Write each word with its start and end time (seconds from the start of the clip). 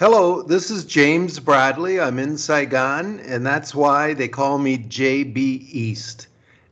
Hello, 0.00 0.40
this 0.40 0.70
is 0.70 0.86
James 0.86 1.38
Bradley. 1.38 2.00
I'm 2.00 2.18
in 2.18 2.38
Saigon, 2.38 3.20
and 3.20 3.44
that's 3.44 3.74
why 3.74 4.14
they 4.14 4.28
call 4.28 4.56
me 4.56 4.78
JB 4.78 5.36
East. 5.36 6.28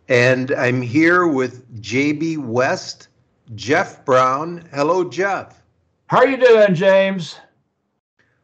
And 0.08 0.50
I'm 0.52 0.80
here 0.80 1.26
with 1.26 1.82
JB 1.82 2.38
West, 2.38 3.08
Jeff 3.54 4.02
Brown. 4.06 4.66
Hello, 4.72 5.04
Jeff. 5.04 5.62
How 6.06 6.20
are 6.20 6.26
you 6.26 6.38
doing, 6.38 6.74
James? 6.74 7.36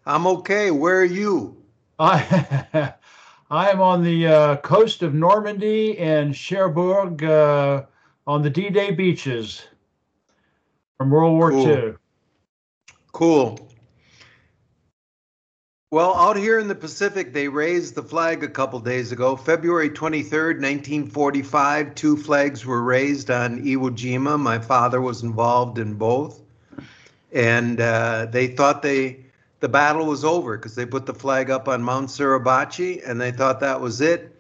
I'm 0.05 0.27
okay. 0.27 0.70
Where 0.70 1.01
are 1.01 1.05
you? 1.05 1.57
I 1.98 2.93
I 3.51 3.71
am 3.71 3.80
on 3.80 4.05
the 4.05 4.27
uh, 4.27 4.57
coast 4.57 5.03
of 5.03 5.14
Normandy 5.14 5.96
and 5.96 6.37
Cherbourg 6.37 7.25
uh, 7.25 7.85
on 8.27 8.43
the 8.43 8.51
D-Day 8.51 8.91
beaches 8.91 9.66
from 10.98 11.09
World 11.09 11.39
War 11.39 11.53
Cool. 11.53 11.69
II. 11.69 11.95
Cool. 13.12 13.64
Well, 15.95 16.16
out 16.16 16.36
here 16.36 16.58
in 16.58 16.66
the 16.66 16.75
Pacific, 16.75 17.32
they 17.32 17.46
raised 17.46 17.94
the 17.94 18.02
flag 18.02 18.43
a 18.43 18.48
couple 18.48 18.80
days 18.80 19.12
ago. 19.12 19.36
February 19.36 19.89
23rd, 19.89 20.61
1945, 20.61 21.94
two 21.94 22.16
flags 22.16 22.66
were 22.66 22.82
raised 22.82 23.30
on 23.30 23.62
Iwo 23.62 23.90
Jima. 23.90 24.36
My 24.36 24.58
father 24.58 25.00
was 25.00 25.22
involved 25.22 25.79
in 25.79 25.94
both. 25.94 26.40
And 27.32 27.80
uh, 27.80 28.26
they 28.29 28.49
thought 28.49 28.82
they 28.82 29.21
the 29.61 29.68
battle 29.68 30.07
was 30.07 30.25
over 30.25 30.57
because 30.57 30.75
they 30.75 30.85
put 30.85 31.07
the 31.07 31.14
flag 31.14 31.49
up 31.49 31.68
on 31.68 31.85
Mount 31.85 32.08
Suribachi 32.08 33.08
and 33.08 33.20
they 33.20 33.30
thought 33.30 33.61
that 33.61 33.80
was 33.80 34.00
it. 34.00 34.36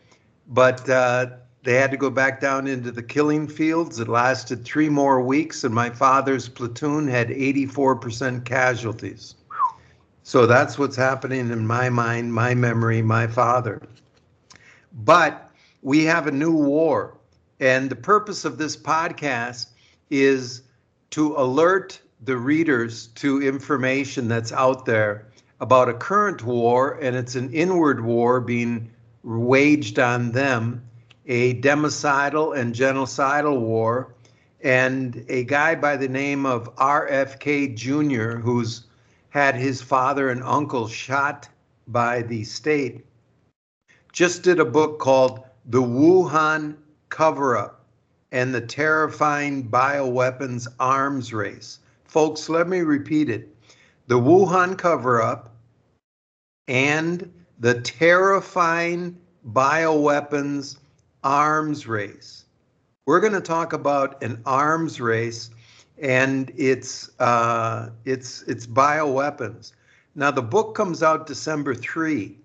But 0.48 0.90
uh, 0.90 1.26
they 1.62 1.74
had 1.74 1.92
to 1.92 1.96
go 1.96 2.10
back 2.10 2.40
down 2.40 2.66
into 2.66 2.90
the 2.90 3.04
killing 3.04 3.46
fields. 3.46 4.00
It 4.00 4.08
lasted 4.08 4.64
three 4.64 4.88
more 4.88 5.22
weeks, 5.22 5.62
and 5.62 5.72
my 5.72 5.90
father's 5.90 6.48
platoon 6.48 7.06
had 7.06 7.28
84% 7.28 8.44
casualties. 8.44 9.36
So 10.26 10.46
that's 10.46 10.78
what's 10.78 10.96
happening 10.96 11.50
in 11.50 11.66
my 11.66 11.90
mind, 11.90 12.32
my 12.32 12.54
memory, 12.54 13.02
my 13.02 13.26
father. 13.26 13.82
But 14.90 15.50
we 15.82 16.04
have 16.04 16.26
a 16.26 16.32
new 16.32 16.50
war. 16.50 17.18
And 17.60 17.90
the 17.90 17.96
purpose 17.96 18.46
of 18.46 18.56
this 18.56 18.74
podcast 18.74 19.66
is 20.08 20.62
to 21.10 21.36
alert 21.36 22.00
the 22.22 22.38
readers 22.38 23.08
to 23.08 23.42
information 23.42 24.26
that's 24.26 24.50
out 24.50 24.86
there 24.86 25.26
about 25.60 25.90
a 25.90 25.94
current 25.94 26.42
war, 26.42 26.98
and 27.02 27.14
it's 27.14 27.34
an 27.34 27.52
inward 27.52 28.02
war 28.02 28.40
being 28.40 28.90
waged 29.24 29.98
on 29.98 30.32
them, 30.32 30.82
a 31.26 31.60
democidal 31.60 32.58
and 32.58 32.74
genocidal 32.74 33.60
war. 33.60 34.14
And 34.62 35.22
a 35.28 35.44
guy 35.44 35.74
by 35.74 35.98
the 35.98 36.08
name 36.08 36.46
of 36.46 36.74
RFK 36.76 37.76
Jr., 37.76 38.38
who's 38.38 38.86
had 39.34 39.56
his 39.56 39.82
father 39.82 40.30
and 40.30 40.44
uncle 40.44 40.86
shot 40.86 41.48
by 41.88 42.22
the 42.22 42.44
state, 42.44 43.04
just 44.12 44.44
did 44.44 44.60
a 44.60 44.64
book 44.64 45.00
called 45.00 45.42
The 45.66 45.82
Wuhan 45.82 46.76
Cover 47.08 47.56
Up 47.56 47.84
and 48.30 48.54
the 48.54 48.60
Terrifying 48.60 49.68
Bioweapons 49.68 50.68
Arms 50.78 51.32
Race. 51.32 51.80
Folks, 52.04 52.48
let 52.48 52.68
me 52.68 52.82
repeat 52.82 53.28
it 53.28 53.52
The 54.06 54.20
Wuhan 54.20 54.78
Cover 54.78 55.20
Up 55.20 55.52
and 56.68 57.28
the 57.58 57.80
Terrifying 57.80 59.18
Bioweapons 59.48 60.76
Arms 61.24 61.88
Race. 61.88 62.44
We're 63.04 63.18
going 63.18 63.32
to 63.32 63.40
talk 63.40 63.72
about 63.72 64.22
an 64.22 64.40
arms 64.46 65.00
race 65.00 65.50
and 65.98 66.52
its 66.56 67.10
uh, 67.20 67.90
its 68.04 68.42
its 68.42 68.66
bioweapons. 68.66 69.72
Now 70.14 70.30
the 70.30 70.42
book 70.42 70.74
comes 70.74 71.02
out 71.02 71.26
December 71.26 71.74
three, 71.74 72.38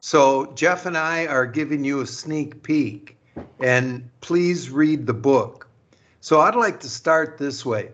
so 0.00 0.52
Jeff 0.54 0.86
and 0.86 0.96
I 0.96 1.26
are 1.26 1.46
giving 1.46 1.84
you 1.84 2.00
a 2.00 2.06
sneak 2.06 2.62
peek, 2.62 3.16
and 3.60 4.08
please 4.20 4.70
read 4.70 5.06
the 5.06 5.14
book. 5.14 5.68
So 6.20 6.40
I'd 6.40 6.56
like 6.56 6.80
to 6.80 6.88
start 6.88 7.38
this 7.38 7.66
way. 7.66 7.90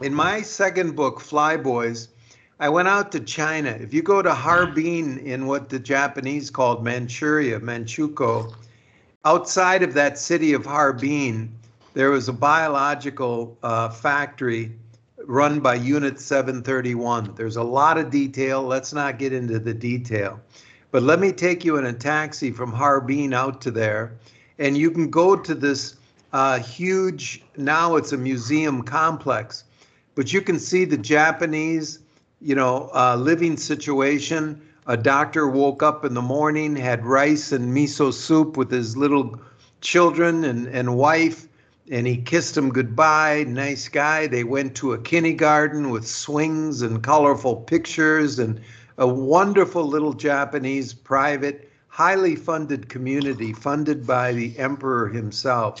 In 0.00 0.14
my 0.14 0.42
second 0.42 0.94
book, 0.94 1.18
Flyboys, 1.18 2.08
I 2.60 2.68
went 2.68 2.88
out 2.88 3.10
to 3.12 3.20
China. 3.20 3.70
If 3.70 3.92
you 3.94 4.02
go 4.02 4.22
to 4.22 4.34
Harbin 4.34 5.18
in 5.18 5.46
what 5.46 5.68
the 5.68 5.78
Japanese 5.78 6.50
called 6.50 6.84
Manchuria, 6.84 7.58
Manchukuo, 7.60 8.54
outside 9.24 9.82
of 9.82 9.94
that 9.94 10.18
city 10.18 10.52
of 10.52 10.64
Harbin, 10.64 11.57
there 11.98 12.12
was 12.12 12.28
a 12.28 12.32
biological 12.32 13.58
uh, 13.64 13.88
factory 13.88 14.70
run 15.24 15.58
by 15.58 15.74
Unit 15.74 16.20
731. 16.20 17.34
There's 17.34 17.56
a 17.56 17.62
lot 17.64 17.98
of 17.98 18.08
detail. 18.08 18.62
Let's 18.62 18.92
not 18.92 19.18
get 19.18 19.32
into 19.32 19.58
the 19.58 19.74
detail. 19.74 20.38
But 20.92 21.02
let 21.02 21.18
me 21.18 21.32
take 21.32 21.64
you 21.64 21.76
in 21.76 21.86
a 21.86 21.92
taxi 21.92 22.52
from 22.52 22.72
Harbin 22.72 23.32
out 23.32 23.60
to 23.62 23.72
there, 23.72 24.12
and 24.60 24.78
you 24.78 24.92
can 24.92 25.10
go 25.10 25.34
to 25.34 25.56
this 25.56 25.96
uh, 26.32 26.60
huge, 26.60 27.42
now 27.56 27.96
it's 27.96 28.12
a 28.12 28.16
museum 28.16 28.84
complex, 28.84 29.64
but 30.14 30.32
you 30.32 30.40
can 30.40 30.60
see 30.60 30.84
the 30.84 30.96
Japanese, 30.96 31.98
you 32.40 32.54
know, 32.54 32.90
uh, 32.94 33.16
living 33.16 33.56
situation. 33.56 34.62
A 34.86 34.96
doctor 34.96 35.48
woke 35.48 35.82
up 35.82 36.04
in 36.04 36.14
the 36.14 36.22
morning, 36.22 36.76
had 36.76 37.04
rice 37.04 37.50
and 37.50 37.76
miso 37.76 38.12
soup 38.12 38.56
with 38.56 38.70
his 38.70 38.96
little 38.96 39.40
children 39.80 40.44
and, 40.44 40.68
and 40.68 40.96
wife 40.96 41.48
and 41.90 42.06
he 42.06 42.16
kissed 42.16 42.56
him 42.56 42.70
goodbye. 42.70 43.44
Nice 43.48 43.88
guy. 43.88 44.26
They 44.26 44.44
went 44.44 44.74
to 44.76 44.92
a 44.92 44.98
kindergarten 44.98 45.90
with 45.90 46.06
swings 46.06 46.82
and 46.82 47.02
colorful 47.02 47.56
pictures 47.56 48.38
and 48.38 48.60
a 48.98 49.06
wonderful 49.06 49.84
little 49.84 50.12
Japanese 50.12 50.92
private, 50.92 51.70
highly 51.88 52.36
funded 52.36 52.88
community 52.88 53.52
funded 53.52 54.06
by 54.06 54.32
the 54.32 54.58
emperor 54.58 55.08
himself. 55.08 55.80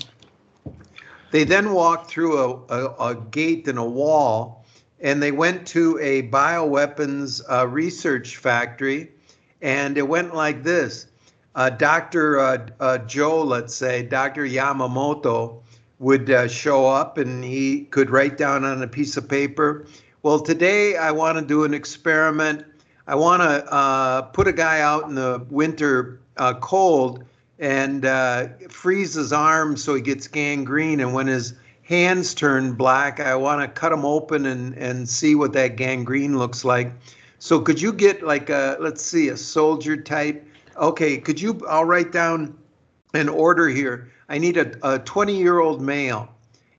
They 1.30 1.44
then 1.44 1.72
walked 1.72 2.10
through 2.10 2.38
a, 2.38 2.54
a, 2.68 3.10
a 3.10 3.14
gate 3.14 3.68
and 3.68 3.78
a 3.78 3.84
wall 3.84 4.64
and 5.00 5.22
they 5.22 5.32
went 5.32 5.66
to 5.68 5.98
a 6.00 6.22
bioweapons 6.28 7.42
uh, 7.50 7.66
research 7.68 8.36
factory 8.36 9.10
and 9.62 9.98
it 9.98 10.08
went 10.08 10.34
like 10.34 10.62
this. 10.62 11.06
Uh, 11.54 11.70
Dr. 11.70 12.38
Uh, 12.38 12.66
uh, 12.80 12.98
Joe, 12.98 13.42
let's 13.42 13.74
say, 13.74 14.02
Dr. 14.02 14.44
Yamamoto, 14.44 15.62
would 15.98 16.30
uh, 16.30 16.48
show 16.48 16.86
up 16.86 17.18
and 17.18 17.42
he 17.42 17.82
could 17.86 18.10
write 18.10 18.38
down 18.38 18.64
on 18.64 18.82
a 18.82 18.86
piece 18.86 19.16
of 19.16 19.28
paper, 19.28 19.86
well, 20.22 20.40
today 20.40 20.96
I 20.96 21.10
want 21.10 21.38
to 21.38 21.44
do 21.44 21.64
an 21.64 21.74
experiment. 21.74 22.64
I 23.06 23.14
want 23.14 23.42
to 23.42 23.72
uh, 23.72 24.22
put 24.22 24.48
a 24.48 24.52
guy 24.52 24.80
out 24.80 25.04
in 25.04 25.14
the 25.14 25.44
winter 25.48 26.20
uh, 26.36 26.54
cold 26.54 27.24
and 27.58 28.04
uh, 28.04 28.48
freeze 28.68 29.14
his 29.14 29.32
arms 29.32 29.82
so 29.82 29.94
he 29.94 30.02
gets 30.02 30.28
gangrene. 30.28 31.00
And 31.00 31.14
when 31.14 31.26
his 31.26 31.54
hands 31.82 32.34
turn 32.34 32.74
black, 32.74 33.20
I 33.20 33.34
want 33.36 33.62
to 33.62 33.68
cut 33.68 33.92
him 33.92 34.04
open 34.04 34.46
and, 34.46 34.74
and 34.74 35.08
see 35.08 35.34
what 35.34 35.52
that 35.54 35.76
gangrene 35.76 36.36
looks 36.36 36.64
like. 36.64 36.92
So 37.38 37.60
could 37.60 37.80
you 37.80 37.92
get 37.92 38.22
like 38.22 38.50
a, 38.50 38.76
let's 38.80 39.02
see, 39.02 39.28
a 39.28 39.36
soldier 39.36 39.96
type? 39.96 40.44
Okay, 40.76 41.18
could 41.18 41.40
you, 41.40 41.60
I'll 41.68 41.84
write 41.84 42.12
down 42.12 42.57
an 43.14 43.28
order 43.28 43.68
here. 43.68 44.10
I 44.28 44.38
need 44.38 44.56
a 44.56 44.72
a 44.82 44.98
20 44.98 45.36
year 45.36 45.60
old 45.60 45.80
male. 45.80 46.28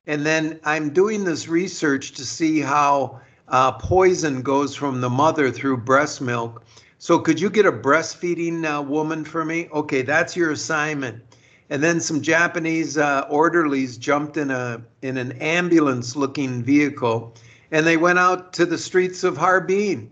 And 0.08 0.26
then 0.26 0.60
I'm 0.64 0.90
doing 0.90 1.24
this 1.24 1.48
research 1.48 2.14
to 2.14 2.26
see 2.26 2.62
how 2.62 3.22
uh, 3.48 3.74
poison 3.74 4.42
goes 4.42 4.76
from 4.76 5.02
the 5.02 5.10
mother 5.10 5.52
through 5.52 5.78
breast 5.78 6.22
milk. 6.22 6.64
So 6.98 7.20
could 7.20 7.40
you 7.40 7.50
get 7.50 7.66
a 7.66 7.72
breastfeeding 7.72 8.66
uh, 8.66 8.82
woman 8.82 9.24
for 9.24 9.46
me? 9.46 9.70
Okay, 9.72 10.02
that's 10.02 10.36
your 10.36 10.52
assignment. 10.52 11.24
And 11.70 11.84
then 11.84 12.02
some 12.02 12.22
Japanese 12.22 12.98
uh, 12.98 13.26
orderlies 13.30 13.98
jumped 13.98 14.38
in 14.38 14.50
a 14.52 14.82
in 15.02 15.18
an 15.18 15.34
ambulance-looking 15.34 16.64
vehicle, 16.64 17.36
and 17.72 17.86
they 17.86 17.96
went 17.96 18.20
out 18.20 18.54
to 18.54 18.66
the 18.66 18.78
streets 18.78 19.24
of 19.24 19.38
Harbin. 19.38 20.12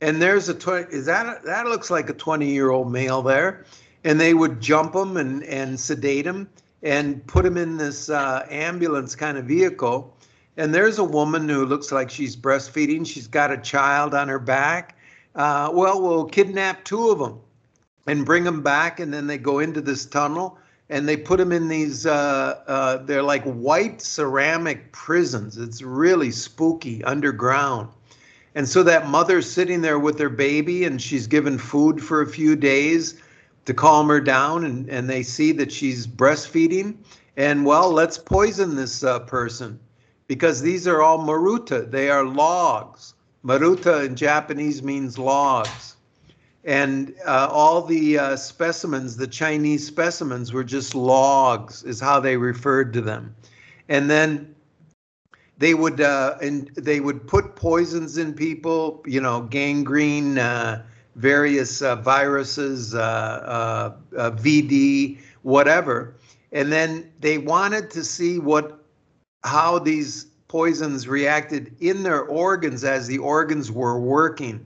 And 0.00 0.20
there's 0.20 0.48
a 0.48 0.54
20, 0.54 0.92
is 0.92 1.06
that 1.06 1.26
a, 1.26 1.40
that 1.44 1.66
looks 1.66 1.90
like 1.90 2.08
a 2.10 2.14
20-year-old 2.14 2.90
male 2.90 3.22
there, 3.22 3.64
and 4.04 4.20
they 4.20 4.34
would 4.34 4.60
jump 4.60 4.94
him 4.94 5.16
and 5.16 5.42
and 5.44 5.80
sedate 5.80 6.26
him 6.26 6.48
and 6.82 7.26
put 7.26 7.44
him 7.44 7.56
in 7.56 7.78
this 7.78 8.10
uh, 8.10 8.46
ambulance 8.50 9.16
kind 9.16 9.38
of 9.38 9.46
vehicle. 9.46 10.14
And 10.56 10.72
there's 10.72 10.98
a 10.98 11.04
woman 11.04 11.48
who 11.48 11.64
looks 11.64 11.90
like 11.90 12.10
she's 12.10 12.36
breastfeeding. 12.36 13.06
She's 13.06 13.26
got 13.26 13.50
a 13.50 13.56
child 13.56 14.14
on 14.14 14.28
her 14.28 14.38
back. 14.38 14.96
Uh, 15.34 15.70
well, 15.72 16.00
we'll 16.00 16.26
kidnap 16.26 16.84
two 16.84 17.10
of 17.10 17.18
them 17.18 17.40
and 18.06 18.24
bring 18.24 18.44
them 18.44 18.62
back, 18.62 19.00
and 19.00 19.12
then 19.12 19.26
they 19.26 19.38
go 19.38 19.58
into 19.58 19.80
this 19.80 20.06
tunnel 20.06 20.58
and 20.90 21.08
they 21.08 21.16
put 21.16 21.38
them 21.38 21.50
in 21.50 21.68
these. 21.68 22.06
Uh, 22.06 22.62
uh, 22.66 22.98
they're 22.98 23.22
like 23.22 23.42
white 23.44 24.00
ceramic 24.00 24.92
prisons. 24.92 25.56
It's 25.56 25.82
really 25.82 26.30
spooky 26.30 27.02
underground. 27.04 27.88
And 28.54 28.68
so 28.68 28.84
that 28.84 29.08
mother's 29.08 29.50
sitting 29.50 29.80
there 29.80 29.98
with 29.98 30.18
their 30.18 30.28
baby, 30.28 30.84
and 30.84 31.02
she's 31.02 31.26
given 31.26 31.58
food 31.58 32.00
for 32.00 32.22
a 32.22 32.26
few 32.26 32.54
days 32.54 33.20
to 33.64 33.74
calm 33.74 34.08
her 34.08 34.20
down, 34.20 34.64
and, 34.64 34.88
and 34.88 35.08
they 35.08 35.22
see 35.22 35.52
that 35.52 35.72
she's 35.72 36.06
breastfeeding. 36.06 36.96
And 37.36 37.64
well, 37.64 37.90
let's 37.90 38.18
poison 38.18 38.76
this 38.76 39.02
uh, 39.02 39.20
person 39.20 39.78
because 40.28 40.62
these 40.62 40.86
are 40.86 41.02
all 41.02 41.18
maruta. 41.18 41.90
They 41.90 42.10
are 42.10 42.24
logs. 42.24 43.14
Maruta 43.44 44.06
in 44.06 44.16
Japanese 44.16 44.82
means 44.82 45.18
logs. 45.18 45.96
And 46.64 47.14
uh, 47.26 47.48
all 47.50 47.82
the 47.82 48.18
uh, 48.18 48.36
specimens, 48.36 49.16
the 49.16 49.26
Chinese 49.26 49.86
specimens, 49.86 50.52
were 50.52 50.64
just 50.64 50.94
logs, 50.94 51.82
is 51.82 52.00
how 52.00 52.20
they 52.20 52.38
referred 52.38 52.94
to 52.94 53.02
them. 53.02 53.34
And 53.90 54.08
then 54.08 54.54
they 55.58 55.74
would 55.74 56.00
uh, 56.00 56.36
and 56.40 56.68
they 56.74 57.00
would 57.00 57.26
put 57.26 57.54
poisons 57.54 58.16
in 58.16 58.32
people, 58.32 59.02
you 59.06 59.20
know, 59.20 59.42
gangrene, 59.42 60.38
uh, 60.38 60.82
various 61.16 61.82
uh, 61.82 61.96
viruses, 61.96 62.94
uh, 62.94 63.94
VD, 64.12 65.18
whatever. 65.42 66.14
And 66.52 66.72
then 66.72 67.10
they 67.20 67.38
wanted 67.38 67.90
to 67.90 68.04
see 68.04 68.38
what 68.38 68.80
how 69.42 69.78
these 69.78 70.26
poisons 70.48 71.06
reacted 71.06 71.74
in 71.80 72.02
their 72.02 72.22
organs 72.22 72.84
as 72.84 73.06
the 73.06 73.18
organs 73.18 73.70
were 73.70 73.98
working. 73.98 74.64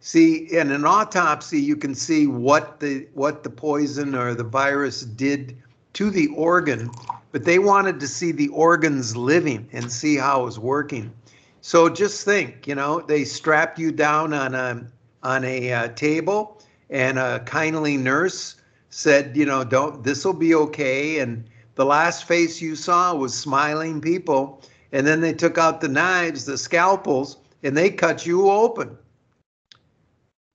See, 0.00 0.48
in 0.50 0.70
an 0.72 0.86
autopsy, 0.86 1.60
you 1.60 1.76
can 1.76 1.94
see 1.94 2.26
what 2.26 2.80
the 2.80 3.06
what 3.12 3.42
the 3.42 3.50
poison 3.50 4.14
or 4.14 4.34
the 4.34 4.44
virus 4.44 5.02
did 5.02 5.56
to 5.92 6.10
the 6.10 6.28
organ, 6.28 6.90
but 7.32 7.44
they 7.44 7.58
wanted 7.58 8.00
to 8.00 8.08
see 8.08 8.32
the 8.32 8.48
organs 8.48 9.16
living 9.16 9.68
and 9.72 9.92
see 9.92 10.16
how 10.16 10.42
it 10.42 10.44
was 10.44 10.58
working. 10.58 11.12
So 11.60 11.90
just 11.90 12.24
think, 12.24 12.66
you 12.66 12.74
know, 12.74 13.00
they 13.00 13.24
strapped 13.24 13.78
you 13.78 13.92
down 13.92 14.32
on 14.32 14.54
a 14.54 14.86
on 15.22 15.44
a 15.44 15.72
uh, 15.72 15.88
table, 15.88 16.62
and 16.88 17.18
a 17.18 17.40
kindly 17.40 17.96
nurse 17.96 18.56
said, 18.90 19.36
you 19.36 19.46
know, 19.46 19.64
don't 19.64 20.02
this 20.02 20.24
will 20.24 20.32
be 20.32 20.54
okay, 20.54 21.18
and 21.18 21.44
the 21.74 21.84
last 21.84 22.24
face 22.24 22.60
you 22.60 22.76
saw 22.76 23.14
was 23.14 23.32
smiling 23.32 24.00
people. 24.00 24.62
And 24.92 25.06
then 25.06 25.20
they 25.20 25.32
took 25.32 25.56
out 25.56 25.80
the 25.80 25.88
knives, 25.88 26.44
the 26.44 26.58
scalpels, 26.58 27.36
and 27.62 27.76
they 27.76 27.90
cut 27.90 28.26
you 28.26 28.50
open. 28.50 28.98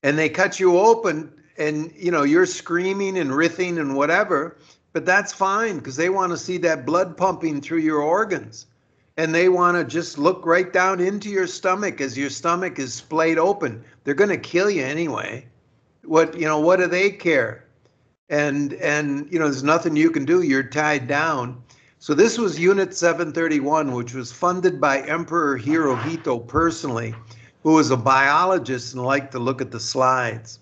And 0.02 0.18
they 0.18 0.28
cut 0.28 0.60
you 0.60 0.78
open, 0.78 1.32
and 1.58 1.92
you 1.96 2.10
know, 2.10 2.22
you're 2.22 2.46
screaming 2.46 3.18
and 3.18 3.34
writhing 3.34 3.78
and 3.78 3.96
whatever, 3.96 4.58
but 4.92 5.04
that's 5.04 5.32
fine 5.32 5.78
because 5.78 5.96
they 5.96 6.10
want 6.10 6.32
to 6.32 6.38
see 6.38 6.58
that 6.58 6.86
blood 6.86 7.16
pumping 7.16 7.60
through 7.60 7.78
your 7.78 8.00
organs. 8.00 8.66
And 9.16 9.34
they 9.34 9.48
want 9.48 9.76
to 9.76 9.84
just 9.84 10.18
look 10.18 10.44
right 10.44 10.72
down 10.72 11.00
into 11.00 11.30
your 11.30 11.46
stomach 11.46 12.00
as 12.00 12.18
your 12.18 12.30
stomach 12.30 12.78
is 12.78 12.92
splayed 12.92 13.38
open. 13.38 13.82
They're 14.04 14.14
going 14.14 14.30
to 14.30 14.36
kill 14.36 14.68
you 14.68 14.84
anyway. 14.84 15.46
What, 16.04 16.38
you 16.38 16.46
know, 16.46 16.60
what 16.60 16.78
do 16.80 16.86
they 16.86 17.10
care? 17.10 17.66
and 18.28 18.72
and 18.74 19.28
you 19.32 19.38
know 19.38 19.44
there's 19.44 19.62
nothing 19.62 19.94
you 19.94 20.10
can 20.10 20.24
do 20.24 20.42
you're 20.42 20.62
tied 20.62 21.06
down 21.06 21.62
so 21.98 22.12
this 22.12 22.38
was 22.38 22.58
unit 22.58 22.94
731 22.94 23.92
which 23.92 24.14
was 24.14 24.32
funded 24.32 24.80
by 24.80 25.00
emperor 25.02 25.58
hirohito 25.58 26.44
personally 26.46 27.14
who 27.62 27.74
was 27.74 27.90
a 27.90 27.96
biologist 27.96 28.94
and 28.94 29.04
liked 29.04 29.30
to 29.30 29.38
look 29.38 29.60
at 29.60 29.70
the 29.70 29.78
slides 29.78 30.58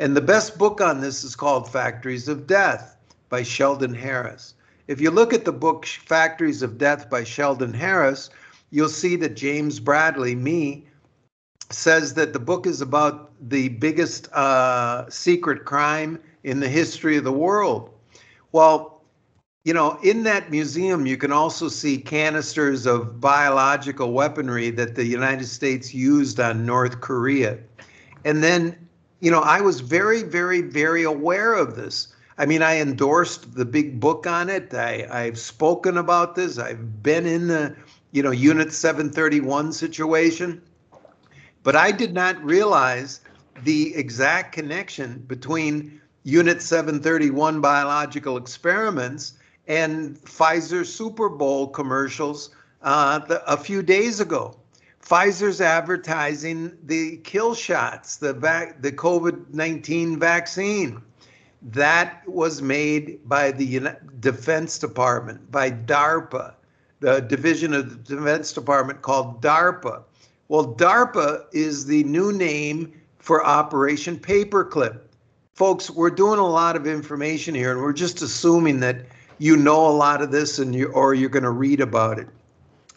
and 0.00 0.16
the 0.16 0.20
best 0.20 0.58
book 0.58 0.80
on 0.80 1.00
this 1.00 1.22
is 1.22 1.36
called 1.36 1.70
factories 1.70 2.28
of 2.28 2.48
death 2.48 2.96
by 3.28 3.42
sheldon 3.44 3.94
harris 3.94 4.53
if 4.88 5.00
you 5.00 5.10
look 5.10 5.32
at 5.32 5.44
the 5.44 5.52
book 5.52 5.86
factories 5.86 6.62
of 6.62 6.78
death 6.78 7.08
by 7.10 7.24
sheldon 7.24 7.72
harris 7.72 8.30
you'll 8.70 8.88
see 8.88 9.16
that 9.16 9.36
james 9.36 9.80
bradley 9.80 10.34
me 10.34 10.86
says 11.70 12.14
that 12.14 12.32
the 12.32 12.38
book 12.38 12.66
is 12.66 12.80
about 12.80 13.32
the 13.48 13.68
biggest 13.68 14.32
uh, 14.32 15.08
secret 15.10 15.64
crime 15.64 16.20
in 16.42 16.60
the 16.60 16.68
history 16.68 17.16
of 17.16 17.24
the 17.24 17.32
world. 17.32 17.90
Well, 18.52 19.02
you 19.64 19.72
know, 19.72 19.98
in 20.02 20.24
that 20.24 20.50
museum, 20.50 21.06
you 21.06 21.16
can 21.16 21.32
also 21.32 21.68
see 21.68 21.98
canisters 21.98 22.86
of 22.86 23.20
biological 23.20 24.12
weaponry 24.12 24.70
that 24.70 24.94
the 24.94 25.06
United 25.06 25.46
States 25.46 25.94
used 25.94 26.38
on 26.38 26.66
North 26.66 27.00
Korea. 27.00 27.58
And 28.26 28.42
then, 28.42 28.88
you 29.20 29.30
know, 29.30 29.40
I 29.40 29.62
was 29.62 29.80
very, 29.80 30.22
very, 30.22 30.60
very 30.60 31.02
aware 31.02 31.54
of 31.54 31.76
this. 31.76 32.13
I 32.36 32.46
mean, 32.46 32.62
I 32.62 32.80
endorsed 32.80 33.54
the 33.54 33.64
big 33.64 34.00
book 34.00 34.26
on 34.26 34.48
it. 34.48 34.74
I, 34.74 35.06
I've 35.10 35.38
spoken 35.38 35.96
about 35.96 36.34
this. 36.34 36.58
I've 36.58 37.02
been 37.02 37.26
in 37.26 37.46
the, 37.46 37.76
you 38.12 38.22
know, 38.22 38.32
Unit 38.32 38.72
731 38.72 39.72
situation. 39.72 40.60
But 41.62 41.76
I 41.76 41.92
did 41.92 42.12
not 42.12 42.42
realize 42.44 43.20
the 43.62 43.94
exact 43.94 44.52
connection 44.52 45.24
between 45.26 46.00
Unit 46.24 46.60
731 46.60 47.60
biological 47.60 48.36
experiments 48.36 49.34
and 49.66 50.20
Pfizer 50.22 50.84
Super 50.84 51.28
Bowl 51.28 51.68
commercials 51.68 52.50
uh, 52.82 53.20
the, 53.20 53.44
a 53.50 53.56
few 53.56 53.82
days 53.82 54.20
ago. 54.20 54.56
Pfizer's 55.02 55.60
advertising 55.60 56.76
the 56.82 57.18
kill 57.18 57.54
shots, 57.54 58.16
the 58.16 58.32
the 58.80 58.90
COVID 58.90 59.52
19 59.52 60.18
vaccine. 60.18 61.02
That 61.64 62.26
was 62.28 62.60
made 62.60 63.26
by 63.28 63.50
the 63.50 63.96
Defense 64.20 64.78
Department, 64.78 65.50
by 65.50 65.70
DARPA, 65.70 66.54
the 67.00 67.20
division 67.20 67.72
of 67.72 68.06
the 68.06 68.16
Defense 68.16 68.52
Department 68.52 69.02
called 69.02 69.42
DARPA. 69.42 70.02
Well, 70.48 70.74
DARPA 70.74 71.46
is 71.52 71.86
the 71.86 72.04
new 72.04 72.32
name 72.32 72.92
for 73.18 73.44
Operation 73.44 74.18
Paperclip 74.18 75.00
folks, 75.54 75.88
we're 75.90 76.10
doing 76.10 76.38
a 76.38 76.46
lot 76.46 76.76
of 76.76 76.86
information 76.86 77.54
here, 77.54 77.72
and 77.72 77.80
we're 77.80 77.92
just 77.92 78.22
assuming 78.22 78.80
that 78.80 79.06
you 79.38 79.56
know 79.56 79.86
a 79.86 79.90
lot 79.90 80.20
of 80.20 80.30
this, 80.30 80.58
and 80.58 80.74
you 80.74 80.88
or 80.88 81.14
you're 81.14 81.30
going 81.30 81.44
to 81.44 81.50
read 81.50 81.80
about 81.80 82.18
it. 82.18 82.28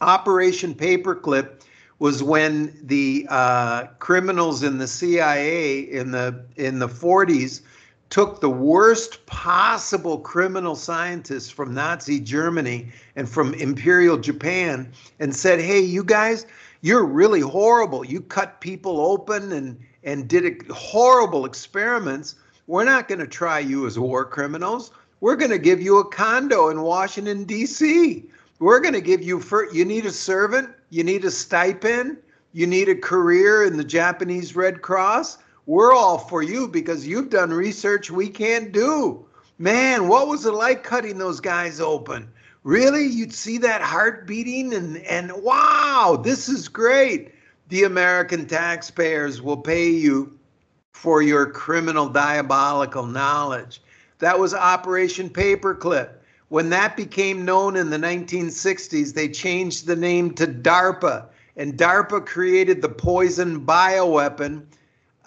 Operation 0.01 0.73
Paperclip 0.73 1.61
was 1.99 2.21
when 2.21 2.77
the 2.83 3.25
uh, 3.29 3.85
criminals 3.99 4.61
in 4.61 4.77
the 4.77 4.87
CIA 4.87 5.79
in 5.79 6.11
the 6.11 6.45
in 6.55 6.79
the 6.79 6.87
40s 6.87 7.61
took 8.09 8.39
the 8.39 8.49
worst 8.49 9.25
possible 9.25 10.19
criminal 10.19 10.75
scientists 10.75 11.49
from 11.49 11.73
Nazi 11.73 12.19
Germany 12.19 12.89
and 13.15 13.27
from 13.27 13.53
Imperial 13.55 14.17
Japan 14.17 14.91
and 15.19 15.35
said, 15.35 15.59
"Hey, 15.59 15.81
you 15.81 16.03
guys, 16.03 16.45
you're 16.81 17.05
really 17.05 17.41
horrible. 17.41 18.05
You 18.05 18.21
cut 18.21 18.61
people 18.61 18.99
open 18.99 19.51
and 19.51 19.79
and 20.03 20.27
did 20.27 20.67
horrible 20.69 21.45
experiments." 21.45 22.35
We're 22.67 22.83
not 22.83 23.07
going 23.07 23.19
to 23.19 23.27
try 23.27 23.59
you 23.59 23.87
as 23.87 23.97
war 23.97 24.25
criminals. 24.25 24.91
We're 25.21 25.37
going 25.37 25.51
to 25.51 25.57
give 25.57 25.81
you 25.81 25.99
a 25.99 26.05
condo 26.05 26.69
in 26.69 26.81
Washington, 26.81 27.45
D.C. 27.45 28.25
We're 28.59 28.79
going 28.81 28.93
to 28.93 29.01
give 29.01 29.21
you, 29.21 29.39
for, 29.39 29.71
you 29.73 29.85
need 29.85 30.05
a 30.05 30.11
servant, 30.11 30.69
you 30.89 31.03
need 31.03 31.23
a 31.25 31.31
stipend, 31.31 32.17
you 32.51 32.67
need 32.67 32.89
a 32.89 32.95
career 32.95 33.63
in 33.63 33.77
the 33.77 33.83
Japanese 33.83 34.55
Red 34.55 34.81
Cross. 34.81 35.37
We're 35.67 35.93
all 35.93 36.17
for 36.17 36.41
you 36.41 36.69
because 36.69 37.05
you've 37.05 37.29
done 37.29 37.51
research 37.51 38.09
we 38.09 38.29
can't 38.29 38.71
do. 38.71 39.25
Man, 39.59 40.07
what 40.07 40.29
was 40.29 40.45
it 40.45 40.53
like 40.53 40.81
cutting 40.81 41.17
those 41.17 41.41
guys 41.41 41.81
open? 41.81 42.29
Really? 42.63 43.05
You'd 43.05 43.33
see 43.33 43.57
that 43.59 43.81
heart 43.81 44.25
beating 44.25 44.73
and, 44.73 44.97
and 44.99 45.29
wow, 45.33 46.21
this 46.23 46.47
is 46.47 46.69
great. 46.69 47.33
The 47.67 47.83
American 47.83 48.47
taxpayers 48.47 49.41
will 49.41 49.57
pay 49.57 49.89
you 49.89 50.39
for 50.93 51.21
your 51.21 51.51
criminal 51.51 52.07
diabolical 52.07 53.05
knowledge. 53.05 53.81
That 54.19 54.39
was 54.39 54.53
Operation 54.53 55.29
Paperclip. 55.29 56.11
When 56.47 56.69
that 56.69 56.95
became 56.95 57.43
known 57.43 57.75
in 57.75 57.89
the 57.89 57.97
1960s, 57.97 59.13
they 59.13 59.27
changed 59.27 59.85
the 59.85 59.97
name 59.97 60.33
to 60.35 60.47
DARPA, 60.47 61.25
and 61.57 61.77
DARPA 61.77 62.25
created 62.25 62.81
the 62.81 62.87
poison 62.87 63.65
bioweapon 63.65 64.63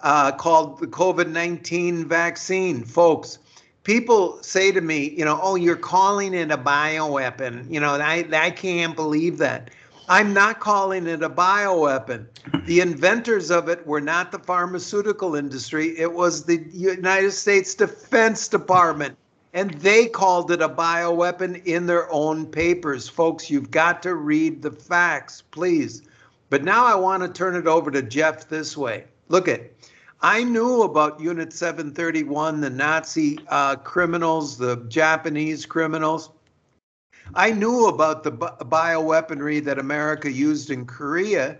uh, 0.03 0.31
called 0.31 0.79
the 0.79 0.87
COVID 0.87 1.29
19 1.29 2.07
vaccine. 2.07 2.83
Folks, 2.83 3.39
people 3.83 4.41
say 4.41 4.71
to 4.71 4.81
me, 4.81 5.09
you 5.09 5.25
know, 5.25 5.39
oh, 5.41 5.55
you're 5.55 5.75
calling 5.75 6.33
it 6.33 6.51
a 6.51 6.57
bioweapon. 6.57 7.69
You 7.71 7.79
know, 7.79 7.95
I, 7.95 8.25
I 8.31 8.51
can't 8.51 8.95
believe 8.95 9.37
that. 9.39 9.71
I'm 10.09 10.33
not 10.33 10.59
calling 10.59 11.07
it 11.07 11.23
a 11.23 11.29
bioweapon. 11.29 12.25
The 12.65 12.81
inventors 12.81 13.49
of 13.49 13.69
it 13.69 13.85
were 13.87 14.01
not 14.01 14.31
the 14.31 14.39
pharmaceutical 14.39 15.35
industry, 15.35 15.97
it 15.97 16.11
was 16.11 16.43
the 16.43 16.65
United 16.73 17.31
States 17.31 17.75
Defense 17.75 18.47
Department. 18.47 19.17
And 19.53 19.71
they 19.75 20.07
called 20.07 20.49
it 20.51 20.61
a 20.61 20.69
bioweapon 20.69 21.65
in 21.65 21.85
their 21.85 22.11
own 22.11 22.45
papers. 22.45 23.09
Folks, 23.09 23.49
you've 23.49 23.69
got 23.69 24.01
to 24.03 24.15
read 24.15 24.61
the 24.61 24.71
facts, 24.71 25.43
please. 25.51 26.03
But 26.49 26.63
now 26.63 26.85
I 26.85 26.95
want 26.95 27.23
to 27.23 27.29
turn 27.29 27.55
it 27.55 27.67
over 27.67 27.91
to 27.91 28.01
Jeff 28.01 28.47
this 28.47 28.77
way. 28.77 29.05
Look 29.31 29.47
at 29.47 29.71
I 30.21 30.43
knew 30.43 30.83
about 30.83 31.19
Unit 31.19 31.53
731, 31.53 32.61
the 32.61 32.69
Nazi 32.69 33.39
uh, 33.47 33.77
criminals, 33.77 34.57
the 34.57 34.75
Japanese 34.89 35.65
criminals. 35.65 36.29
I 37.33 37.51
knew 37.51 37.87
about 37.87 38.23
the 38.23 38.31
bioweaponry 38.33 39.63
that 39.63 39.79
America 39.79 40.29
used 40.29 40.69
in 40.69 40.85
Korea, 40.85 41.57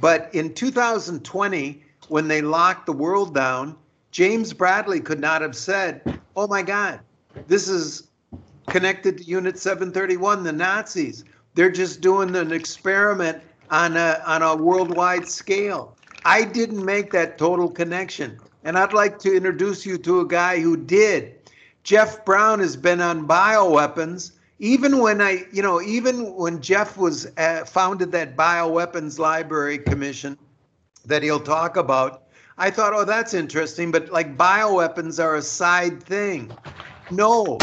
but 0.00 0.28
in 0.34 0.52
2020, 0.52 1.82
when 2.08 2.28
they 2.28 2.42
locked 2.42 2.84
the 2.84 2.92
world 2.92 3.34
down, 3.34 3.76
James 4.10 4.52
Bradley 4.52 5.00
could 5.00 5.20
not 5.20 5.40
have 5.40 5.56
said, 5.56 6.20
Oh 6.36 6.46
my 6.46 6.62
God, 6.62 7.00
this 7.48 7.66
is 7.66 8.08
connected 8.68 9.18
to 9.18 9.24
Unit 9.24 9.58
731, 9.58 10.44
the 10.44 10.52
Nazis. 10.52 11.24
They're 11.54 11.70
just 11.70 12.02
doing 12.02 12.36
an 12.36 12.52
experiment 12.52 13.42
on 13.70 13.96
a, 13.96 14.22
on 14.26 14.42
a 14.42 14.54
worldwide 14.54 15.26
scale. 15.26 15.95
I 16.26 16.42
didn't 16.42 16.84
make 16.84 17.12
that 17.12 17.38
total 17.38 17.70
connection. 17.70 18.40
And 18.64 18.76
I'd 18.76 18.92
like 18.92 19.20
to 19.20 19.36
introduce 19.36 19.86
you 19.86 19.96
to 19.98 20.20
a 20.20 20.26
guy 20.26 20.58
who 20.58 20.76
did. 20.76 21.36
Jeff 21.84 22.24
Brown 22.24 22.58
has 22.58 22.76
been 22.76 23.00
on 23.00 23.28
bioweapons. 23.28 24.32
Even 24.58 24.98
when 24.98 25.20
I, 25.22 25.44
you 25.52 25.62
know, 25.62 25.80
even 25.80 26.34
when 26.34 26.60
Jeff 26.60 26.96
was 26.96 27.28
uh, 27.36 27.64
founded 27.64 28.10
that 28.10 28.36
Bioweapons 28.36 29.20
Library 29.20 29.78
Commission 29.78 30.36
that 31.04 31.22
he'll 31.22 31.38
talk 31.38 31.76
about, 31.76 32.24
I 32.58 32.72
thought, 32.72 32.92
oh, 32.92 33.04
that's 33.04 33.32
interesting. 33.32 33.92
But 33.92 34.10
like 34.10 34.36
bioweapons 34.36 35.22
are 35.22 35.36
a 35.36 35.42
side 35.42 36.02
thing. 36.02 36.50
No, 37.12 37.56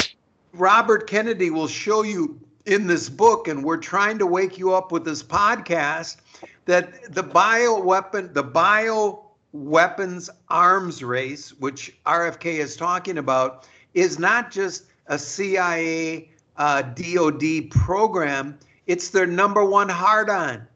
Robert 0.53 1.05
Kennedy 1.09 1.49
will 1.49 1.67
show 1.67 2.03
you 2.03 2.39
in 2.65 2.87
this 2.87 3.09
book, 3.09 3.49
and 3.49 3.61
we're 3.61 3.75
trying 3.75 4.19
to 4.19 4.25
wake 4.25 4.57
you 4.57 4.73
up 4.73 4.93
with 4.93 5.03
this 5.03 5.21
podcast 5.21 6.17
that 6.65 7.13
the 7.13 7.23
bioweapon, 7.23 8.33
the 8.33 8.43
bioweapons 8.43 10.29
arms 10.49 11.03
race, 11.03 11.53
which 11.59 11.95
RFK 12.05 12.45
is 12.45 12.75
talking 12.75 13.17
about, 13.17 13.67
is 13.93 14.19
not 14.19 14.51
just 14.51 14.85
a 15.07 15.19
CIA 15.19 16.29
uh, 16.57 16.81
DOD 16.81 17.69
program. 17.69 18.57
It's 18.87 19.09
their 19.09 19.27
number 19.27 19.65
one 19.65 19.89
hard 19.89 20.29
on. 20.29 20.67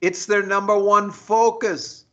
It's 0.00 0.26
their 0.26 0.44
number 0.44 0.78
one 0.78 1.10
focus. 1.10 2.04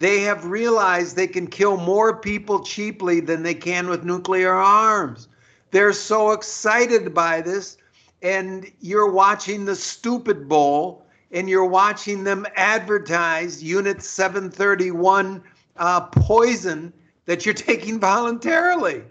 They 0.00 0.22
have 0.22 0.44
realized 0.46 1.14
they 1.14 1.28
can 1.28 1.46
kill 1.46 1.76
more 1.76 2.16
people 2.16 2.64
cheaply 2.64 3.20
than 3.20 3.42
they 3.42 3.54
can 3.54 3.88
with 3.88 4.04
nuclear 4.04 4.52
arms. 4.52 5.28
They're 5.70 5.92
so 5.92 6.32
excited 6.32 7.14
by 7.14 7.40
this. 7.40 7.76
And 8.22 8.70
you're 8.80 9.10
watching 9.10 9.64
the 9.64 9.76
stupid 9.76 10.48
bowl 10.48 11.01
and 11.32 11.48
you're 11.48 11.64
watching 11.64 12.24
them 12.24 12.46
advertise 12.56 13.62
Unit 13.62 14.02
731 14.02 15.42
uh, 15.78 16.00
poison 16.02 16.92
that 17.24 17.46
you're 17.46 17.54
taking 17.54 17.98
voluntarily. 17.98 19.02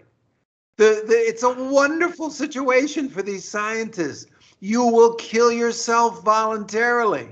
The, 0.76 1.04
the, 1.06 1.14
it's 1.14 1.42
a 1.42 1.52
wonderful 1.52 2.30
situation 2.30 3.08
for 3.08 3.22
these 3.22 3.46
scientists. 3.46 4.26
You 4.60 4.84
will 4.84 5.14
kill 5.14 5.50
yourself 5.52 6.22
voluntarily. 6.22 7.28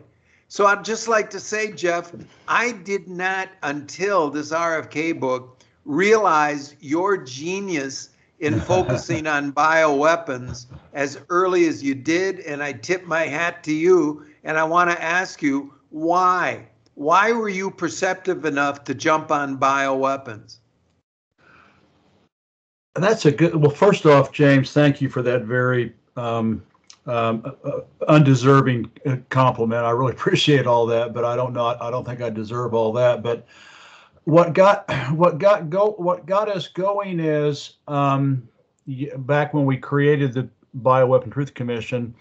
So 0.48 0.66
I'd 0.66 0.84
just 0.84 1.06
like 1.06 1.30
to 1.30 1.40
say, 1.40 1.72
Jeff, 1.72 2.12
I 2.48 2.72
did 2.72 3.08
not, 3.08 3.50
until 3.62 4.30
this 4.30 4.50
RFK 4.50 5.18
book, 5.20 5.60
realize 5.84 6.74
your 6.80 7.16
genius 7.16 8.10
in 8.40 8.58
focusing 8.62 9.28
on 9.28 9.52
bioweapons 9.52 10.66
as 10.92 11.20
early 11.28 11.68
as 11.68 11.82
you 11.84 11.94
did. 11.94 12.40
And 12.40 12.62
I 12.62 12.72
tip 12.72 13.04
my 13.04 13.26
hat 13.26 13.62
to 13.64 13.72
you 13.72 14.26
and 14.44 14.58
I 14.58 14.64
want 14.64 14.90
to 14.90 15.02
ask 15.02 15.42
you 15.42 15.74
why? 15.90 16.66
Why 16.94 17.32
were 17.32 17.48
you 17.48 17.70
perceptive 17.70 18.44
enough 18.44 18.84
to 18.84 18.94
jump 18.94 19.30
on 19.30 19.58
bioweapons? 19.58 20.58
That's 22.94 23.24
a 23.24 23.32
good. 23.32 23.54
Well, 23.54 23.70
first 23.70 24.04
off, 24.06 24.32
James, 24.32 24.72
thank 24.72 25.00
you 25.00 25.08
for 25.08 25.22
that 25.22 25.42
very 25.42 25.94
um, 26.16 26.62
um, 27.06 27.56
uh, 27.64 27.80
undeserving 28.08 28.90
uh, 29.06 29.16
compliment. 29.30 29.84
I 29.84 29.90
really 29.90 30.12
appreciate 30.16 30.66
all 30.66 30.86
that, 30.86 31.14
but 31.14 31.24
I 31.24 31.36
don't 31.36 31.52
know. 31.52 31.76
I 31.80 31.90
don't 31.90 32.04
think 32.04 32.20
I 32.20 32.30
deserve 32.30 32.74
all 32.74 32.92
that. 32.94 33.22
But 33.22 33.46
what 34.24 34.52
got 34.52 34.90
what 35.12 35.38
got 35.38 35.70
go 35.70 35.92
what 35.92 36.26
got 36.26 36.48
us 36.48 36.68
going 36.68 37.20
is 37.20 37.74
um, 37.88 38.48
back 39.18 39.54
when 39.54 39.64
we 39.64 39.76
created 39.76 40.32
the 40.32 40.48
Bioweapon 40.82 41.32
Truth 41.32 41.54
Commission 41.54 42.14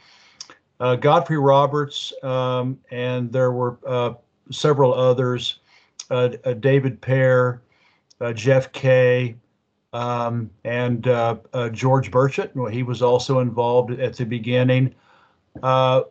uh, 0.80 0.96
Godfrey 0.96 1.38
Roberts, 1.38 2.14
um, 2.24 2.78
and 2.92 3.32
there 3.32 3.52
were 3.52 3.78
uh, 3.86 4.14
several 4.52 4.94
others, 4.94 5.60
uh, 6.10 6.30
uh 6.46 6.54
David 6.54 7.02
Pear, 7.02 7.62
uh, 8.22 8.34
Jeff 8.34 8.72
Kay, 8.72 9.36
um, 9.92 10.50
and 10.64 11.08
uh, 11.08 11.36
George 11.72 12.12
Burchett. 12.12 12.56
Well, 12.56 12.72
he 12.72 12.84
was 12.84 13.02
also 13.02 13.40
involved 13.40 13.92
at 14.00 14.16
the 14.16 14.26
beginning. 14.26 14.94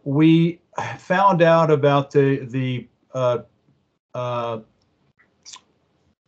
we 0.04 0.60
found 0.98 1.42
out 1.42 1.70
about 1.70 2.10
the 2.10 2.44
the 2.46 2.86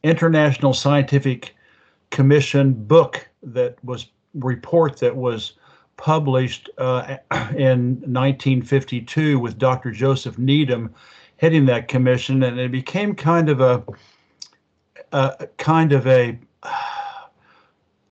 International 0.02 0.73
Scientific 0.73 1.54
Commission 2.11 2.73
book 2.73 3.28
that 3.42 3.82
was 3.85 4.06
report 4.35 4.99
that 4.99 5.14
was 5.14 5.54
published 6.00 6.71
uh, 6.78 7.19
in 7.57 8.00
1952 8.00 9.38
with 9.38 9.59
Dr. 9.59 9.90
Joseph 9.90 10.38
Needham 10.38 10.95
heading 11.37 11.66
that 11.66 11.88
commission, 11.88 12.42
and 12.42 12.59
it 12.59 12.73
became 12.73 13.14
kind 13.14 13.49
of 13.49 13.61
a, 13.61 13.85
a 15.12 15.47
kind 15.59 15.92
of 15.92 16.07
a 16.07 16.38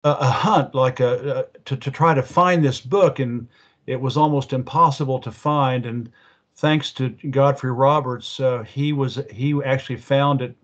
a 0.03 0.29
hunt, 0.29 0.73
like 0.73 0.99
a, 0.99 1.39
a 1.39 1.59
to 1.65 1.75
to 1.75 1.91
try 1.91 2.13
to 2.13 2.21
find 2.21 2.63
this 2.63 2.79
book, 2.79 3.19
and 3.19 3.47
it 3.85 3.99
was 3.99 4.17
almost 4.17 4.53
impossible 4.53 5.19
to 5.19 5.31
find. 5.31 5.85
And 5.85 6.11
thanks 6.55 6.91
to 6.93 7.09
Godfrey 7.31 7.71
Roberts, 7.71 8.39
uh, 8.39 8.63
he 8.63 8.93
was 8.93 9.19
he 9.31 9.59
actually 9.65 9.97
found 9.97 10.41
it 10.41 10.55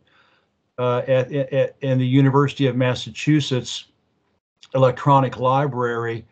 uh, 0.77 1.03
at, 1.08 1.32
at, 1.32 1.75
in 1.82 1.98
the 1.98 2.08
University 2.08 2.68
of 2.68 2.75
Massachusetts 2.75 3.86
electronic 4.75 5.38
library 5.38 6.25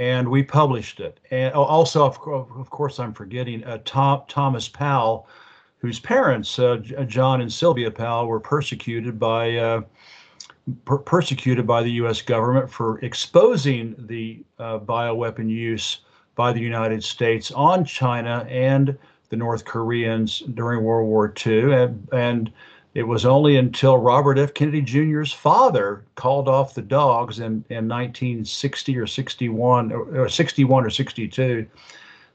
and 0.00 0.26
we 0.26 0.42
published 0.42 0.98
it. 0.98 1.20
And 1.30 1.52
also, 1.52 2.06
of, 2.06 2.16
of 2.26 2.70
course, 2.70 2.98
I'm 2.98 3.12
forgetting 3.12 3.62
uh, 3.64 3.78
Tom, 3.84 4.22
Thomas 4.28 4.66
Powell, 4.66 5.28
whose 5.76 6.00
parents, 6.00 6.58
uh, 6.58 6.78
John 7.06 7.42
and 7.42 7.52
Sylvia 7.52 7.90
Powell, 7.90 8.26
were 8.26 8.40
persecuted 8.40 9.18
by 9.18 9.56
uh, 9.58 9.82
per- 10.86 10.98
persecuted 10.98 11.66
by 11.66 11.82
the 11.82 11.90
U.S. 11.92 12.22
government 12.22 12.70
for 12.70 12.98
exposing 13.00 13.94
the 13.98 14.42
uh, 14.58 14.78
bioweapon 14.78 15.50
use 15.50 15.98
by 16.34 16.50
the 16.50 16.60
United 16.60 17.04
States 17.04 17.50
on 17.50 17.84
China 17.84 18.46
and 18.48 18.96
the 19.28 19.36
North 19.36 19.66
Koreans 19.66 20.38
during 20.54 20.82
World 20.82 21.08
War 21.08 21.30
II, 21.46 21.74
and, 21.74 22.08
and 22.12 22.52
it 22.94 23.04
was 23.04 23.24
only 23.24 23.56
until 23.56 23.98
Robert 23.98 24.38
F. 24.38 24.52
Kennedy 24.52 24.80
Jr.'s 24.80 25.32
father 25.32 26.04
called 26.16 26.48
off 26.48 26.74
the 26.74 26.82
dogs 26.82 27.38
in, 27.38 27.64
in 27.70 27.88
1960 27.88 28.98
or 28.98 29.06
61 29.06 29.92
or, 29.92 30.22
or 30.22 30.28
61 30.28 30.84
or 30.84 30.90
62 30.90 31.66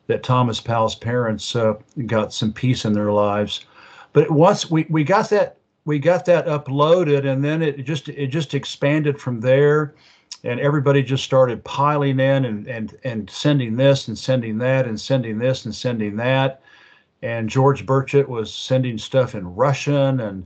that 0.07 0.23
Thomas 0.23 0.61
Powell's 0.61 0.95
parents 0.95 1.55
uh, 1.55 1.73
got 2.05 2.33
some 2.33 2.53
peace 2.53 2.85
in 2.85 2.93
their 2.93 3.11
lives. 3.11 3.65
But 4.13 4.31
once 4.31 4.69
we, 4.71 4.85
we 4.89 5.03
got 5.03 5.29
that 5.31 5.57
we 5.83 5.99
got 5.99 6.25
that 6.25 6.47
uploaded, 6.47 7.31
and 7.31 7.43
then 7.43 7.61
it 7.61 7.83
just 7.83 8.09
it 8.09 8.27
just 8.27 8.53
expanded 8.53 9.19
from 9.19 9.39
there, 9.39 9.93
and 10.43 10.59
everybody 10.59 11.03
just 11.03 11.23
started 11.23 11.63
piling 11.63 12.19
in 12.19 12.45
and 12.45 12.67
and 12.67 12.97
and 13.03 13.29
sending 13.29 13.75
this 13.75 14.07
and 14.07 14.17
sending 14.17 14.57
that 14.59 14.87
and 14.87 14.99
sending 14.99 15.37
this 15.37 15.65
and 15.65 15.75
sending 15.75 16.15
that 16.15 16.61
and 17.25 17.49
George 17.49 17.87
Burchett 17.87 18.27
was 18.27 18.53
sending 18.53 18.99
stuff 18.99 19.33
in 19.33 19.55
Russian 19.55 20.19
and 20.19 20.45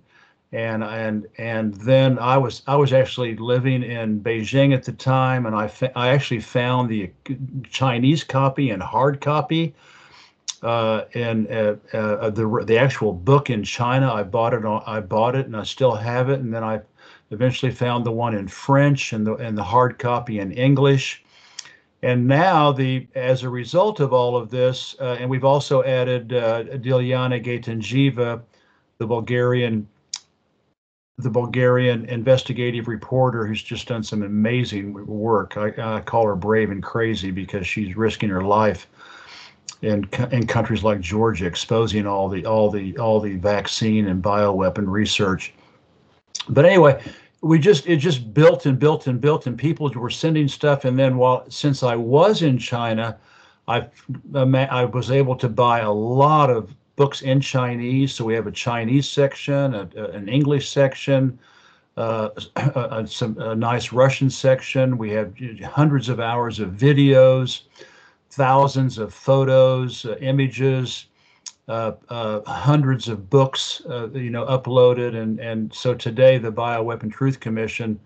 and 0.54 0.82
and 0.84 1.28
and 1.38 1.74
then 1.76 2.18
I 2.18 2.38
was 2.38 2.64
I 2.68 2.78
was 2.78 2.94
actually 2.94 3.36
living 3.36 3.84
in 3.84 4.22
Beijing 4.22 4.74
at 4.74 4.86
the 4.86 4.94
time, 4.94 5.46
and 5.46 5.56
I 5.56 5.68
fa- 5.68 5.92
I 5.98 6.10
actually 6.10 6.40
found 6.40 6.90
the 6.90 7.12
Chinese 7.70 8.24
copy 8.24 8.70
and 8.72 8.82
hard 8.82 9.20
copy, 9.20 9.76
uh, 10.64 11.02
and 11.14 11.52
uh, 11.52 11.76
uh, 11.94 12.30
the 12.30 12.64
the 12.66 12.78
actual 12.78 13.12
book 13.12 13.50
in 13.50 13.62
China. 13.62 14.12
I 14.12 14.24
bought 14.24 14.54
it 14.54 14.66
on, 14.66 14.82
I 14.88 15.02
bought 15.02 15.36
it, 15.36 15.46
and 15.46 15.58
I 15.58 15.64
still 15.64 15.96
have 15.96 16.30
it. 16.30 16.40
And 16.40 16.54
then 16.54 16.64
I 16.64 16.80
eventually 17.32 17.74
found 17.74 18.06
the 18.06 18.12
one 18.12 18.34
in 18.34 18.48
French 18.48 19.12
and 19.12 19.28
the 19.28 19.34
and 19.36 19.58
the 19.58 19.64
hard 19.64 20.00
copy 20.00 20.40
in 20.40 20.54
English. 20.54 21.24
And 22.01 22.27
now, 22.27 22.72
the 22.72 23.08
as 23.15 23.44
a 23.44 23.50
result 23.50 24.00
of 24.00 24.13
all 24.13 24.38
of 24.38 24.50
this, 24.50 24.96
uh, 25.01 25.18
and 25.20 25.29
we've 25.29 25.44
also 25.44 25.84
added 25.84 26.32
uh, 26.32 26.63
Dilyana 26.63 27.44
the 29.00 29.08
Bulgarian, 29.08 29.88
the 31.18 31.29
Bulgarian 31.29 32.06
investigative 32.06 32.88
reporter 32.88 33.46
who's 33.46 33.62
just 33.62 33.88
done 33.88 34.03
some 34.03 34.24
amazing 34.24 35.06
work. 35.08 35.58
I, 35.58 35.98
I 35.98 36.01
call 36.01 36.25
her 36.25 36.36
brave 36.36 36.72
and 36.72 36.82
crazy 36.82 37.32
because 37.32 37.68
she's 37.68 37.98
risking 37.98 38.29
her 38.29 38.44
life 38.44 38.88
in 39.82 40.08
in 40.32 40.48
countries 40.48 40.84
like 40.84 41.01
Georgia, 41.01 41.46
exposing 41.46 42.08
all 42.08 42.29
the 42.29 42.46
all 42.46 42.70
the 42.70 42.98
all 42.98 43.20
the 43.20 43.36
vaccine 43.36 44.08
and 44.08 44.24
bioweapon 44.24 44.86
research. 44.88 45.53
But 46.48 46.65
anyway, 46.65 47.01
we 47.41 47.60
just 47.60 47.88
it 47.88 47.98
just 47.98 48.34
built 48.34 48.65
and 48.65 48.79
built 48.79 49.08
and 49.08 49.22
built 49.22 49.48
and 49.48 49.58
people 49.58 49.89
were 49.89 50.10
sending 50.10 50.48
stuff. 50.48 50.86
And 50.86 50.98
then 50.98 51.17
while 51.17 51.46
since 51.50 51.84
i 51.84 51.96
was 51.96 52.41
in 52.41 52.58
china 52.58 53.17
i 53.67 53.88
i 54.36 54.86
was 54.86 55.12
able 55.12 55.36
to 55.38 55.50
buy 55.50 55.79
a 55.79 55.91
lot 55.91 56.50
of 56.50 56.74
books 56.96 57.22
in 57.22 57.39
chinese. 57.39 58.13
So 58.13 58.25
we 58.25 58.34
have 58.34 58.48
a 58.48 58.51
chinese 58.51 59.08
section 59.10 59.75
a, 59.75 59.89
a, 59.96 60.05
an 60.12 60.27
english 60.27 60.69
section 60.69 61.39
uh, 61.98 62.29
a, 62.55 63.05
some, 63.08 63.38
a 63.39 63.55
nice 63.55 63.91
russian 63.91 64.29
section. 64.29 64.98
We 64.98 65.10
have 65.12 65.34
hundreds 65.63 66.10
of 66.10 66.19
hours 66.19 66.60
of 66.60 66.72
videos 66.72 67.62
thousands 68.31 68.98
of 68.98 69.13
photos 69.13 70.05
uh, 70.05 70.15
images 70.22 71.08
uh, 71.70 71.94
uh, 72.10 72.42
hundreds 72.52 73.08
of 73.08 73.30
books, 73.30 73.84
uh, 73.88 74.10
you 74.10 74.32
know, 74.32 74.46
uploaded, 74.48 75.16
and 75.16 75.40
and 75.40 75.72
so 75.72 75.94
today 75.94 76.40
the 76.40 76.52
Bioweapon 76.52 77.12
Truth 77.12 77.40
Commission 77.40 78.00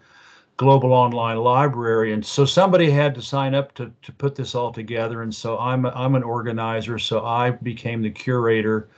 global 0.57 0.91
online 0.91 1.37
library, 1.37 2.11
and 2.11 2.23
so 2.25 2.43
somebody 2.45 2.91
had 2.91 3.15
to 3.15 3.21
sign 3.21 3.55
up 3.55 3.73
to 3.75 3.89
to 4.01 4.11
put 4.11 4.35
this 4.35 4.53
all 4.53 4.73
together, 4.73 5.21
and 5.21 5.33
so 5.33 5.57
I'm 5.57 5.85
I'm 5.85 6.15
an 6.15 6.23
organizer, 6.23 6.99
so 6.99 7.25
I 7.25 7.51
became 7.51 8.01
the 8.01 8.11
curator 8.11 8.89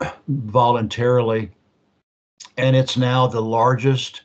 voluntarily, 0.28 1.50
and 2.56 2.76
it's 2.76 2.96
now 2.96 3.26
the 3.26 3.42
largest 3.42 4.22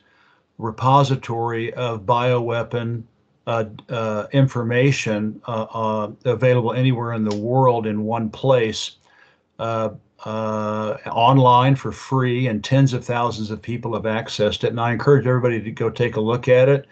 repository 0.58 1.74
of 1.74 2.02
bioweapon 2.02 3.02
uh, 3.48 3.64
uh, 3.88 4.28
information 4.32 5.42
uh, 5.48 5.62
uh 5.62 6.12
available 6.24 6.72
anywhere 6.72 7.14
in 7.14 7.24
the 7.24 7.34
world 7.34 7.88
in 7.88 8.04
one 8.04 8.30
place 8.30 8.98
uh, 9.62 9.94
uh, 10.24 10.96
online 11.06 11.76
for 11.76 11.92
free, 11.92 12.48
and 12.48 12.64
tens 12.64 12.92
of 12.92 13.04
thousands 13.04 13.50
of 13.50 13.62
people 13.62 13.94
have 13.94 14.02
accessed 14.02 14.64
it. 14.64 14.70
And 14.70 14.80
I 14.80 14.92
encourage 14.92 15.26
everybody 15.26 15.60
to 15.62 15.70
go 15.70 15.88
take 15.88 16.16
a 16.16 16.20
look 16.20 16.48
at 16.48 16.68
it. 16.68 16.86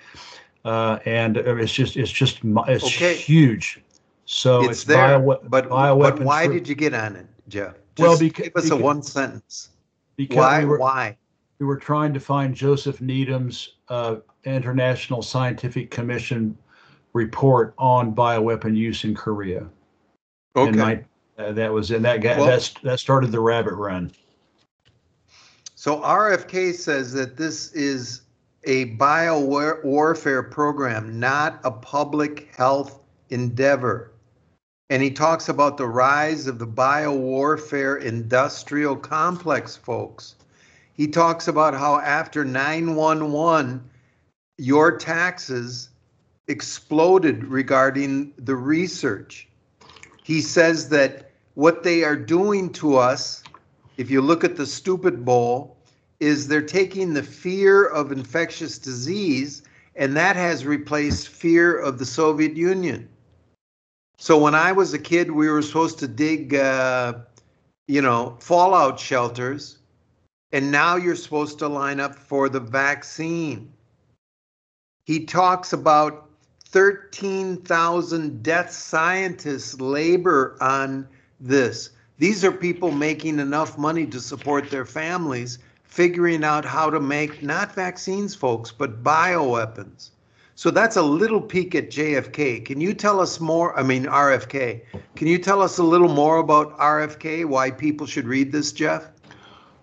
and 0.64 1.36
it's 1.36 1.72
just 1.72 1.96
it's 1.96 2.10
just 2.10 2.40
it's 2.44 2.84
okay. 2.84 3.14
huge. 3.14 3.82
So 4.24 4.60
it's, 4.60 4.70
it's 4.70 4.84
there, 4.84 5.18
bio, 5.18 5.38
but, 5.48 5.68
but 5.68 6.20
why 6.20 6.46
did 6.46 6.68
you 6.68 6.76
get 6.76 6.94
on 6.94 7.16
it, 7.16 7.26
Jeff? 7.48 7.74
Just 7.96 8.08
well, 8.08 8.18
because, 8.18 8.44
give 8.44 8.56
us 8.56 8.64
because, 8.64 8.78
a 8.78 8.82
one 8.82 9.02
sentence. 9.02 9.70
Because 10.16 10.36
why? 10.36 10.58
We 10.60 10.64
were, 10.66 10.78
why? 10.78 11.16
We 11.58 11.66
were 11.66 11.76
trying 11.76 12.14
to 12.14 12.20
find 12.20 12.54
Joseph 12.54 13.00
Needham's 13.00 13.74
uh, 13.88 14.16
International 14.44 15.22
Scientific 15.22 15.90
Commission 15.90 16.56
report 17.14 17.74
on 17.78 18.14
bioweapon 18.14 18.76
use 18.76 19.02
in 19.02 19.16
Korea. 19.16 19.66
Okay. 20.54 21.04
Uh, 21.40 21.52
that 21.52 21.72
was 21.72 21.90
in 21.90 22.02
that 22.02 22.22
well, 22.22 22.46
that's 22.46 22.70
that 22.82 23.00
started 23.00 23.32
the 23.32 23.40
rabbit 23.40 23.74
run. 23.74 24.12
So 25.74 25.96
RFK 26.00 26.74
says 26.74 27.12
that 27.14 27.36
this 27.36 27.72
is 27.72 28.22
a 28.64 28.84
bio 28.84 29.40
warfare 29.40 30.42
program, 30.42 31.18
not 31.18 31.60
a 31.64 31.70
public 31.70 32.54
health 32.54 33.00
endeavor. 33.30 34.12
And 34.90 35.02
he 35.02 35.10
talks 35.10 35.48
about 35.48 35.78
the 35.78 35.86
rise 35.86 36.46
of 36.46 36.58
the 36.58 36.66
bio 36.66 37.14
warfare 37.14 37.96
industrial 37.96 38.96
complex, 38.96 39.76
folks. 39.76 40.34
He 40.92 41.06
talks 41.06 41.48
about 41.48 41.72
how 41.72 42.00
after 42.00 42.44
911, 42.44 43.88
your 44.58 44.98
taxes 44.98 45.88
exploded 46.48 47.44
regarding 47.44 48.34
the 48.36 48.56
research. 48.56 49.48
He 50.24 50.42
says 50.42 50.88
that 50.90 51.29
what 51.54 51.82
they 51.82 52.04
are 52.04 52.16
doing 52.16 52.72
to 52.74 52.96
us, 52.96 53.42
if 53.96 54.10
you 54.10 54.20
look 54.20 54.44
at 54.44 54.56
the 54.56 54.66
stupid 54.66 55.24
bowl, 55.24 55.76
is 56.20 56.48
they're 56.48 56.62
taking 56.62 57.14
the 57.14 57.22
fear 57.22 57.86
of 57.86 58.12
infectious 58.12 58.78
disease 58.78 59.62
and 59.96 60.16
that 60.16 60.36
has 60.36 60.64
replaced 60.64 61.28
fear 61.28 61.76
of 61.76 61.98
the 61.98 62.06
Soviet 62.06 62.56
Union. 62.56 63.08
So 64.18 64.38
when 64.38 64.54
I 64.54 64.72
was 64.72 64.94
a 64.94 64.98
kid, 64.98 65.30
we 65.30 65.48
were 65.48 65.62
supposed 65.62 65.98
to 65.98 66.08
dig, 66.08 66.54
uh, 66.54 67.14
you 67.88 68.00
know, 68.00 68.36
fallout 68.40 69.00
shelters, 69.00 69.78
and 70.52 70.70
now 70.70 70.96
you're 70.96 71.16
supposed 71.16 71.58
to 71.58 71.68
line 71.68 72.00
up 72.00 72.14
for 72.14 72.48
the 72.48 72.60
vaccine 72.60 73.72
he 75.10 75.24
talks 75.24 75.72
about 75.72 76.30
13,000 76.66 78.42
death 78.44 78.70
scientists 78.70 79.80
labor 79.80 80.56
on 80.60 81.08
this. 81.40 81.90
These 82.18 82.44
are 82.44 82.52
people 82.52 82.90
making 82.90 83.38
enough 83.38 83.78
money 83.78 84.06
to 84.06 84.20
support 84.20 84.70
their 84.70 84.84
families, 84.84 85.58
figuring 85.84 86.44
out 86.44 86.64
how 86.64 86.90
to 86.90 87.00
make 87.00 87.42
not 87.42 87.74
vaccines, 87.74 88.34
folks, 88.34 88.70
but 88.70 89.02
bioweapons. 89.02 90.10
So 90.54 90.70
that's 90.70 90.96
a 90.96 91.02
little 91.02 91.40
peek 91.40 91.74
at 91.74 91.90
JFK. 91.90 92.66
Can 92.66 92.82
you 92.82 92.92
tell 92.92 93.18
us 93.18 93.40
more? 93.40 93.78
I 93.78 93.82
mean, 93.82 94.04
RFK. 94.04 94.82
Can 95.16 95.26
you 95.26 95.38
tell 95.38 95.62
us 95.62 95.78
a 95.78 95.82
little 95.82 96.12
more 96.12 96.36
about 96.36 96.76
RFK, 96.78 97.46
why 97.46 97.70
people 97.70 98.06
should 98.06 98.26
read 98.26 98.52
this, 98.52 98.70
Jeff? 98.70 99.08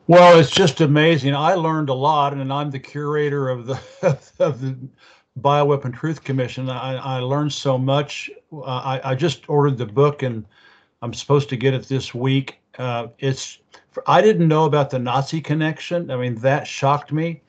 Well, 0.05 0.39
it's 0.39 0.51
just 0.51 0.79
amazing. 0.79 1.35
I 1.35 1.55
learned 1.55 1.89
a 1.89 1.95
lot, 1.95 2.33
and 2.33 2.53
I'm 2.53 2.69
the 2.69 2.79
curator 2.79 3.49
of 3.49 3.65
the 3.65 3.79
of 4.39 4.61
the 4.61 4.77
Bioweapon 5.41 5.95
Truth 5.95 6.23
Commission. 6.23 6.69
I, 6.69 6.95
I 6.95 7.19
learned 7.19 7.53
so 7.53 7.77
much. 7.77 8.29
Uh, 8.53 8.61
I, 8.61 9.01
I 9.03 9.15
just 9.15 9.49
ordered 9.49 9.77
the 9.77 9.85
book, 9.85 10.21
and 10.21 10.45
I'm 11.01 11.13
supposed 11.13 11.49
to 11.49 11.57
get 11.57 11.73
it 11.73 11.87
this 11.87 12.13
week. 12.13 12.59
Uh, 12.77 13.07
it's 13.19 13.59
I 14.05 14.21
didn't 14.21 14.47
know 14.47 14.65
about 14.65 14.89
the 14.89 14.99
Nazi 14.99 15.41
connection. 15.41 16.11
I 16.11 16.17
mean, 16.17 16.35
that 16.35 16.67
shocked 16.67 17.11
me. 17.11 17.41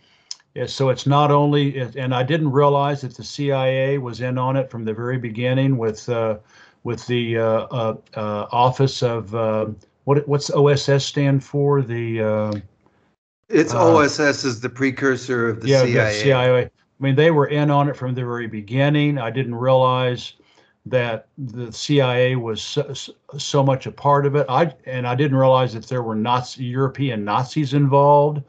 So 0.66 0.88
it's 0.88 1.06
not 1.06 1.30
only, 1.30 1.78
and 1.78 2.12
I 2.14 2.24
didn't 2.24 2.50
realize 2.50 3.02
that 3.02 3.14
the 3.14 3.22
CIA 3.22 3.98
was 3.98 4.20
in 4.20 4.38
on 4.38 4.56
it 4.56 4.70
from 4.70 4.84
the 4.84 4.92
very 4.92 5.18
beginning 5.18 5.76
with 5.76 6.08
uh, 6.08 6.38
with 6.82 7.06
the 7.06 7.38
uh, 7.38 7.42
uh, 7.42 7.96
uh 8.14 8.46
Office 8.50 9.02
of 9.02 9.34
what 10.08 10.26
what's 10.26 10.50
OSS 10.50 11.04
stand 11.04 11.44
for? 11.44 11.82
The 11.82 12.22
uh, 12.22 12.52
it's 13.50 13.74
uh, 13.74 13.94
OSS 13.94 14.44
is 14.44 14.58
the 14.58 14.70
precursor 14.70 15.50
of 15.50 15.60
the 15.60 15.68
yeah, 15.68 15.82
CIA. 15.82 16.04
The 16.04 16.12
CIA. 16.12 16.64
I 16.64 16.70
mean, 16.98 17.14
they 17.14 17.30
were 17.30 17.46
in 17.46 17.70
on 17.70 17.90
it 17.90 17.96
from 17.96 18.14
the 18.14 18.22
very 18.22 18.46
beginning. 18.46 19.18
I 19.18 19.30
didn't 19.30 19.54
realize 19.54 20.32
that 20.90 21.28
the 21.36 21.72
CIA 21.72 22.36
was 22.36 22.62
so, 22.62 22.92
so, 23.36 23.62
much 23.62 23.86
a 23.86 23.92
part 23.92 24.26
of 24.26 24.34
it. 24.36 24.46
I 24.48 24.72
and 24.86 25.06
I 25.06 25.14
didn't 25.14 25.36
realize 25.36 25.74
that 25.74 25.86
there 25.86 26.02
were 26.02 26.14
Nazi 26.14 26.64
European 26.64 27.24
Nazis 27.24 27.74
involved 27.74 28.42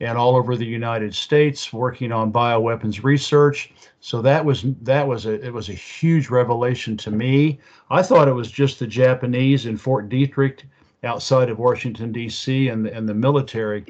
and 0.00 0.16
all 0.16 0.36
over 0.36 0.56
the 0.56 0.64
United 0.64 1.14
States 1.14 1.72
working 1.72 2.12
on 2.12 2.32
bioweapons 2.32 3.02
research. 3.02 3.72
So 4.00 4.22
that 4.22 4.44
was 4.44 4.64
that 4.82 5.06
was 5.06 5.26
a 5.26 5.44
it 5.44 5.52
was 5.52 5.68
a 5.68 5.74
huge 5.74 6.30
revelation 6.30 6.96
to 6.98 7.10
me. 7.10 7.58
I 7.90 8.02
thought 8.02 8.28
it 8.28 8.32
was 8.32 8.50
just 8.50 8.78
the 8.78 8.86
Japanese 8.86 9.66
in 9.66 9.76
Fort 9.76 10.08
Detrick 10.08 10.62
outside 11.04 11.50
of 11.50 11.58
Washington 11.58 12.12
D.C. 12.12 12.68
and 12.68 12.86
and 12.86 13.08
the 13.08 13.14
military, 13.14 13.86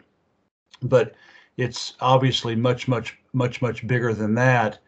but 0.83 1.15
it's 1.57 1.95
obviously 2.01 2.57
much 2.57 2.89
much 2.89 3.19
much 3.33 3.61
much 3.61 3.87
bigger 3.87 4.15
than 4.15 4.35
that. 4.35 4.79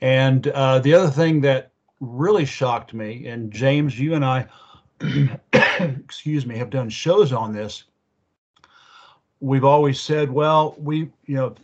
And 0.00 0.46
uh, 0.48 0.78
the 0.78 0.94
other 0.94 1.10
thing 1.10 1.40
that 1.42 1.69
really 2.00 2.44
shocked 2.44 2.94
me, 2.94 3.26
and 3.26 3.52
James, 3.52 3.98
you 3.98 4.14
and 4.14 4.24
I, 4.24 4.46
excuse 5.52 6.46
me, 6.46 6.56
have 6.56 6.70
done 6.70 6.88
shows 6.88 7.32
on 7.32 7.52
this. 7.52 7.84
We've 9.40 9.64
always 9.64 10.00
said, 10.00 10.30
well, 10.30 10.74
we 10.78 11.10
you 11.26 11.36
know. 11.36 11.54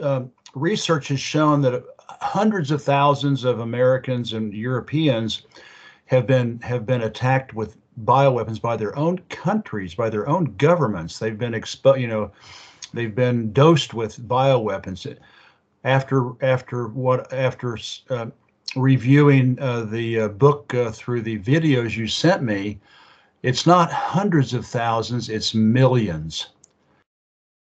Uh, 0.00 0.22
research 0.56 1.08
has 1.08 1.20
shown 1.20 1.60
that 1.60 1.84
hundreds 2.08 2.70
of 2.70 2.82
thousands 2.82 3.44
of 3.44 3.60
Americans 3.60 4.32
and 4.32 4.52
Europeans 4.52 5.42
have 6.06 6.26
been 6.26 6.58
have 6.60 6.86
been 6.86 7.02
attacked 7.02 7.54
with 7.54 7.76
bioweapons 8.04 8.60
by 8.60 8.76
their 8.76 8.96
own 8.98 9.18
countries, 9.28 9.94
by 9.94 10.10
their 10.10 10.28
own 10.28 10.44
governments. 10.56 11.18
They've 11.18 11.38
been 11.38 11.54
exposed, 11.54 12.00
you 12.00 12.08
know, 12.08 12.30
they've 12.92 13.14
been 13.14 13.52
dosed 13.52 13.94
with 13.94 14.18
bioweapons. 14.28 15.16
After 15.84 16.32
after 16.42 16.88
what 16.88 17.32
after 17.32 17.78
uh, 18.10 18.26
reviewing 18.74 19.58
uh, 19.60 19.82
the 19.82 20.20
uh, 20.20 20.28
book 20.28 20.74
uh, 20.74 20.90
through 20.90 21.22
the 21.22 21.38
videos 21.38 21.96
you 21.96 22.08
sent 22.08 22.42
me, 22.42 22.80
it's 23.42 23.66
not 23.66 23.92
hundreds 23.92 24.54
of 24.54 24.66
thousands; 24.66 25.28
it's 25.28 25.54
millions. 25.54 26.48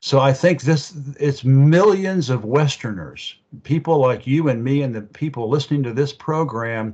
So 0.01 0.19
I 0.19 0.33
think 0.33 0.61
this 0.61 0.93
it's 1.19 1.43
millions 1.43 2.29
of 2.29 2.45
Westerners, 2.45 3.35
people 3.63 3.99
like 3.99 4.27
you 4.27 4.49
and 4.49 4.63
me, 4.63 4.81
and 4.81 4.93
the 4.93 5.01
people 5.01 5.49
listening 5.49 5.83
to 5.83 5.93
this 5.93 6.13
program, 6.13 6.93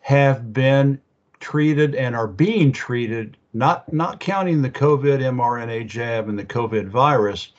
have 0.00 0.52
been 0.52 1.00
treated 1.40 1.94
and 1.94 2.16
are 2.16 2.26
being 2.26 2.72
treated, 2.72 3.36
not 3.52 3.92
not 3.92 4.20
counting 4.20 4.62
the 4.62 4.70
COVID 4.70 5.20
mRNA 5.20 5.86
jab 5.86 6.28
and 6.28 6.38
the 6.38 6.44
COVID 6.44 6.88
virus, 6.88 7.52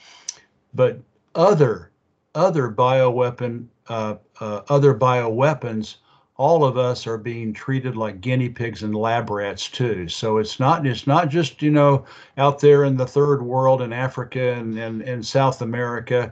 but 0.74 1.00
other 1.36 1.92
other 2.36 2.70
bioweapon 2.70 3.66
uh, 3.90 4.16
uh, 4.40 4.62
other 4.70 4.94
bioweapons. 4.94 5.96
All 6.38 6.64
of 6.64 6.78
us 6.78 7.06
are 7.06 7.18
being 7.18 7.52
treated 7.52 7.98
like 7.98 8.22
guinea 8.22 8.48
pigs 8.48 8.84
and 8.84 8.96
lab 8.96 9.30
rats 9.30 9.68
too. 9.68 10.08
So 10.08 10.38
it's 10.38 10.60
not 10.60 10.88
it's 10.88 11.06
not 11.06 11.30
just 11.30 11.62
you 11.62 11.72
know 11.72 12.06
out 12.38 12.60
there 12.60 12.86
in 12.86 12.96
the 12.96 13.08
third 13.08 13.42
world 13.42 13.82
in 13.82 13.92
Africa 13.92 14.54
and 14.54 14.78
and, 14.78 15.02
and 15.02 15.26
South 15.26 15.62
America. 15.62 16.32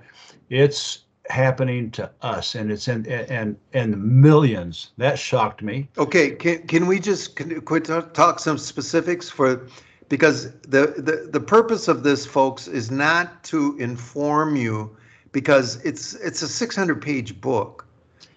It's 0.50 1.00
happening 1.30 1.92
to 1.92 2.10
us 2.22 2.56
and 2.56 2.72
it's 2.72 2.88
in 2.88 3.06
and 3.06 3.58
and 3.74 4.02
millions 4.02 4.92
that 4.98 5.20
shocked 5.20 5.62
me 5.62 5.90
okay 5.98 6.32
can 6.32 6.66
can 6.68 6.88
we 6.88 7.00
just 7.00 7.36
can, 7.36 7.60
quit 7.62 7.86
talk 8.14 8.40
some 8.40 8.58
specifics 8.58 9.30
for 9.30 9.68
because 10.10 10.52
the, 10.62 10.94
the 10.98 11.30
the 11.32 11.40
purpose 11.40 11.88
of 11.88 12.04
this 12.04 12.26
folks 12.26 12.68
is 12.68 12.90
not 12.92 13.44
to 13.44 13.78
inform 13.78 14.56
you 14.56 14.96
because 15.32 15.84
it's 15.84 16.14
it's 16.16 16.42
a 16.42 16.48
600 16.48 17.02
page 17.02 17.40
book 17.42 17.86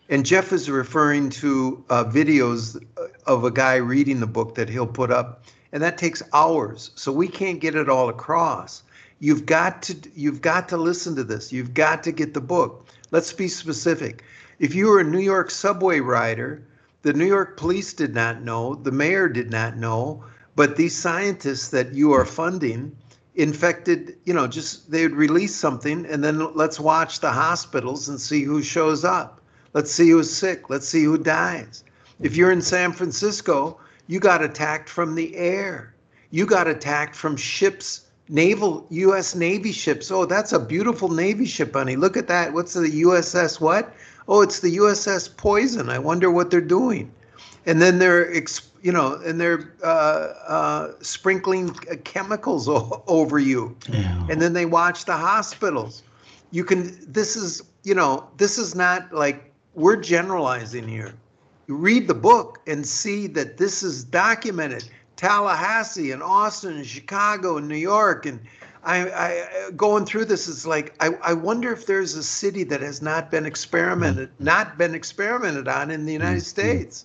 and 0.08 0.26
jeff 0.26 0.52
is 0.52 0.68
referring 0.68 1.30
to 1.30 1.84
uh, 1.90 2.04
videos 2.04 2.82
of 3.26 3.44
a 3.44 3.50
guy 3.50 3.76
reading 3.76 4.20
the 4.20 4.26
book 4.26 4.54
that 4.54 4.68
he'll 4.68 4.86
put 4.86 5.10
up 5.10 5.44
and 5.72 5.82
that 5.82 5.98
takes 5.98 6.22
hours. 6.32 6.90
So 6.94 7.12
we 7.12 7.28
can't 7.28 7.60
get 7.60 7.74
it 7.74 7.88
all 7.88 8.08
across. 8.08 8.82
You've 9.20 9.46
got 9.46 9.82
to 9.82 9.96
you've 10.14 10.40
got 10.40 10.68
to 10.70 10.76
listen 10.76 11.14
to 11.16 11.24
this. 11.24 11.52
You've 11.52 11.74
got 11.74 12.02
to 12.04 12.12
get 12.12 12.34
the 12.34 12.40
book. 12.40 12.86
Let's 13.10 13.32
be 13.32 13.48
specific. 13.48 14.24
If 14.58 14.74
you 14.74 14.88
were 14.88 15.00
a 15.00 15.04
New 15.04 15.20
York 15.20 15.50
subway 15.50 16.00
rider, 16.00 16.62
the 17.02 17.12
New 17.12 17.26
York 17.26 17.56
police 17.56 17.92
did 17.92 18.14
not 18.14 18.42
know, 18.42 18.74
the 18.74 18.92
mayor 18.92 19.28
did 19.28 19.50
not 19.50 19.76
know, 19.76 20.24
but 20.56 20.76
these 20.76 20.96
scientists 20.96 21.68
that 21.68 21.94
you 21.94 22.12
are 22.12 22.24
funding 22.24 22.96
infected, 23.34 24.16
you 24.24 24.34
know, 24.34 24.46
just 24.46 24.90
they'd 24.90 25.12
release 25.12 25.54
something 25.54 26.06
and 26.06 26.22
then 26.22 26.54
let's 26.54 26.80
watch 26.80 27.20
the 27.20 27.30
hospitals 27.30 28.08
and 28.08 28.20
see 28.20 28.42
who 28.42 28.62
shows 28.62 29.04
up. 29.04 29.40
Let's 29.72 29.92
see 29.92 30.10
who's 30.10 30.32
sick. 30.32 30.68
Let's 30.68 30.88
see 30.88 31.04
who 31.04 31.16
dies. 31.16 31.84
If 32.20 32.36
you're 32.36 32.50
in 32.50 32.62
San 32.62 32.92
Francisco, 32.92 33.78
you 34.08 34.18
got 34.18 34.42
attacked 34.42 34.88
from 34.88 35.14
the 35.14 35.36
air. 35.36 35.94
You 36.30 36.44
got 36.44 36.66
attacked 36.66 37.14
from 37.14 37.36
ships, 37.36 38.02
naval 38.28 38.86
U.S. 38.90 39.34
Navy 39.34 39.72
ships. 39.72 40.10
Oh, 40.10 40.26
that's 40.26 40.52
a 40.52 40.58
beautiful 40.58 41.08
Navy 41.08 41.46
ship, 41.46 41.72
honey. 41.72 41.96
Look 41.96 42.16
at 42.16 42.28
that. 42.28 42.52
What's 42.52 42.74
the 42.74 43.02
USS 43.02 43.60
what? 43.60 43.94
Oh, 44.28 44.42
it's 44.42 44.60
the 44.60 44.76
USS 44.76 45.36
Poison. 45.36 45.88
I 45.88 45.98
wonder 45.98 46.30
what 46.30 46.50
they're 46.50 46.60
doing. 46.60 47.12
And 47.66 47.80
then 47.80 47.98
they're, 47.98 48.30
you 48.82 48.92
know, 48.92 49.20
and 49.24 49.40
they're 49.40 49.74
uh, 49.84 49.86
uh, 50.46 50.92
sprinkling 51.00 51.70
chemicals 52.04 52.68
o- 52.68 53.02
over 53.06 53.38
you. 53.38 53.76
Yeah. 53.88 54.26
And 54.30 54.40
then 54.40 54.52
they 54.52 54.66
watch 54.66 55.04
the 55.04 55.16
hospitals. 55.16 56.02
You 56.50 56.64
can. 56.64 56.98
This 57.12 57.36
is, 57.36 57.62
you 57.84 57.94
know, 57.94 58.28
this 58.36 58.58
is 58.58 58.74
not 58.74 59.12
like 59.12 59.52
we're 59.74 59.96
generalizing 59.96 60.88
here 60.88 61.14
You 61.66 61.76
read 61.76 62.08
the 62.08 62.14
book 62.14 62.58
and 62.66 62.86
see 62.86 63.26
that 63.28 63.56
this 63.56 63.82
is 63.82 64.04
documented. 64.04 64.84
Tallahassee 65.16 66.12
and 66.12 66.22
Austin 66.22 66.76
and 66.76 66.86
Chicago 66.86 67.58
and 67.58 67.68
New 67.68 67.76
York 67.76 68.24
and 68.24 68.40
I, 68.82 69.10
I 69.10 69.70
going 69.72 70.06
through 70.06 70.24
this 70.24 70.48
is 70.48 70.66
like 70.66 70.94
I, 71.00 71.10
I 71.22 71.34
wonder 71.34 71.70
if 71.70 71.84
there's 71.84 72.14
a 72.14 72.22
city 72.22 72.64
that 72.64 72.80
has 72.80 73.02
not 73.02 73.30
been 73.30 73.44
experimented 73.44 74.30
not 74.38 74.78
been 74.78 74.94
experimented 74.94 75.68
on 75.68 75.90
in 75.90 76.06
the 76.06 76.12
United 76.14 76.38
mm-hmm. 76.38 76.44
States. 76.44 77.04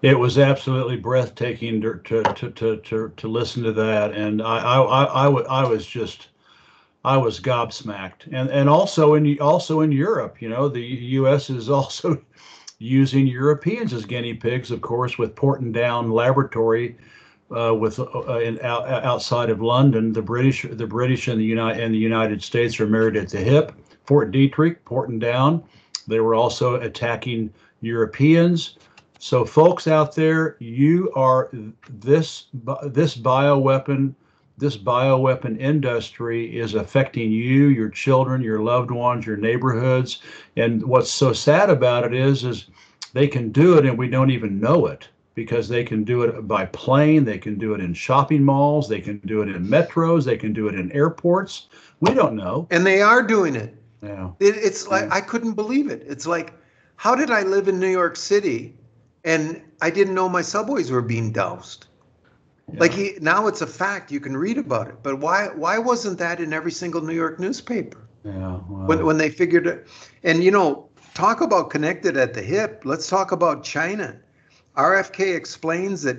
It 0.00 0.18
was 0.18 0.38
absolutely 0.38 0.96
breathtaking 0.96 1.80
to 1.80 1.94
to 2.04 2.22
to 2.22 2.50
to, 2.50 2.76
to, 2.76 3.12
to 3.16 3.28
listen 3.28 3.64
to 3.64 3.72
that, 3.72 4.12
and 4.12 4.40
I 4.40 4.58
I, 4.58 4.80
I, 4.80 5.04
I, 5.04 5.62
I 5.64 5.68
was 5.68 5.86
just 5.86 6.28
I 7.04 7.16
was 7.16 7.40
gobsmacked, 7.40 8.32
and 8.32 8.48
and 8.50 8.68
also 8.68 9.14
in 9.14 9.38
also 9.40 9.80
in 9.80 9.90
Europe, 9.90 10.40
you 10.40 10.48
know, 10.48 10.68
the 10.68 10.80
U.S. 10.80 11.50
is 11.50 11.68
also 11.78 12.22
using 12.78 13.26
Europeans 13.26 13.92
as 13.92 14.04
guinea 14.04 14.34
pigs, 14.34 14.70
of 14.70 14.80
course, 14.80 15.18
with 15.18 15.34
Porton 15.34 15.72
Down 15.72 16.12
Laboratory, 16.12 16.96
uh, 17.50 17.74
with 17.74 17.98
uh, 17.98 18.38
in, 18.38 18.60
out, 18.62 18.88
outside 18.88 19.50
of 19.50 19.60
London. 19.60 20.12
The 20.12 20.22
British, 20.22 20.64
the 20.70 20.86
British 20.86 21.26
and 21.28 21.40
the 21.40 21.44
United 21.44 21.82
and 21.82 21.92
the 21.92 21.98
United 21.98 22.42
States 22.42 22.78
are 22.78 22.86
married 22.86 23.16
at 23.16 23.30
the 23.30 23.40
hip. 23.40 23.72
Fort 24.04 24.30
Detrick, 24.30 24.84
Porton 24.84 25.18
Down. 25.18 25.64
They 26.06 26.20
were 26.20 26.34
also 26.34 26.76
attacking 26.76 27.52
Europeans. 27.80 28.76
So, 29.18 29.44
folks 29.44 29.86
out 29.86 30.14
there, 30.14 30.56
you 30.60 31.12
are 31.14 31.50
this 31.90 32.46
this 32.84 33.16
bioweapon 33.16 34.14
this 34.58 34.76
bioweapon 34.76 35.58
industry 35.60 36.58
is 36.58 36.74
affecting 36.74 37.30
you, 37.30 37.68
your 37.68 37.88
children, 37.88 38.42
your 38.42 38.60
loved 38.60 38.90
ones, 38.90 39.24
your 39.24 39.36
neighborhoods. 39.36 40.20
And 40.56 40.82
what's 40.82 41.10
so 41.10 41.32
sad 41.32 41.70
about 41.70 42.04
it 42.04 42.12
is, 42.12 42.44
is 42.44 42.66
they 43.12 43.28
can 43.28 43.52
do 43.52 43.78
it 43.78 43.86
and 43.86 43.96
we 43.96 44.08
don't 44.08 44.30
even 44.30 44.58
know 44.60 44.86
it 44.86 45.08
because 45.36 45.68
they 45.68 45.84
can 45.84 46.02
do 46.02 46.22
it 46.22 46.48
by 46.48 46.66
plane, 46.66 47.24
they 47.24 47.38
can 47.38 47.56
do 47.56 47.72
it 47.74 47.80
in 47.80 47.94
shopping 47.94 48.42
malls, 48.42 48.88
they 48.88 49.00
can 49.00 49.18
do 49.18 49.42
it 49.42 49.48
in 49.48 49.64
metros, 49.64 50.24
they 50.24 50.36
can 50.36 50.52
do 50.52 50.66
it 50.66 50.74
in 50.74 50.90
airports. 50.90 51.68
We 52.00 52.12
don't 52.12 52.34
know. 52.34 52.66
And 52.72 52.84
they 52.84 53.00
are 53.00 53.22
doing 53.22 53.54
it. 53.54 53.76
Yeah. 54.02 54.30
It, 54.40 54.56
it's 54.56 54.88
like 54.88 55.04
yeah. 55.04 55.14
I 55.14 55.20
couldn't 55.20 55.54
believe 55.54 55.88
it. 55.88 56.02
It's 56.08 56.26
like, 56.26 56.52
how 56.96 57.14
did 57.14 57.30
I 57.30 57.42
live 57.42 57.68
in 57.68 57.78
New 57.78 57.88
York 57.88 58.16
City 58.16 58.74
and 59.28 59.60
I 59.82 59.90
didn't 59.90 60.14
know 60.14 60.26
my 60.26 60.40
subways 60.40 60.90
were 60.90 61.02
being 61.02 61.32
doused? 61.32 61.86
Like 62.72 62.92
he, 62.92 63.18
now 63.20 63.46
it's 63.46 63.60
a 63.60 63.66
fact. 63.66 64.10
You 64.10 64.20
can 64.20 64.36
read 64.36 64.56
about 64.58 64.88
it. 64.88 64.96
But 65.02 65.18
why 65.20 65.48
why 65.54 65.78
wasn't 65.78 66.18
that 66.18 66.40
in 66.40 66.52
every 66.52 66.72
single 66.72 67.02
New 67.02 67.14
York 67.14 67.38
newspaper? 67.38 68.08
Yeah. 68.24 68.56
When 68.88 69.04
when 69.04 69.18
they 69.18 69.30
figured 69.30 69.66
it, 69.66 69.86
and 70.22 70.42
you 70.42 70.50
know, 70.50 70.88
talk 71.14 71.40
about 71.42 71.70
connected 71.70 72.16
at 72.16 72.32
the 72.32 72.42
hip. 72.42 72.82
Let's 72.84 73.08
talk 73.08 73.32
about 73.32 73.64
China. 73.64 74.16
RFK 74.76 75.34
explains 75.34 76.02
that 76.02 76.18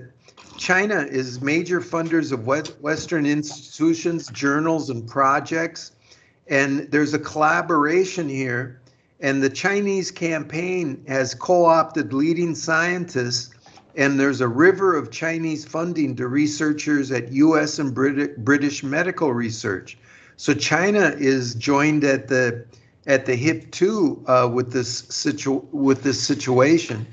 China 0.58 1.02
is 1.10 1.42
major 1.42 1.82
funders 1.82 2.32
of 2.32 2.46
Western 2.82 3.26
institutions, 3.26 4.28
journals, 4.30 4.90
and 4.90 5.08
projects, 5.08 5.94
and 6.48 6.92
there's 6.92 7.14
a 7.14 7.20
collaboration 7.20 8.30
here. 8.30 8.82
And 9.20 9.44
the 9.44 9.50
Chinese 9.50 10.12
campaign 10.12 11.04
has 11.08 11.36
co-opted 11.36 12.14
leading 12.14 12.56
scientists 12.56 13.54
and 13.96 14.20
there's 14.20 14.40
a 14.40 14.48
river 14.48 14.96
of 14.96 15.12
Chinese 15.12 15.66
funding 15.66 16.16
to 16.16 16.28
researchers 16.28 17.12
at 17.12 17.32
US 17.34 17.80
and 17.80 17.94
Brit- 17.94 18.44
British 18.46 18.84
medical 18.84 19.34
research. 19.34 19.98
So 20.38 20.54
China 20.54 21.14
is 21.18 21.56
joined 21.56 22.04
at 22.04 22.30
the 22.30 22.66
at 23.08 23.26
the 23.26 23.36
hip 23.36 23.72
too 23.72 24.24
uh, 24.28 24.50
with 24.52 24.72
this 24.72 25.00
situ- 25.10 25.66
with 25.72 26.04
this 26.04 26.22
situation. 26.22 27.08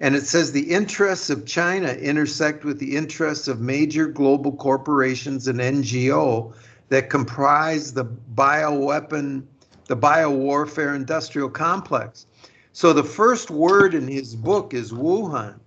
And 0.00 0.14
it 0.14 0.26
says 0.26 0.52
the 0.52 0.70
interests 0.70 1.30
of 1.30 1.46
China 1.46 1.88
intersect 1.88 2.64
with 2.64 2.78
the 2.80 2.96
interests 2.96 3.48
of 3.48 3.60
major 3.60 4.06
global 4.06 4.52
corporations 4.52 5.48
and 5.48 5.58
NGO 5.58 6.52
that 6.90 7.08
comprise 7.08 7.94
the 7.94 8.04
bioweapon, 8.04 9.44
the 9.86 9.96
biowarfare 9.96 10.94
industrial 10.94 11.48
complex. 11.48 12.26
So 12.72 12.92
the 12.92 13.04
first 13.04 13.50
word 13.50 13.94
in 13.94 14.06
his 14.06 14.34
book 14.34 14.74
is 14.74 14.92
Wuhan 14.92 15.58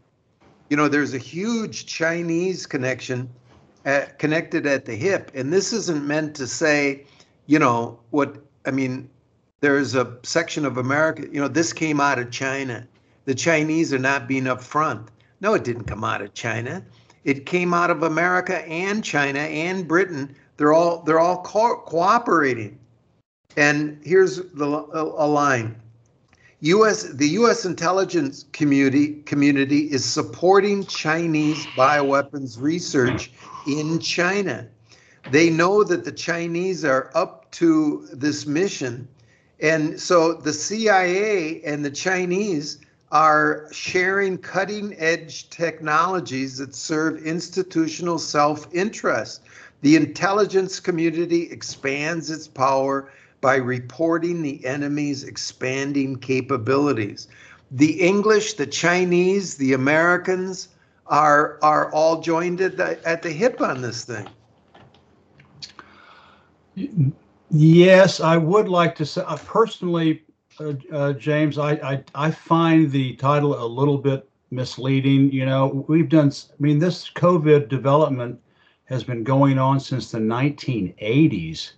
you 0.70 0.78
know, 0.78 0.88
there's 0.88 1.14
a 1.14 1.20
huge 1.20 1.86
Chinese 1.86 2.66
connection 2.66 3.30
at, 3.86 4.20
connected 4.20 4.66
at 4.66 4.86
the 4.86 4.96
hip. 4.96 5.32
And 5.34 5.52
this 5.52 5.74
isn't 5.74 6.06
meant 6.06 6.36
to 6.36 6.48
say, 6.48 7.06
you 7.48 7.60
know, 7.60 8.00
what 8.12 8.38
I 8.66 8.72
mean, 8.72 9.10
there's 9.62 9.96
a 9.96 10.18
section 10.24 10.66
of 10.66 10.78
America, 10.78 11.24
you 11.32 11.42
know, 11.42 11.48
this 11.48 11.74
came 11.74 12.00
out 12.00 12.20
of 12.20 12.32
China. 12.32 12.88
The 13.26 13.36
Chinese 13.36 13.94
are 13.94 14.00
not 14.00 14.28
being 14.28 14.44
upfront. 14.44 15.08
No, 15.42 15.54
it 15.54 15.64
didn't 15.64 15.86
come 15.86 16.04
out 16.04 16.22
of 16.22 16.34
China. 16.34 16.84
It 17.24 17.46
came 17.46 17.74
out 17.74 17.90
of 17.90 18.04
America 18.04 18.66
and 18.68 19.04
China 19.04 19.40
and 19.40 19.88
Britain. 19.88 20.36
They're 20.58 20.74
all 20.74 21.02
they're 21.02 21.20
all 21.20 21.42
co- 21.42 21.82
cooperating. 21.86 22.80
And 23.58 24.00
here's 24.04 24.38
the 24.38 24.66
a, 24.66 25.04
a 25.04 25.28
line. 25.28 25.76
US, 26.62 27.04
the 27.04 27.28
U.S. 27.30 27.66
intelligence 27.66 28.46
community 28.52 29.22
community 29.24 29.92
is 29.92 30.06
supporting 30.06 30.86
Chinese 30.86 31.66
bioweapons 31.68 32.62
research 32.62 33.32
in 33.66 34.00
China. 34.00 34.68
They 35.32 35.50
know 35.50 35.84
that 35.84 36.06
the 36.06 36.12
Chinese 36.12 36.86
are 36.86 37.12
up 37.16 37.50
to 37.52 38.08
this 38.14 38.46
mission, 38.46 39.08
and 39.60 40.00
so 40.00 40.34
the 40.34 40.54
CIA 40.54 41.62
and 41.64 41.84
the 41.84 41.92
Chinese 41.92 42.80
are 43.12 43.68
sharing 43.72 44.38
cutting 44.38 44.96
edge 45.00 45.50
technologies 45.50 46.58
that 46.58 46.76
serve 46.76 47.26
institutional 47.26 48.20
self 48.20 48.68
interest. 48.74 49.42
The 49.82 49.96
intelligence 49.96 50.80
community 50.80 51.50
expands 51.52 52.30
its 52.30 52.48
power 52.48 53.12
by 53.42 53.56
reporting 53.56 54.42
the 54.42 54.66
enemy's 54.66 55.24
expanding 55.24 56.16
capabilities. 56.18 57.28
The 57.72 58.02
English, 58.02 58.54
the 58.54 58.66
Chinese, 58.68 59.56
the 59.56 59.74
Americans 59.74 60.70
are 61.08 61.58
are 61.62 61.92
all 61.92 62.22
joined 62.22 62.62
at 62.62 62.78
the 62.78 63.00
at 63.08 63.22
the 63.22 63.32
hip 63.32 63.62
on 63.62 63.82
this 63.82 64.06
thing. 64.06 64.28
Yes, 67.52 68.20
I 68.20 68.38
would 68.38 68.70
like 68.70 68.96
to 68.96 69.06
say 69.06 69.22
uh, 69.26 69.38
personally, 69.38 70.24
uh, 70.60 70.74
uh, 70.92 71.14
James. 71.14 71.58
I, 71.58 71.72
I 71.74 72.04
I 72.16 72.32
find 72.32 72.92
the 72.92 73.16
title 73.16 73.62
a 73.64 73.66
little 73.66 73.98
bit 73.98 74.30
misleading. 74.52 75.32
You 75.32 75.46
know, 75.46 75.86
we've 75.88 76.10
done. 76.10 76.32
I 76.32 76.56
mean, 76.62 76.80
this 76.80 77.10
COVID 77.10 77.70
development 77.70 78.40
has 78.86 79.04
been 79.04 79.24
going 79.24 79.60
on 79.60 79.80
since 79.80 80.12
the 80.12 80.18
1980s 80.20 81.74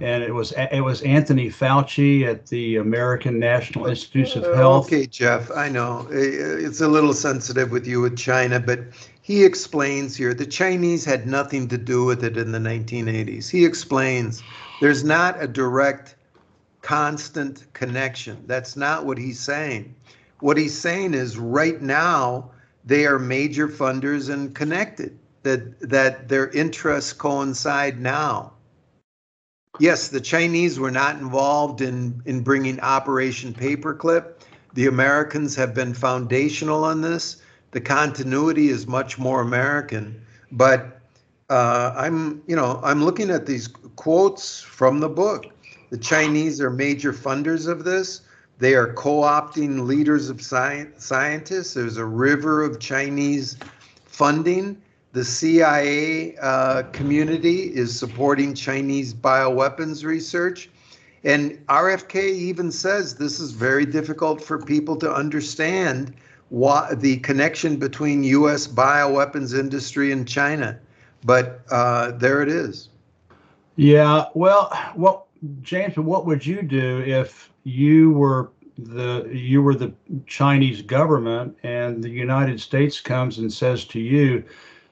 and 0.00 0.22
it 0.22 0.32
was 0.32 0.52
it 0.52 0.80
was 0.80 1.02
Anthony 1.02 1.48
Fauci 1.48 2.24
at 2.24 2.46
the 2.46 2.76
American 2.76 3.38
National 3.38 3.86
Institutes 3.86 4.36
of 4.36 4.54
Health. 4.54 4.86
Okay, 4.86 5.06
Jeff, 5.06 5.50
I 5.50 5.68
know 5.68 6.06
uh, 6.10 6.14
it's 6.14 6.80
a 6.80 6.88
little 6.88 7.12
sensitive 7.12 7.70
with 7.72 7.86
you 7.86 8.00
with 8.00 8.16
China, 8.16 8.60
but 8.60 8.80
he 9.22 9.44
explains 9.44 10.16
here 10.16 10.32
the 10.32 10.46
Chinese 10.46 11.04
had 11.04 11.26
nothing 11.26 11.68
to 11.68 11.78
do 11.78 12.04
with 12.04 12.24
it 12.24 12.36
in 12.36 12.52
the 12.52 12.58
1980s. 12.58 13.50
He 13.50 13.64
explains 13.64 14.42
there's 14.80 15.02
not 15.02 15.42
a 15.42 15.48
direct, 15.48 16.14
constant 16.82 17.66
connection. 17.72 18.44
That's 18.46 18.76
not 18.76 19.04
what 19.04 19.18
he's 19.18 19.40
saying. 19.40 19.94
What 20.40 20.56
he's 20.56 20.78
saying 20.78 21.14
is 21.14 21.36
right 21.36 21.82
now 21.82 22.52
they 22.84 23.04
are 23.04 23.18
major 23.18 23.68
funders 23.68 24.32
and 24.32 24.54
connected 24.54 25.18
that 25.42 25.80
that 25.80 26.28
their 26.28 26.50
interests 26.50 27.12
coincide 27.12 28.00
now. 28.00 28.52
Yes, 29.78 30.08
the 30.08 30.20
Chinese 30.20 30.78
were 30.80 30.90
not 30.90 31.16
involved 31.16 31.80
in 31.80 32.22
in 32.26 32.42
bringing 32.42 32.80
Operation 32.80 33.54
Paperclip. 33.54 34.34
The 34.74 34.86
Americans 34.86 35.54
have 35.56 35.74
been 35.74 35.94
foundational 35.94 36.84
on 36.84 37.00
this. 37.00 37.42
The 37.70 37.80
continuity 37.80 38.68
is 38.70 38.86
much 38.86 39.18
more 39.18 39.40
American, 39.40 40.20
but 40.52 41.00
uh, 41.50 41.92
I'm 41.96 42.42
you 42.46 42.56
know 42.56 42.80
I'm 42.82 43.04
looking 43.04 43.30
at 43.30 43.46
these 43.46 43.68
quotes 43.96 44.60
from 44.60 45.00
the 45.00 45.08
book. 45.08 45.46
The 45.90 45.98
Chinese 45.98 46.60
are 46.60 46.70
major 46.70 47.12
funders 47.12 47.68
of 47.68 47.84
this. 47.84 48.22
They 48.58 48.74
are 48.74 48.92
co-opting 48.94 49.86
leaders 49.86 50.28
of 50.30 50.42
science, 50.42 51.04
scientists. 51.04 51.74
There's 51.74 51.96
a 51.96 52.04
river 52.04 52.64
of 52.64 52.80
Chinese 52.80 53.56
funding. 54.04 54.82
The 55.18 55.24
CIA 55.24 56.36
uh, 56.36 56.84
community 56.92 57.74
is 57.74 57.98
supporting 57.98 58.54
Chinese 58.54 59.12
bioweapons 59.12 60.04
research. 60.04 60.70
And 61.24 61.58
RFK 61.66 62.22
even 62.22 62.70
says 62.70 63.16
this 63.16 63.40
is 63.40 63.50
very 63.50 63.84
difficult 63.84 64.40
for 64.40 64.64
people 64.64 64.94
to 64.98 65.12
understand 65.12 66.14
why, 66.50 66.94
the 66.94 67.16
connection 67.16 67.78
between 67.78 68.22
U.S. 68.22 68.68
bioweapons 68.68 69.58
industry 69.58 70.12
and 70.12 70.28
China. 70.28 70.78
But 71.24 71.62
uh, 71.72 72.12
there 72.12 72.40
it 72.40 72.48
is. 72.48 72.88
Yeah, 73.74 74.26
well, 74.34 74.70
what 74.94 75.24
James, 75.62 75.96
what 75.96 76.26
would 76.26 76.46
you 76.46 76.62
do 76.62 77.00
if 77.00 77.50
you 77.64 78.12
were 78.12 78.52
the 78.78 79.28
you 79.32 79.62
were 79.62 79.74
the 79.74 79.92
Chinese 80.28 80.80
government 80.80 81.58
and 81.64 82.04
the 82.04 82.08
United 82.08 82.60
States 82.60 83.00
comes 83.00 83.38
and 83.38 83.52
says 83.52 83.84
to 83.86 83.98
you, 83.98 84.44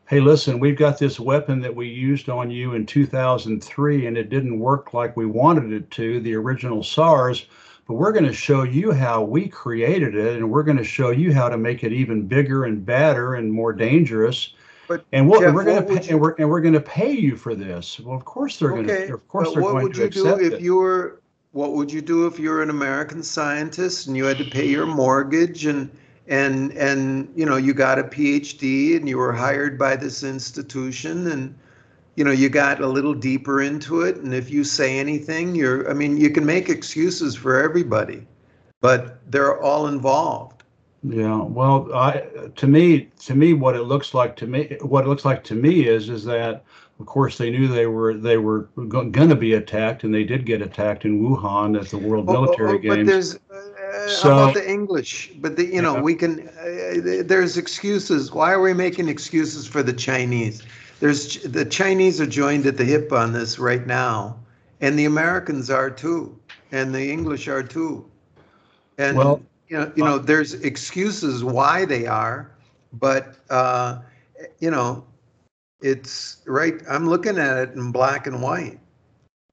"Hey, 0.06 0.20
listen, 0.20 0.60
we've 0.60 0.76
got 0.76 0.98
this 0.98 1.18
weapon 1.20 1.60
that 1.60 1.74
we 1.74 1.88
used 1.88 2.28
on 2.28 2.50
you 2.50 2.74
in 2.74 2.86
2003 2.86 4.06
and 4.06 4.16
it 4.16 4.30
didn't 4.30 4.58
work 4.58 4.94
like 4.94 5.16
we 5.16 5.26
wanted 5.26 5.72
it 5.72 5.90
to, 5.92 6.20
the 6.20 6.34
original 6.34 6.82
SARS." 6.82 7.46
But 7.86 7.94
we're 7.94 8.12
going 8.12 8.24
to 8.24 8.32
show 8.32 8.64
you 8.64 8.90
how 8.90 9.22
we 9.22 9.46
created 9.46 10.16
it, 10.16 10.36
and 10.36 10.50
we're 10.50 10.64
going 10.64 10.76
to 10.76 10.84
show 10.84 11.10
you 11.10 11.32
how 11.32 11.48
to 11.48 11.56
make 11.56 11.84
it 11.84 11.92
even 11.92 12.26
bigger 12.26 12.64
and 12.64 12.84
badder 12.84 13.34
and 13.34 13.52
more 13.52 13.72
dangerous. 13.72 14.54
But 14.88 15.04
and 15.12 15.28
what, 15.28 15.40
Jeff, 15.40 15.54
we're 15.54 15.64
going 15.64 15.86
to 15.86 15.94
pay, 15.94 16.08
and 16.08 16.20
we're 16.20 16.34
and 16.38 16.50
we're 16.50 16.60
going 16.60 16.74
to 16.74 16.80
pay 16.80 17.12
you 17.12 17.36
for 17.36 17.54
this. 17.54 18.00
Well, 18.00 18.16
of 18.16 18.24
course 18.24 18.58
they're 18.58 18.72
okay, 18.72 18.86
going 18.86 19.08
to. 19.08 19.14
Of 19.14 19.28
course 19.28 19.52
they're 19.52 19.62
going 19.62 19.92
to 19.92 20.04
accept 20.04 20.16
it. 20.16 20.22
What 20.24 20.38
would 20.38 20.42
you 20.42 20.48
do 20.50 20.56
if 20.56 20.62
you 20.62 20.76
were 20.76 21.20
what 21.56 21.72
would 21.72 21.90
you 21.90 22.02
do 22.02 22.26
if 22.26 22.38
you're 22.38 22.62
an 22.62 22.68
American 22.68 23.22
scientist 23.22 24.06
and 24.06 24.16
you 24.16 24.26
had 24.26 24.36
to 24.36 24.44
pay 24.44 24.66
your 24.66 24.84
mortgage 24.84 25.64
and 25.64 25.90
and 26.28 26.72
and 26.72 27.32
you 27.36 27.46
know 27.46 27.56
you 27.56 27.72
got 27.72 27.98
a 27.98 28.04
PhD 28.04 28.96
and 28.96 29.08
you 29.08 29.18
were 29.18 29.32
hired 29.32 29.78
by 29.78 29.96
this 29.96 30.22
institution 30.22 31.28
and 31.28 31.54
you 32.16 32.24
know 32.24 32.32
you 32.32 32.48
got 32.48 32.80
a 32.80 32.86
little 32.86 33.14
deeper 33.14 33.62
into 33.62 34.02
it 34.02 34.16
and 34.16 34.34
if 34.34 34.50
you 34.50 34.64
say 34.64 34.98
anything 34.98 35.54
you're 35.54 35.88
I 35.90 35.94
mean 35.94 36.16
you 36.16 36.30
can 36.30 36.44
make 36.44 36.68
excuses 36.68 37.34
for 37.34 37.62
everybody 37.62 38.26
but 38.80 39.18
they're 39.30 39.60
all 39.60 39.86
involved. 39.88 40.62
Yeah, 41.02 41.42
well, 41.42 41.92
I 41.94 42.22
to 42.56 42.66
me 42.66 43.10
to 43.20 43.34
me 43.34 43.52
what 43.52 43.76
it 43.76 43.82
looks 43.82 44.12
like 44.12 44.34
to 44.36 44.46
me 44.46 44.76
what 44.80 45.04
it 45.04 45.08
looks 45.08 45.24
like 45.24 45.44
to 45.44 45.54
me 45.54 45.86
is 45.86 46.08
is 46.08 46.24
that 46.24 46.64
of 46.98 47.04
course, 47.04 47.36
they 47.36 47.50
knew 47.50 47.68
they 47.68 47.86
were 47.86 48.14
they 48.14 48.38
were 48.38 48.68
going 48.88 49.28
to 49.28 49.36
be 49.36 49.52
attacked, 49.52 50.04
and 50.04 50.14
they 50.14 50.24
did 50.24 50.46
get 50.46 50.62
attacked 50.62 51.04
in 51.04 51.20
Wuhan 51.20 51.78
at 51.78 51.88
the 51.88 51.98
World 51.98 52.26
Military 52.26 52.68
oh, 52.68 52.72
oh, 52.72 52.76
oh 52.76 52.78
Games. 52.78 53.34
But 53.34 53.50
there's 53.50 53.68
uh, 53.96 54.08
so, 54.08 54.32
about 54.32 54.54
the 54.54 54.68
English, 54.68 55.32
but 55.40 55.56
the, 55.56 55.66
you 55.66 55.80
know 55.80 55.96
yeah. 55.96 56.02
we 56.02 56.14
can. 56.14 56.48
Uh, 56.48 57.22
there's 57.24 57.56
excuses. 57.56 58.32
Why 58.32 58.52
are 58.52 58.60
we 58.60 58.74
making 58.74 59.08
excuses 59.08 59.66
for 59.66 59.82
the 59.82 59.92
Chinese? 59.92 60.62
There's 61.00 61.42
the 61.42 61.64
Chinese 61.64 62.20
are 62.20 62.26
joined 62.26 62.66
at 62.66 62.76
the 62.76 62.84
hip 62.84 63.12
on 63.12 63.32
this 63.32 63.58
right 63.58 63.86
now, 63.86 64.38
and 64.80 64.98
the 64.98 65.04
Americans 65.04 65.70
are 65.70 65.90
too, 65.90 66.38
and 66.72 66.94
the 66.94 67.10
English 67.10 67.48
are 67.48 67.62
too. 67.62 68.04
And 68.98 69.16
well, 69.16 69.42
you 69.68 69.76
know, 69.78 69.92
you 69.96 70.04
know, 70.04 70.18
there's 70.18 70.54
excuses 70.54 71.44
why 71.44 71.84
they 71.84 72.06
are, 72.06 72.50
but 72.92 73.36
uh, 73.50 73.98
you 74.60 74.70
know, 74.70 75.04
it's 75.80 76.38
right. 76.46 76.80
I'm 76.88 77.08
looking 77.08 77.38
at 77.38 77.56
it 77.58 77.74
in 77.74 77.92
black 77.92 78.26
and 78.26 78.42
white. 78.42 78.78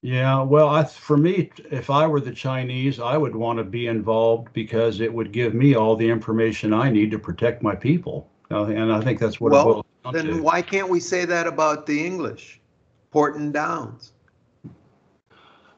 Yeah, 0.03 0.41
well, 0.41 0.67
I, 0.67 0.83
for 0.83 1.15
me, 1.15 1.49
if 1.71 1.89
I 1.89 2.05
were 2.05 2.19
the 2.19 2.33
Chinese, 2.33 2.99
I 2.99 3.15
would 3.15 3.33
want 3.33 3.57
to 3.57 3.63
be 3.63 3.87
involved 3.87 4.51
because 4.51 4.99
it 4.99 5.11
would 5.11 5.31
give 5.31 5.53
me 5.53 5.75
all 5.75 5.95
the 5.95 6.09
information 6.09 6.73
I 6.73 6.89
need 6.89 7.09
to 7.11 7.17
protect 7.17 7.63
my 7.63 7.73
people. 7.73 8.29
Uh, 8.51 8.65
and 8.65 8.91
I 8.91 8.99
think 8.99 9.17
that's 9.17 9.39
what. 9.39 9.53
Well, 9.53 9.85
then 10.11 10.25
to. 10.25 10.41
why 10.41 10.61
can't 10.61 10.89
we 10.89 10.99
say 10.99 11.23
that 11.23 11.47
about 11.47 11.85
the 11.85 12.05
English, 12.05 12.59
Porton 13.11 13.53
Downs? 13.53 14.11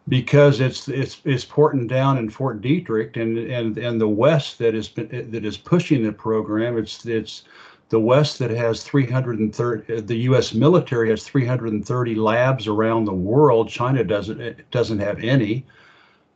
Because 0.07 0.59
it's 0.59 0.87
it's 0.87 1.21
it's 1.23 1.45
Porton 1.45 1.85
Down 1.85 2.17
and 2.17 2.33
Fort 2.33 2.61
Detrick 2.61 3.21
and 3.21 3.37
and 3.37 3.77
and 3.77 4.01
the 4.01 4.07
West 4.07 4.57
that 4.57 4.73
is 4.73 4.89
that 4.95 5.45
is 5.45 5.55
pushing 5.55 6.01
the 6.01 6.11
program. 6.11 6.79
It's 6.79 7.05
it's 7.05 7.43
the 7.95 7.99
West 8.01 8.39
that 8.39 8.51
has 8.51 8.83
330, 8.83 10.01
the 10.01 10.17
U.S. 10.29 10.53
military 10.53 11.09
has 11.11 11.23
330 11.23 12.15
labs 12.15 12.67
around 12.67 13.05
the 13.05 13.13
world. 13.13 13.69
China 13.69 14.03
doesn't 14.03 14.41
it 14.41 14.69
doesn't 14.69 14.99
have 14.99 15.23
any. 15.23 15.65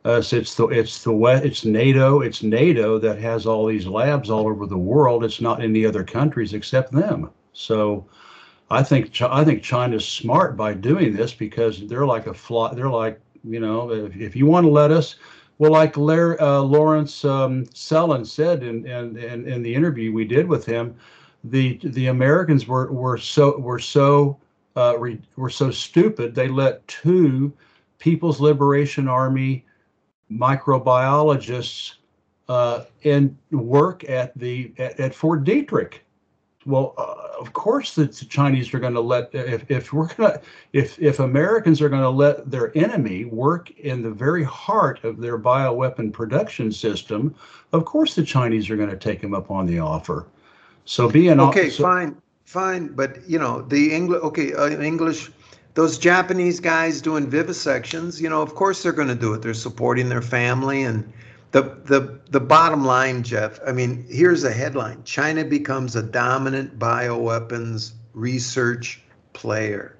Uh, 0.06 0.22
so 0.22 0.38
it's 0.38 0.54
the 0.54 0.68
it's 0.68 1.04
the 1.04 1.12
West, 1.12 1.44
it's 1.44 1.66
NATO 1.66 2.22
it's 2.22 2.42
NATO 2.42 2.98
that 3.00 3.18
has 3.18 3.44
all 3.44 3.66
these 3.66 3.86
labs 3.86 4.30
all 4.30 4.48
over 4.48 4.64
the 4.64 4.78
world. 4.78 5.22
It's 5.22 5.42
not 5.42 5.62
any 5.62 5.84
other 5.84 6.02
countries 6.02 6.54
except 6.54 6.92
them. 6.92 7.28
So 7.52 8.06
I 8.70 8.82
think 8.82 9.20
I 9.20 9.44
think 9.44 9.62
China's 9.62 10.08
smart 10.08 10.56
by 10.56 10.72
doing 10.72 11.14
this 11.14 11.34
because 11.34 11.86
they're 11.88 12.06
like 12.06 12.26
a 12.26 12.32
fly. 12.32 12.72
They're 12.72 12.88
like 12.88 13.20
you 13.44 13.60
know 13.60 13.90
if, 13.90 14.16
if 14.16 14.34
you 14.34 14.46
want 14.46 14.64
to 14.64 14.70
let 14.70 14.92
us. 14.92 15.16
Well, 15.58 15.72
like 15.72 15.98
Larry, 15.98 16.38
uh, 16.38 16.62
Lawrence 16.62 17.22
um, 17.22 17.66
said 17.74 18.62
in, 18.62 18.86
in, 18.86 19.18
in, 19.18 19.46
in 19.46 19.62
the 19.62 19.74
interview 19.74 20.10
we 20.10 20.24
did 20.24 20.48
with 20.48 20.64
him, 20.64 20.96
the 21.44 21.78
the 21.82 22.08
Americans 22.08 22.66
were 22.66 22.92
were 22.92 23.18
so 23.18 23.58
were 23.58 23.78
so 23.78 24.38
uh, 24.76 24.96
re, 24.98 25.18
were 25.36 25.50
so 25.50 25.70
stupid 25.70 26.34
they 26.34 26.48
let 26.48 26.86
two 26.86 27.52
People's 27.98 28.40
Liberation 28.40 29.08
Army 29.08 29.64
microbiologists 30.30 31.94
uh, 32.48 32.84
and 33.04 33.36
work 33.50 34.08
at 34.08 34.36
the 34.38 34.72
at, 34.78 34.98
at 35.00 35.14
Fort 35.14 35.44
Detrick. 35.44 36.00
Well, 36.66 36.94
uh, 36.98 37.40
of 37.40 37.54
course 37.54 37.94
the, 37.94 38.04
the 38.04 38.26
Chinese 38.26 38.74
are 38.74 38.78
going 38.78 38.92
to 38.92 39.00
let 39.00 39.30
if, 39.34 39.70
if 39.70 39.92
we're 39.94 40.08
to 40.08 40.40
if 40.74 40.98
if 40.98 41.20
Americans 41.20 41.80
are 41.80 41.88
going 41.88 42.02
to 42.02 42.10
let 42.10 42.50
their 42.50 42.76
enemy 42.76 43.24
work 43.24 43.70
in 43.78 44.02
the 44.02 44.10
very 44.10 44.44
heart 44.44 45.02
of 45.04 45.20
their 45.20 45.38
bioweapon 45.38 46.12
production 46.12 46.70
system, 46.70 47.34
of 47.72 47.86
course 47.86 48.14
the 48.14 48.22
Chinese 48.22 48.68
are 48.68 48.76
going 48.76 48.90
to 48.90 48.96
take 48.96 49.22
them 49.22 49.32
up 49.32 49.50
on 49.50 49.66
the 49.66 49.78
offer. 49.78 50.26
So 50.84 51.08
be 51.08 51.28
an 51.28 51.40
okay, 51.40 51.70
fine, 51.70 52.16
fine, 52.44 52.88
but 52.88 53.18
you 53.28 53.38
know 53.38 53.62
the 53.62 53.94
English. 53.94 54.22
Okay, 54.22 54.52
uh, 54.54 54.68
English. 54.68 55.30
Those 55.74 55.98
Japanese 55.98 56.58
guys 56.58 57.00
doing 57.00 57.30
vivisections, 57.30 58.20
you 58.20 58.28
know, 58.28 58.42
of 58.42 58.56
course 58.56 58.82
they're 58.82 58.92
going 58.92 59.08
to 59.08 59.14
do 59.14 59.32
it. 59.34 59.42
They're 59.42 59.54
supporting 59.54 60.08
their 60.08 60.22
family, 60.22 60.82
and 60.82 61.12
the 61.52 61.62
the 61.84 62.20
the 62.30 62.40
bottom 62.40 62.84
line, 62.84 63.22
Jeff. 63.22 63.60
I 63.66 63.72
mean, 63.72 64.04
here's 64.08 64.44
a 64.44 64.52
headline: 64.52 65.02
China 65.04 65.44
becomes 65.44 65.96
a 65.96 66.02
dominant 66.02 66.78
bioweapons 66.78 67.92
research 68.14 69.00
player. 69.32 69.96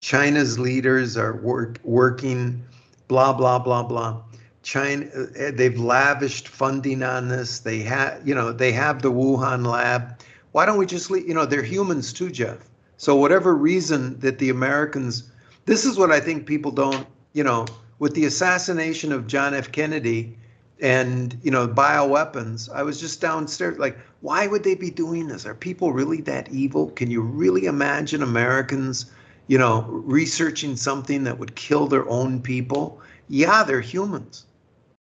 China's 0.00 0.58
leaders 0.58 1.16
are 1.16 1.36
work, 1.36 1.78
working, 1.84 2.64
blah 3.08 3.32
blah 3.32 3.58
blah 3.58 3.84
blah. 3.84 4.20
China, 4.62 5.06
uh, 5.14 5.50
they've 5.52 5.78
lavished 5.78 6.48
funding 6.48 7.02
on 7.02 7.28
this. 7.28 7.60
They 7.60 7.80
have, 7.80 8.26
you 8.26 8.34
know, 8.34 8.52
they 8.52 8.72
have 8.72 9.02
the 9.02 9.10
Wuhan 9.10 9.66
lab. 9.66 10.20
Why 10.52 10.66
don't 10.66 10.78
we 10.78 10.86
just, 10.86 11.10
leave, 11.10 11.26
you 11.26 11.34
know, 11.34 11.46
they're 11.46 11.62
humans 11.62 12.12
too, 12.12 12.30
Jeff. 12.30 12.58
So 12.96 13.16
whatever 13.16 13.54
reason 13.54 14.18
that 14.20 14.38
the 14.38 14.50
Americans, 14.50 15.30
this 15.64 15.84
is 15.84 15.98
what 15.98 16.12
I 16.12 16.20
think 16.20 16.46
people 16.46 16.70
don't, 16.70 17.06
you 17.32 17.42
know, 17.42 17.66
with 17.98 18.14
the 18.14 18.24
assassination 18.24 19.12
of 19.12 19.26
John 19.26 19.54
F. 19.54 19.72
Kennedy 19.72 20.36
and 20.80 21.38
you 21.44 21.50
know 21.50 21.68
bioweapons. 21.68 22.68
I 22.72 22.82
was 22.82 23.00
just 23.00 23.20
downstairs, 23.20 23.78
like, 23.78 23.96
why 24.20 24.48
would 24.48 24.64
they 24.64 24.74
be 24.74 24.90
doing 24.90 25.28
this? 25.28 25.46
Are 25.46 25.54
people 25.54 25.92
really 25.92 26.20
that 26.22 26.50
evil? 26.50 26.90
Can 26.90 27.10
you 27.10 27.22
really 27.22 27.66
imagine 27.66 28.22
Americans, 28.22 29.06
you 29.46 29.56
know, 29.56 29.82
researching 29.88 30.76
something 30.76 31.22
that 31.24 31.38
would 31.38 31.54
kill 31.54 31.86
their 31.86 32.08
own 32.08 32.40
people? 32.42 33.00
Yeah, 33.28 33.62
they're 33.62 33.80
humans 33.80 34.46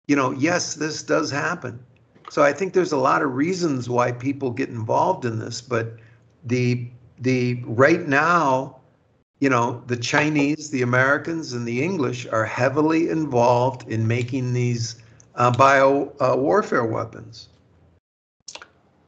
you 0.08 0.16
know, 0.16 0.32
yes, 0.32 0.74
this 0.76 1.04
does 1.04 1.30
happen. 1.30 1.80
So 2.30 2.44
I 2.44 2.52
think 2.54 2.74
there's 2.74 2.92
a 2.92 2.98
lot 2.98 3.22
of 3.22 3.36
reasons 3.36 3.90
why 3.90 4.12
people 4.12 4.52
get 4.52 4.70
involved 4.70 5.26
in 5.26 5.40
this, 5.40 5.62
but 5.62 5.98
the 6.46 6.88
the 7.20 7.64
right 7.66 8.08
now, 8.08 8.78
you 9.40 9.50
know, 9.50 9.82
the 9.88 9.98
Chinese, 9.98 10.70
the 10.70 10.82
Americans, 10.82 11.54
and 11.54 11.68
the 11.68 11.84
English 11.84 12.28
are 12.28 12.46
heavily 12.46 13.10
involved 13.10 13.88
in 13.90 14.08
making 14.08 14.54
these 14.54 15.02
uh, 15.36 15.52
bio 15.52 16.14
uh, 16.20 16.36
warfare 16.38 16.86
weapons. 16.86 17.50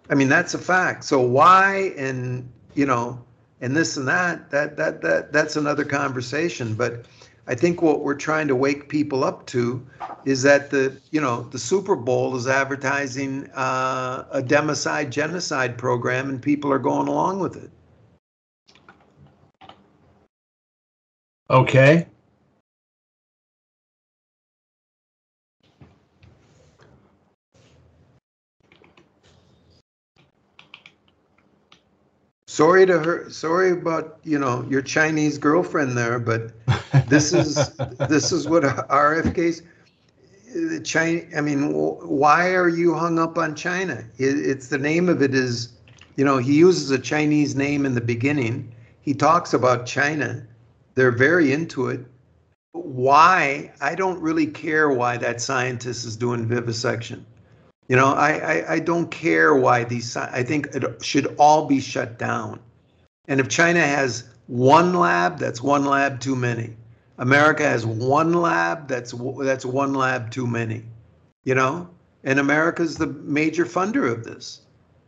I 0.09 0.15
mean, 0.15 0.29
that's 0.29 0.53
a 0.53 0.57
fact. 0.59 1.03
So 1.03 1.19
why, 1.21 1.93
and 1.97 2.49
you 2.73 2.85
know, 2.85 3.23
and 3.61 3.75
this 3.75 3.97
and 3.97 4.07
that, 4.07 4.49
that 4.51 4.77
that 4.77 5.01
that 5.01 5.33
that's 5.33 5.55
another 5.55 5.83
conversation. 5.83 6.73
But 6.73 7.05
I 7.49 7.55
think 7.55 7.81
what 7.81 8.01
we're 8.01 8.13
trying 8.13 8.47
to 8.49 8.55
wake 8.55 8.89
people 8.89 9.23
up 9.23 9.47
to 9.47 9.83
is 10.23 10.43
that 10.43 10.69
the 10.69 10.95
you 11.09 11.19
know 11.19 11.41
the 11.49 11.57
Super 11.57 11.95
Bowl 11.95 12.35
is 12.35 12.47
advertising 12.47 13.49
uh, 13.55 14.25
a 14.31 14.39
democide 14.39 15.09
genocide 15.09 15.75
program, 15.75 16.29
and 16.29 16.39
people 16.39 16.71
are 16.71 16.77
going 16.77 17.07
along 17.07 17.39
with 17.39 17.57
it. 17.57 17.71
Okay. 21.49 22.05
Sorry 32.59 32.85
to 32.85 32.99
her. 32.99 33.29
Sorry 33.29 33.71
about 33.71 34.19
you 34.25 34.37
know 34.37 34.67
your 34.69 34.81
Chinese 34.81 35.37
girlfriend 35.37 35.97
there, 35.97 36.19
but 36.19 36.51
this 37.07 37.31
is 37.31 37.69
this 38.09 38.33
is 38.33 38.49
what 38.49 38.63
RFK's 38.63 39.61
China. 40.83 41.21
I 41.37 41.39
mean, 41.39 41.71
why 41.71 42.53
are 42.55 42.67
you 42.67 42.95
hung 42.95 43.17
up 43.17 43.37
on 43.37 43.55
China? 43.55 44.03
It, 44.17 44.45
it's 44.45 44.67
the 44.67 44.77
name 44.77 45.07
of 45.07 45.21
it 45.21 45.33
is, 45.33 45.69
you 46.17 46.25
know, 46.25 46.37
he 46.37 46.57
uses 46.57 46.91
a 46.91 46.99
Chinese 46.99 47.55
name 47.55 47.85
in 47.85 47.95
the 47.95 48.01
beginning. 48.01 48.75
He 48.99 49.13
talks 49.13 49.53
about 49.53 49.85
China. 49.85 50.45
They're 50.95 51.11
very 51.15 51.53
into 51.53 51.87
it. 51.87 52.05
Why? 52.73 53.71
I 53.79 53.95
don't 53.95 54.19
really 54.19 54.47
care 54.47 54.89
why 54.89 55.15
that 55.15 55.39
scientist 55.39 56.05
is 56.05 56.17
doing 56.17 56.45
vivisection. 56.45 57.25
You 57.89 57.95
know, 57.95 58.13
I, 58.13 58.31
I, 58.37 58.73
I 58.73 58.79
don't 58.79 59.09
care 59.09 59.55
why 59.55 59.83
these, 59.83 60.15
I 60.15 60.43
think 60.43 60.67
it 60.75 61.03
should 61.03 61.35
all 61.39 61.65
be 61.65 61.81
shut 61.81 62.19
down. 62.19 62.59
And 63.27 63.39
if 63.39 63.49
China 63.49 63.81
has 63.81 64.29
one 64.45 64.93
lab, 64.93 65.39
that's 65.39 65.61
one 65.61 65.85
lab 65.85 66.19
too 66.19 66.35
many. 66.35 66.75
America 67.17 67.63
has 67.63 67.85
one 67.85 68.33
lab, 68.33 68.87
that's 68.87 69.13
that's 69.41 69.65
one 69.65 69.93
lab 69.93 70.31
too 70.31 70.47
many. 70.47 70.83
You 71.43 71.55
know, 71.55 71.89
and 72.23 72.39
America's 72.39 72.95
the 72.95 73.07
major 73.07 73.65
funder 73.65 74.09
of 74.11 74.23
this. 74.23 74.61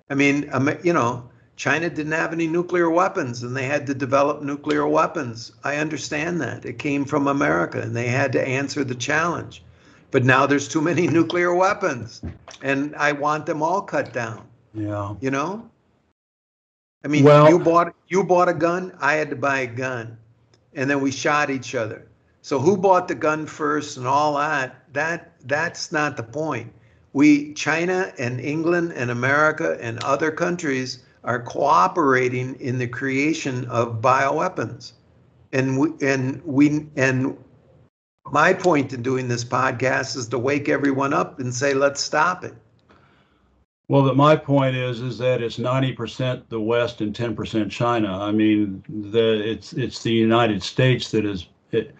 I 0.09 0.15
mean, 0.15 0.51
you 0.83 0.93
know, 0.93 1.29
China 1.55 1.87
didn't 1.89 2.13
have 2.13 2.33
any 2.33 2.47
nuclear 2.47 2.89
weapons 2.89 3.43
and 3.43 3.55
they 3.55 3.65
had 3.65 3.85
to 3.87 3.93
develop 3.93 4.41
nuclear 4.41 4.87
weapons. 4.87 5.51
I 5.63 5.75
understand 5.75 6.41
that. 6.41 6.65
It 6.65 6.79
came 6.79 7.05
from 7.05 7.27
America 7.27 7.79
and 7.79 7.95
they 7.95 8.07
had 8.07 8.31
to 8.33 8.45
answer 8.45 8.83
the 8.83 8.95
challenge. 8.95 9.63
But 10.11 10.25
now 10.25 10.45
there's 10.45 10.67
too 10.67 10.81
many 10.81 11.07
nuclear 11.17 11.55
weapons 11.55 12.21
and 12.61 12.95
I 12.95 13.11
want 13.11 13.45
them 13.45 13.63
all 13.63 13.81
cut 13.81 14.13
down. 14.13 14.45
Yeah. 14.73 15.15
You 15.19 15.31
know? 15.31 15.69
I 17.03 17.07
mean, 17.07 17.23
well, 17.23 17.49
you 17.49 17.57
bought 17.57 17.95
you 18.07 18.23
bought 18.23 18.49
a 18.49 18.53
gun, 18.53 18.95
I 18.99 19.13
had 19.13 19.29
to 19.31 19.35
buy 19.35 19.59
a 19.59 19.67
gun. 19.67 20.17
And 20.73 20.89
then 20.89 21.01
we 21.01 21.11
shot 21.11 21.49
each 21.49 21.73
other. 21.75 22.07
So 22.43 22.59
who 22.59 22.77
bought 22.77 23.07
the 23.07 23.15
gun 23.15 23.45
first 23.45 23.97
and 23.97 24.07
all 24.07 24.37
that? 24.37 24.85
That 24.93 25.33
that's 25.47 25.91
not 25.91 26.17
the 26.17 26.23
point. 26.23 26.71
We 27.13 27.53
China 27.53 28.13
and 28.17 28.39
England 28.39 28.93
and 28.95 29.11
America 29.11 29.77
and 29.81 30.03
other 30.03 30.31
countries 30.31 31.03
are 31.23 31.41
cooperating 31.41 32.55
in 32.55 32.77
the 32.77 32.87
creation 32.87 33.65
of 33.65 34.01
bioweapons. 34.01 34.93
And 35.53 35.79
we 35.79 35.89
and 36.01 36.41
we 36.43 36.87
and 36.95 37.37
my 38.25 38.53
point 38.53 38.93
in 38.93 39.01
doing 39.01 39.27
this 39.27 39.43
podcast 39.43 40.15
is 40.15 40.27
to 40.29 40.39
wake 40.39 40.69
everyone 40.69 41.13
up 41.13 41.39
and 41.39 41.53
say, 41.53 41.73
let's 41.73 42.01
stop 42.01 42.43
it. 42.43 42.53
Well, 43.87 44.03
that 44.03 44.15
my 44.15 44.37
point 44.37 44.75
is 44.77 45.01
is 45.01 45.17
that 45.17 45.41
it's 45.41 45.59
ninety 45.59 45.91
percent 45.91 46.49
the 46.49 46.61
West 46.61 47.01
and 47.01 47.13
ten 47.13 47.35
percent 47.35 47.69
China. 47.69 48.19
I 48.19 48.31
mean, 48.31 48.81
the 48.87 49.41
it's 49.45 49.73
it's 49.73 50.01
the 50.01 50.13
United 50.13 50.63
States 50.63 51.11
that 51.11 51.25
is. 51.25 51.47
It, 51.71 51.93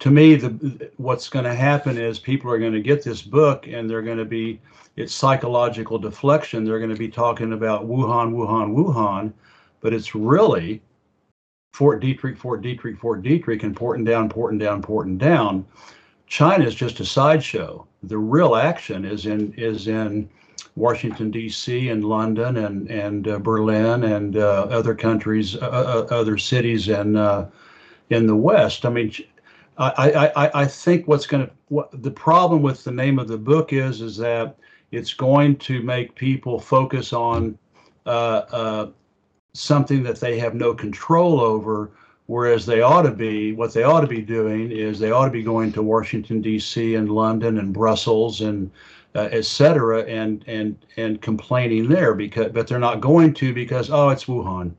to 0.00 0.10
me, 0.10 0.34
the 0.34 0.90
what's 0.98 1.30
going 1.30 1.46
to 1.46 1.54
happen 1.54 1.96
is 1.96 2.18
people 2.18 2.50
are 2.50 2.58
going 2.58 2.74
to 2.74 2.80
get 2.82 3.02
this 3.02 3.22
book 3.22 3.66
and 3.66 3.88
they're 3.88 4.02
going 4.02 4.18
to 4.18 4.26
be 4.26 4.60
it's 4.96 5.14
psychological 5.14 5.98
deflection. 5.98 6.64
They're 6.64 6.78
going 6.78 6.90
to 6.90 6.96
be 6.96 7.08
talking 7.08 7.54
about 7.54 7.88
Wuhan, 7.88 8.32
Wuhan, 8.32 8.74
Wuhan, 8.74 9.32
but 9.80 9.94
it's 9.94 10.14
really 10.14 10.82
Fort 11.72 12.02
Detrick, 12.02 12.36
Fort 12.36 12.62
Detrick, 12.62 12.98
Fort 12.98 13.22
Detrick, 13.22 13.62
and 13.62 13.76
Porton 13.76 14.04
Down, 14.04 14.28
Porton 14.28 14.58
Down, 14.58 14.82
Porton 14.82 15.16
Down. 15.16 15.64
China 16.26 16.64
is 16.64 16.74
just 16.74 17.00
a 17.00 17.04
sideshow. 17.04 17.86
The 18.02 18.18
real 18.18 18.54
action 18.54 19.04
is 19.04 19.26
in 19.26 19.52
is 19.54 19.88
in 19.88 20.28
Washington 20.76 21.30
D.C. 21.30 21.88
and 21.88 22.04
London 22.04 22.56
and 22.58 22.88
and 22.90 23.28
uh, 23.28 23.38
Berlin 23.38 24.04
and 24.04 24.36
uh, 24.36 24.66
other 24.70 24.94
countries, 24.94 25.56
uh, 25.56 26.06
uh 26.10 26.14
other 26.14 26.38
cities 26.38 26.88
and 26.88 27.16
uh, 27.16 27.46
in 28.10 28.26
the 28.26 28.36
West. 28.36 28.84
I 28.84 28.90
mean, 28.90 29.12
I 29.78 30.30
I, 30.36 30.62
I 30.62 30.66
think 30.66 31.08
what's 31.08 31.26
going 31.26 31.46
to 31.46 31.52
what 31.68 31.90
the 32.02 32.10
problem 32.10 32.62
with 32.62 32.84
the 32.84 32.92
name 32.92 33.18
of 33.18 33.28
the 33.28 33.38
book 33.38 33.72
is 33.72 34.00
is 34.00 34.16
that 34.18 34.56
it's 34.92 35.14
going 35.14 35.56
to 35.56 35.82
make 35.82 36.14
people 36.14 36.58
focus 36.58 37.12
on 37.12 37.58
uh, 38.06 38.88
something 39.52 40.02
that 40.02 40.20
they 40.20 40.38
have 40.38 40.54
no 40.54 40.74
control 40.74 41.40
over 41.40 41.90
whereas 42.26 42.64
they 42.64 42.80
ought 42.80 43.02
to 43.02 43.10
be 43.10 43.52
what 43.52 43.74
they 43.74 43.82
ought 43.82 44.00
to 44.00 44.06
be 44.06 44.22
doing 44.22 44.70
is 44.70 44.98
they 44.98 45.10
ought 45.10 45.24
to 45.24 45.30
be 45.30 45.42
going 45.42 45.72
to 45.72 45.82
washington 45.82 46.40
d.c 46.40 46.94
and 46.94 47.10
london 47.10 47.58
and 47.58 47.72
brussels 47.72 48.40
and 48.40 48.70
uh, 49.16 49.28
et 49.32 49.44
cetera 49.44 50.04
and 50.04 50.44
and 50.46 50.76
and 50.96 51.20
complaining 51.20 51.88
there 51.88 52.14
because 52.14 52.52
but 52.52 52.68
they're 52.68 52.78
not 52.78 53.00
going 53.00 53.34
to 53.34 53.52
because 53.52 53.90
oh 53.90 54.10
it's 54.10 54.24
wuhan 54.26 54.72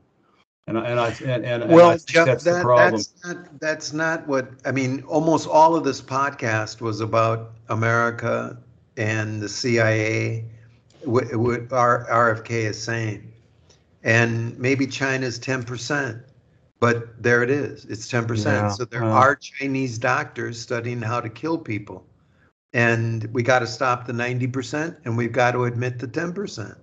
and, 0.68 0.78
and 0.78 1.00
I 1.00 1.08
and, 1.24 1.44
and, 1.44 1.70
well, 1.70 1.90
and 1.90 2.04
I 2.16 2.24
that's 2.24 2.44
that, 2.44 2.58
the 2.58 2.62
problem. 2.62 2.92
That's 2.92 3.24
not, 3.24 3.60
that's 3.60 3.92
not 3.92 4.26
what 4.28 4.48
I 4.64 4.70
mean. 4.70 5.02
Almost 5.02 5.48
all 5.48 5.74
of 5.74 5.82
this 5.82 6.00
podcast 6.00 6.80
was 6.80 7.00
about 7.00 7.52
America 7.68 8.56
and 8.96 9.42
the 9.42 9.48
CIA. 9.48 10.44
What, 11.04 11.34
what 11.34 11.68
RFK 11.68 12.50
is 12.50 12.80
saying, 12.80 13.31
and 14.02 14.58
maybe 14.58 14.86
China's 14.86 15.38
10%, 15.38 16.22
but 16.80 17.22
there 17.22 17.42
it 17.42 17.50
is. 17.50 17.84
It's 17.84 18.10
10%. 18.10 18.44
Yeah, 18.44 18.68
so 18.68 18.84
there 18.84 19.04
uh, 19.04 19.12
are 19.12 19.36
Chinese 19.36 19.98
doctors 19.98 20.60
studying 20.60 21.00
how 21.00 21.20
to 21.20 21.28
kill 21.28 21.58
people. 21.58 22.06
And 22.72 23.24
we 23.32 23.42
got 23.42 23.60
to 23.60 23.66
stop 23.66 24.06
the 24.06 24.12
90% 24.12 24.96
and 25.04 25.16
we've 25.16 25.32
got 25.32 25.52
to 25.52 25.64
admit 25.64 25.98
the 25.98 26.08
10%. 26.08 26.76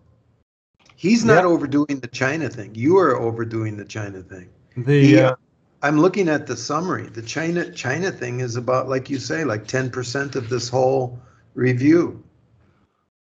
He's 0.95 1.23
not 1.23 1.45
overdoing 1.45 1.99
the 2.01 2.08
China 2.08 2.49
thing. 2.49 2.75
You 2.75 2.97
are 2.97 3.17
overdoing 3.19 3.77
the 3.77 3.86
China 3.86 4.21
thing. 4.21 4.49
The 4.75 5.01
he, 5.01 5.17
uh, 5.17 5.36
I'm 5.82 5.99
looking 5.99 6.27
at 6.27 6.45
the 6.45 6.58
summary. 6.58 7.08
The 7.08 7.21
China 7.21 7.71
China 7.71 8.12
thing 8.12 8.41
is 8.41 8.58
about 8.58 8.89
like 8.89 9.10
you 9.10 9.17
say 9.17 9.45
like 9.45 9.65
10% 9.65 10.36
of 10.36 10.49
this 10.49 10.67
whole 10.67 11.17
review. 11.53 12.21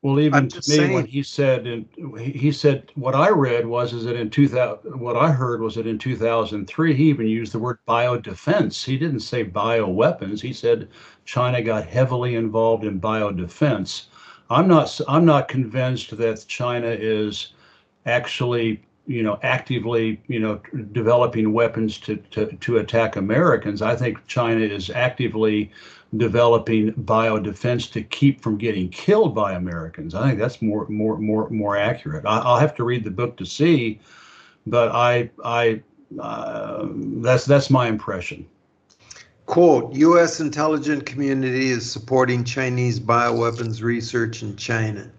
Well, 0.09 0.21
even 0.21 0.49
to 0.49 0.57
me, 0.57 0.63
saying. 0.63 0.93
when 0.95 1.07
he 1.07 1.23
said, 1.23 1.67
and 1.67 1.87
he 2.19 2.51
said, 2.51 2.91
what 2.95 3.15
I 3.15 3.29
read 3.29 3.67
was, 3.67 3.93
is 3.93 4.05
that 4.05 4.17
in 4.17 4.31
2000, 4.31 4.99
what 4.99 5.17
I 5.17 5.31
heard 5.31 5.61
was 5.61 5.75
that 5.75 5.87
in 5.87 5.99
2003, 5.99 6.95
he 6.95 7.05
even 7.11 7.27
used 7.27 7.53
the 7.53 7.59
word 7.59 7.79
biodefense. 7.87 8.83
He 8.83 8.97
didn't 8.97 9.21
say 9.21 9.45
bioweapons. 9.45 10.41
He 10.41 10.55
said 10.55 10.89
China 11.27 11.61
got 11.61 11.87
heavily 11.87 12.37
involved 12.37 12.85
in 12.85 12.99
biodefense. 12.99 14.07
I'm 14.49 14.67
not, 14.67 14.99
I'm 15.07 15.27
not 15.27 15.47
convinced 15.49 16.17
that 16.17 16.45
China 16.49 16.89
is 16.89 17.53
actually, 18.07 18.83
you 19.07 19.23
know, 19.23 19.39
actively, 19.43 20.23
you 20.27 20.41
know, 20.41 20.63
developing 20.93 21.53
weapons 21.53 21.99
to, 21.99 22.17
to, 22.31 22.47
to 22.47 22.79
attack 22.79 23.17
Americans. 23.17 23.83
I 23.83 23.95
think 23.95 24.27
China 24.27 24.61
is 24.61 24.89
actively 24.89 25.71
developing 26.17 26.93
biodefense 26.95 27.93
to 27.93 28.03
keep 28.03 28.41
from 28.41 28.57
getting 28.57 28.89
killed 28.89 29.35
by 29.35 29.53
Americans. 29.53 30.15
I 30.15 30.29
think 30.29 30.39
that's 30.39 30.63
more 30.63 30.87
more 30.89 31.19
more 31.19 31.49
more 31.51 31.77
accurate. 31.77 32.25
I, 32.25 32.39
will 32.39 32.59
have 32.59 32.75
to 32.77 32.85
read 32.85 33.05
the 33.05 33.11
book 33.11 33.37
to 33.37 33.45
see, 33.45 34.01
but 34.67 34.91
I 34.93 35.31
I 35.45 35.83
uh, 36.19 36.89
that's 36.93 37.45
that's 37.45 37.69
my 37.69 37.89
impression. 37.89 38.47
Quote: 39.45 39.95
U.S. 39.95 40.41
intelligence 40.41 41.05
community 41.05 41.71
is 41.71 41.91
supporting 41.91 42.45
Chinese 42.45 42.99
bioweapons 43.01 43.83
research 43.83 44.43
in 44.43 44.57
China. 44.57 45.11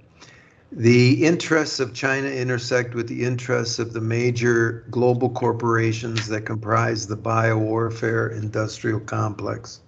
The 0.71 1.25
interests 1.25 1.79
of 1.79 1.95
China 1.95 2.27
intersect 2.27 2.93
with 2.93 3.07
the 3.07 3.23
interests 3.23 3.79
of 3.79 3.93
the 3.93 4.01
major 4.01 4.85
global 4.91 5.29
corporations 5.31 6.27
that 6.27 6.41
comprise 6.41 7.07
the 7.07 7.17
biowarfare 7.17 8.31
industrial 8.37 8.99
complex. 8.99 9.81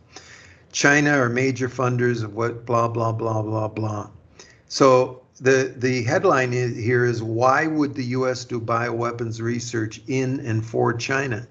China 0.72 1.12
are 1.12 1.30
major 1.30 1.70
funders 1.70 2.24
of 2.24 2.34
what 2.34 2.66
blah 2.66 2.88
blah 2.88 3.12
blah 3.12 3.42
blah 3.42 3.68
blah. 3.68 4.10
So 4.68 5.22
the 5.40 5.74
the 5.76 6.04
headline 6.04 6.54
is, 6.54 6.78
here 6.78 7.06
is 7.06 7.22
why 7.22 7.68
would 7.68 7.96
the 7.96 8.06
U.S. 8.06 8.46
do 8.46 8.60
bioweapons 8.60 9.42
research 9.42 10.02
in 10.08 10.40
and 10.42 10.66
for 10.66 10.94
China? 10.94 11.48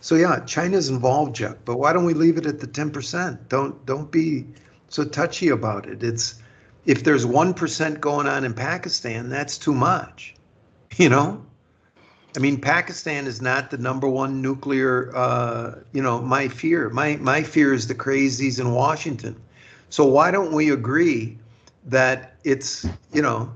So 0.00 0.14
yeah, 0.14 0.40
China's 0.40 0.88
involved, 0.88 1.34
Jeff. 1.34 1.56
But 1.64 1.78
why 1.78 1.92
don't 1.92 2.04
we 2.04 2.14
leave 2.14 2.38
it 2.38 2.46
at 2.46 2.60
the 2.60 2.66
ten 2.66 2.90
percent? 2.90 3.48
Don't 3.48 3.84
don't 3.86 4.10
be 4.10 4.46
so 4.88 5.04
touchy 5.04 5.48
about 5.48 5.86
it. 5.86 6.02
It's 6.02 6.34
if 6.86 7.04
there's 7.04 7.26
one 7.26 7.54
percent 7.54 8.00
going 8.00 8.26
on 8.26 8.44
in 8.44 8.54
Pakistan, 8.54 9.28
that's 9.28 9.58
too 9.58 9.74
much. 9.74 10.34
You 10.96 11.08
know. 11.08 11.46
I 12.36 12.38
mean, 12.38 12.60
Pakistan 12.60 13.26
is 13.26 13.42
not 13.42 13.70
the 13.70 13.78
number 13.78 14.08
one 14.08 14.40
nuclear. 14.40 15.10
Uh, 15.16 15.80
you 15.92 16.02
know, 16.02 16.20
my 16.20 16.46
fear, 16.48 16.88
my 16.90 17.16
my 17.16 17.42
fear 17.42 17.74
is 17.74 17.88
the 17.88 17.94
crazies 17.94 18.60
in 18.60 18.72
Washington. 18.72 19.34
So 19.88 20.04
why 20.04 20.30
don't 20.30 20.52
we 20.52 20.70
agree 20.70 21.36
that 21.86 22.34
it's 22.44 22.86
you 23.12 23.22
know, 23.22 23.52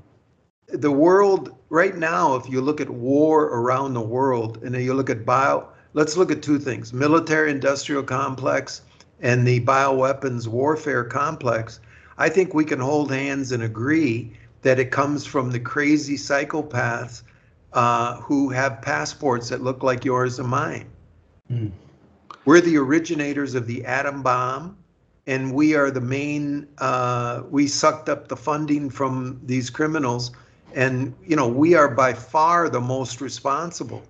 the 0.67 0.91
world 0.91 1.55
right 1.69 1.95
now. 1.95 2.35
If 2.35 2.49
you 2.49 2.59
look 2.59 2.81
at 2.81 2.89
war 2.89 3.45
around 3.45 3.93
the 3.93 4.01
world, 4.01 4.61
and 4.63 4.75
you 4.75 4.93
look 4.93 5.09
at 5.09 5.25
bio, 5.25 5.67
let's 5.93 6.17
look 6.17 6.31
at 6.31 6.41
two 6.41 6.59
things: 6.59 6.91
military-industrial 6.91 8.03
complex 8.03 8.81
and 9.21 9.47
the 9.47 9.61
bioweapons 9.61 10.47
warfare 10.47 11.05
complex. 11.05 11.79
I 12.17 12.27
think 12.27 12.53
we 12.53 12.65
can 12.65 12.79
hold 12.79 13.11
hands 13.11 13.53
and 13.53 13.63
agree 13.63 14.33
that 14.63 14.79
it 14.79 14.91
comes 14.91 15.25
from 15.25 15.51
the 15.51 15.59
crazy 15.59 16.17
psychopaths 16.17 17.23
uh, 17.75 18.15
who 18.21 18.49
have 18.49 18.81
passports 18.81 19.49
that 19.49 19.61
look 19.61 19.83
like 19.83 20.05
yours 20.05 20.39
and 20.39 20.47
mine. 20.47 20.89
Mm. 21.51 21.71
We're 22.45 22.61
the 22.61 22.77
originators 22.77 23.53
of 23.53 23.67
the 23.67 23.83
atom 23.85 24.23
bomb, 24.23 24.77
and 25.27 25.53
we 25.53 25.75
are 25.75 25.91
the 25.91 26.01
main. 26.01 26.67
Uh, 26.77 27.43
we 27.49 27.67
sucked 27.67 28.07
up 28.07 28.29
the 28.29 28.37
funding 28.37 28.89
from 28.89 29.41
these 29.43 29.69
criminals, 29.69 30.31
and 30.73 31.13
you 31.25 31.35
know 31.35 31.47
we 31.47 31.75
are 31.75 31.89
by 31.89 32.13
far 32.13 32.69
the 32.69 32.79
most 32.79 33.19
responsible. 33.19 34.03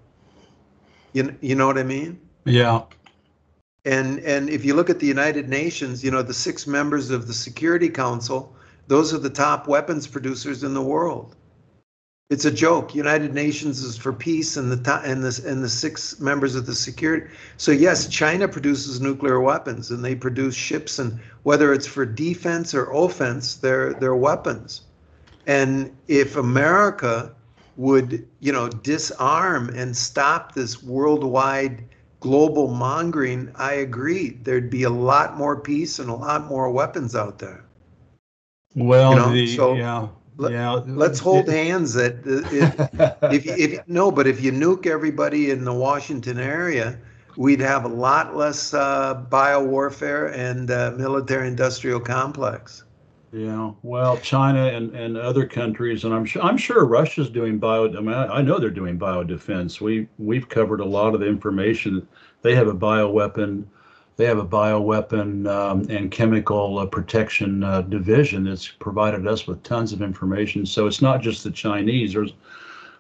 You 1.13 1.36
you 1.41 1.55
know 1.55 1.66
what 1.66 1.78
I 1.78 1.84
mean? 1.84 2.20
Yeah. 2.45 2.84
And 3.84 4.20
and 4.20 4.49
if 4.49 4.63
you 4.63 4.76
look 4.76 4.89
at 4.89 4.99
the 4.99 5.07
United 5.07 5.49
Nations, 5.49 6.03
you 6.03 6.11
know 6.11 6.22
the 6.22 6.34
six 6.34 6.68
members 6.68 7.09
of 7.09 7.26
the 7.26 7.34
Security 7.34 7.89
Council, 7.89 8.55
those 8.88 9.13
are 9.13 9.20
the 9.20 9.30
top 9.30 9.68
weapons 9.68 10.05
producers 10.05 10.63
in 10.63 10.74
the 10.74 10.84
world 10.84 11.36
it's 12.30 12.45
a 12.45 12.51
joke. 12.51 12.95
United 12.95 13.34
Nations 13.34 13.84
is 13.84 13.97
for 13.97 14.11
peace, 14.11 14.57
and 14.57 14.71
the 14.71 15.01
and 15.03 15.23
the 15.23 15.47
and 15.47 15.63
the 15.63 15.69
six 15.69 16.19
members 16.19 16.55
of 16.55 16.65
the 16.65 16.73
security. 16.73 17.28
So 17.57 17.71
yes, 17.71 18.07
China 18.07 18.47
produces 18.47 18.99
nuclear 18.99 19.39
weapons, 19.39 19.91
and 19.91 20.03
they 20.03 20.15
produce 20.15 20.55
ships, 20.55 20.97
and 20.97 21.19
whether 21.43 21.71
it's 21.71 21.86
for 21.86 22.05
defense 22.05 22.73
or 22.73 22.91
offense, 22.91 23.55
they're 23.55 23.93
they're 23.93 24.15
weapons. 24.15 24.82
And 25.45 25.95
if 26.07 26.36
America 26.36 27.32
would, 27.78 28.28
you 28.39 28.51
know, 28.51 28.69
disarm 28.69 29.69
and 29.69 29.95
stop 29.95 30.55
this 30.55 30.82
worldwide 30.82 31.84
global 32.21 32.69
mongering, 32.69 33.51
I 33.53 33.73
agree. 33.73 34.39
There'd 34.41 34.71
be 34.71 34.84
a 34.84 34.89
lot 34.89 35.38
more 35.38 35.59
peace 35.59 35.99
and 35.99 36.09
a 36.09 36.15
lot 36.15 36.47
more 36.47 36.71
weapons 36.71 37.15
out 37.15 37.38
there. 37.38 37.63
Well, 38.73 39.11
you 39.11 39.15
know? 39.17 39.32
the, 39.32 39.55
so, 39.55 39.76
yeah 39.76 40.07
let, 40.38 40.51
yeah, 40.51 40.71
let's 40.86 41.19
hold 41.19 41.47
hands 41.47 41.93
that 41.93 42.15
uh, 42.25 43.29
if, 43.31 43.45
if, 43.47 43.57
if 43.57 43.88
no, 43.88 44.11
but 44.11 44.27
if 44.27 44.41
you 44.41 44.51
nuke 44.51 44.86
everybody 44.86 45.51
in 45.51 45.63
the 45.63 45.73
Washington 45.73 46.39
area, 46.39 46.99
we'd 47.38 47.59
have 47.59 47.86
a 47.86 47.89
lot 47.89 48.36
less 48.36 48.73
uh, 48.73 49.23
biowarfare 49.29 50.33
and 50.33 50.71
uh, 50.71 50.93
military-industrial 50.97 51.99
complex. 51.99 52.83
Yeah, 53.31 53.71
well, 53.83 54.17
China 54.17 54.67
and, 54.67 54.95
and 54.95 55.17
other 55.17 55.45
countries, 55.45 56.05
and 56.05 56.13
I'm 56.13 56.23
sure 56.25 56.41
I'm 56.41 56.57
sure 56.57 56.86
Russia's 56.86 57.29
doing 57.29 57.57
bio. 57.57 57.89
I 57.89 57.99
mean, 57.99 58.13
I, 58.13 58.38
I 58.38 58.41
know 58.41 58.59
they're 58.59 58.69
doing 58.69 58.97
biodefense. 58.97 59.81
We 59.81 60.07
we've 60.17 60.47
covered 60.47 60.79
a 60.79 60.86
lot 60.86 61.13
of 61.13 61.19
the 61.19 61.27
information. 61.27 62.07
They 62.43 62.55
have 62.55 62.67
a 62.67 62.73
bioweapon 62.73 63.65
they 64.18 64.26
have 64.26 64.38
a 64.38 64.45
bioweapon 64.45 65.49
um, 65.49 65.86
and 65.89 66.09
chemical 66.09 66.80
uh, 66.80 66.86
protection 66.86 67.63
uh, 67.63 67.82
division 67.82 68.45
that's 68.45 68.68
provided 68.68 69.28
us 69.28 69.45
with 69.45 69.61
tons 69.63 69.91
of 69.91 70.01
information. 70.01 70.66
So 70.66 70.88
it's 70.88 71.01
not 71.01 71.22
just 71.22 71.43
the 71.43 71.51
Chinese. 71.51 72.13
There's 72.13 72.34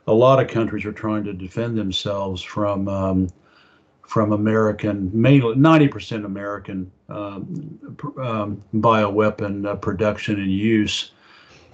a 0.07 0.13
lot 0.13 0.41
of 0.41 0.49
countries 0.49 0.85
are 0.85 0.91
trying 0.91 1.23
to 1.23 1.33
defend 1.33 1.77
themselves 1.77 2.41
from 2.41 2.87
um, 2.87 3.29
from 4.07 4.33
American, 4.33 5.09
mainly 5.13 5.55
90% 5.55 6.25
American 6.25 6.91
um, 7.09 7.79
um, 8.21 8.63
bioweapon 8.75 9.65
uh, 9.65 9.75
production 9.75 10.39
and 10.39 10.51
use. 10.51 11.11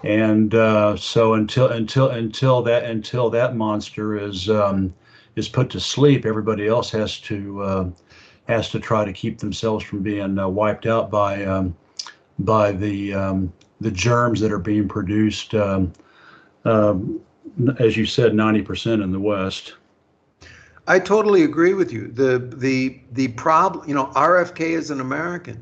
And 0.04 0.56
uh, 0.56 0.96
so 0.96 1.34
until 1.34 1.68
until 1.68 2.10
until 2.10 2.62
that 2.64 2.86
until 2.86 3.30
that 3.32 3.56
monster 3.56 4.18
is 4.18 4.50
um, 4.50 4.94
is 5.36 5.48
put 5.48 5.70
to 5.72 5.80
sleep, 5.80 6.26
everybody 6.26 6.68
else 6.68 6.90
has 6.92 7.20
to 7.22 7.62
uh, 7.62 7.90
has 8.48 8.70
to 8.70 8.80
try 8.80 9.06
to 9.06 9.14
keep 9.14 9.40
themselves 9.40 9.84
from 9.84 10.02
being 10.02 10.38
uh, 10.38 10.48
wiped 10.48 10.86
out 10.86 11.10
by 11.10 11.46
um, 11.46 11.76
by 12.40 12.72
the 12.72 13.14
um, 13.14 13.54
the 13.80 13.92
germs 13.92 14.40
that 14.40 14.52
are 14.52 14.60
being 14.60 14.88
produced, 14.88 15.54
um, 15.56 15.92
um 16.66 17.20
as 17.80 17.98
you 17.98 18.06
said, 18.06 18.32
90% 18.32 19.04
in 19.04 19.12
the 19.12 19.20
West. 19.20 19.74
I 20.88 21.00
totally 21.00 21.44
agree 21.44 21.74
with 21.74 21.92
you. 21.92 22.08
The 22.08 22.40
the 22.40 23.00
the 23.12 23.30
problem, 23.30 23.88
you 23.88 23.94
know, 23.94 24.08
RFK 24.08 24.62
is 24.62 24.90
an 24.90 25.00
American, 25.00 25.62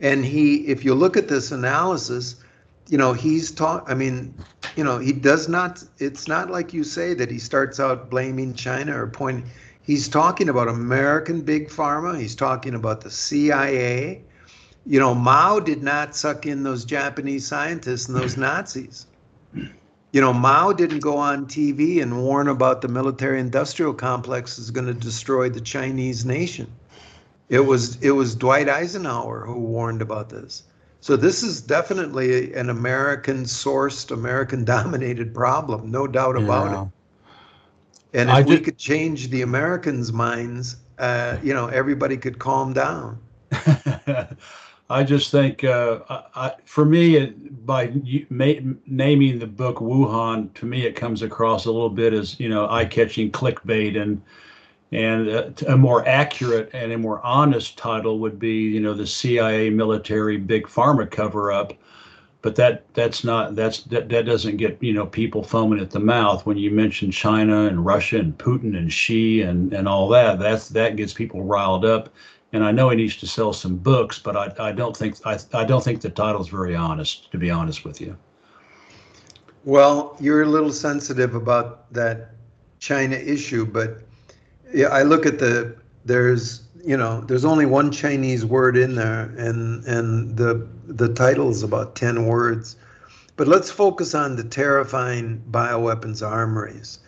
and 0.00 0.24
he, 0.24 0.66
if 0.66 0.84
you 0.84 0.94
look 0.94 1.16
at 1.16 1.28
this 1.28 1.52
analysis, 1.52 2.36
you 2.88 2.98
know, 2.98 3.12
he's 3.12 3.50
taught. 3.52 3.84
I 3.88 3.94
mean, 3.94 4.34
you 4.76 4.82
know, 4.82 4.98
he 4.98 5.12
does 5.12 5.48
not. 5.48 5.82
It's 5.98 6.26
not 6.26 6.50
like 6.50 6.72
you 6.72 6.82
say 6.82 7.14
that 7.14 7.30
he 7.30 7.38
starts 7.38 7.78
out 7.78 8.10
blaming 8.10 8.52
China 8.54 9.00
or 9.00 9.06
pointing 9.06 9.48
He's 9.88 10.06
talking 10.06 10.50
about 10.50 10.68
American 10.68 11.40
big 11.40 11.70
pharma. 11.70 12.20
He's 12.20 12.34
talking 12.34 12.74
about 12.74 13.00
the 13.00 13.10
CIA. 13.10 14.20
You 14.84 15.00
know, 15.00 15.14
Mao 15.14 15.60
did 15.60 15.82
not 15.82 16.14
suck 16.14 16.44
in 16.44 16.62
those 16.62 16.84
Japanese 16.84 17.46
scientists 17.46 18.06
and 18.06 18.14
those 18.14 18.36
Nazis. 18.36 19.06
You 19.54 20.20
know, 20.20 20.34
Mao 20.34 20.74
didn't 20.74 20.98
go 20.98 21.16
on 21.16 21.46
TV 21.46 22.02
and 22.02 22.22
warn 22.22 22.48
about 22.48 22.82
the 22.82 22.88
military 22.88 23.40
industrial 23.40 23.94
complex 23.94 24.58
is 24.58 24.70
going 24.70 24.86
to 24.88 24.92
destroy 24.92 25.48
the 25.48 25.62
Chinese 25.62 26.22
nation. 26.26 26.70
It 27.48 27.60
was 27.60 27.96
it 28.02 28.10
was 28.10 28.34
Dwight 28.34 28.68
Eisenhower 28.68 29.46
who 29.46 29.54
warned 29.54 30.02
about 30.02 30.28
this. 30.28 30.64
So 31.00 31.16
this 31.16 31.42
is 31.42 31.62
definitely 31.62 32.52
an 32.52 32.68
American 32.68 33.44
sourced, 33.44 34.10
American 34.10 34.66
dominated 34.66 35.32
problem, 35.32 35.90
no 35.90 36.06
doubt 36.06 36.36
about 36.36 36.72
yeah. 36.72 36.82
it. 36.82 36.88
And 38.14 38.30
if 38.30 38.34
I 38.34 38.42
we 38.42 38.60
could 38.60 38.78
change 38.78 39.28
the 39.28 39.42
Americans' 39.42 40.12
minds, 40.12 40.76
uh, 40.98 41.38
you 41.42 41.52
know, 41.52 41.66
everybody 41.68 42.16
could 42.16 42.38
calm 42.38 42.72
down. 42.72 43.18
I 44.90 45.04
just 45.04 45.30
think, 45.30 45.64
uh, 45.64 45.98
I, 46.08 46.54
for 46.64 46.86
me, 46.86 47.26
by 47.66 47.92
naming 48.10 49.38
the 49.38 49.46
book 49.46 49.76
Wuhan, 49.76 50.54
to 50.54 50.66
me 50.66 50.86
it 50.86 50.96
comes 50.96 51.20
across 51.20 51.66
a 51.66 51.70
little 51.70 51.90
bit 51.90 52.14
as 52.14 52.40
you 52.40 52.48
know 52.48 52.68
eye-catching 52.68 53.30
clickbait, 53.30 54.00
and 54.00 54.22
and 54.90 55.28
uh, 55.28 55.50
a 55.68 55.76
more 55.76 56.06
accurate 56.08 56.70
and 56.72 56.92
a 56.92 56.98
more 56.98 57.20
honest 57.24 57.76
title 57.76 58.18
would 58.20 58.38
be 58.38 58.54
you 58.54 58.80
know 58.80 58.94
the 58.94 59.06
CIA 59.06 59.68
military 59.68 60.38
big 60.38 60.66
pharma 60.66 61.10
cover-up 61.10 61.74
but 62.40 62.54
that 62.56 62.92
that's 62.94 63.24
not 63.24 63.56
that's 63.56 63.82
that, 63.84 64.08
that 64.08 64.24
doesn't 64.24 64.56
get 64.56 64.80
you 64.82 64.92
know 64.92 65.06
people 65.06 65.42
foaming 65.42 65.80
at 65.80 65.90
the 65.90 66.00
mouth 66.00 66.46
when 66.46 66.56
you 66.56 66.70
mention 66.70 67.10
China 67.10 67.66
and 67.66 67.84
Russia 67.84 68.18
and 68.18 68.36
Putin 68.38 68.76
and 68.76 68.92
Xi 68.92 69.42
and 69.42 69.72
and 69.72 69.88
all 69.88 70.08
that. 70.08 70.38
That's 70.38 70.68
that 70.70 70.96
gets 70.96 71.12
people 71.12 71.42
riled 71.42 71.84
up. 71.84 72.12
And 72.50 72.64
I 72.64 72.72
know 72.72 72.88
he 72.88 72.96
needs 72.96 73.18
to 73.18 73.26
sell 73.26 73.52
some 73.52 73.76
books 73.76 74.18
but 74.18 74.36
I, 74.36 74.68
I 74.68 74.72
don't 74.72 74.96
think 74.96 75.16
I, 75.26 75.38
I 75.52 75.64
don't 75.64 75.82
think 75.82 76.00
the 76.00 76.10
title's 76.10 76.48
very 76.48 76.74
honest 76.74 77.30
to 77.32 77.38
be 77.38 77.50
honest 77.50 77.84
with 77.84 78.00
you. 78.00 78.16
Well 79.64 80.16
you're 80.20 80.42
a 80.42 80.48
little 80.48 80.72
sensitive 80.72 81.34
about 81.34 81.92
that 81.92 82.30
China 82.78 83.16
issue 83.16 83.66
but 83.66 83.98
yeah 84.72 84.88
I 84.88 85.02
look 85.02 85.26
at 85.26 85.40
the 85.40 85.76
there's 86.04 86.67
you 86.84 86.96
know, 86.96 87.20
there's 87.22 87.44
only 87.44 87.66
one 87.66 87.90
Chinese 87.90 88.44
word 88.44 88.76
in 88.76 88.94
there, 88.94 89.24
and 89.36 89.84
and 89.84 90.36
the 90.36 90.66
the 90.86 91.12
title 91.12 91.50
is 91.50 91.62
about 91.62 91.96
ten 91.96 92.26
words. 92.26 92.76
But 93.36 93.48
let's 93.48 93.70
focus 93.70 94.14
on 94.14 94.36
the 94.36 94.44
terrifying 94.44 95.42
bioweapons 95.50 96.26
armories. 96.26 96.98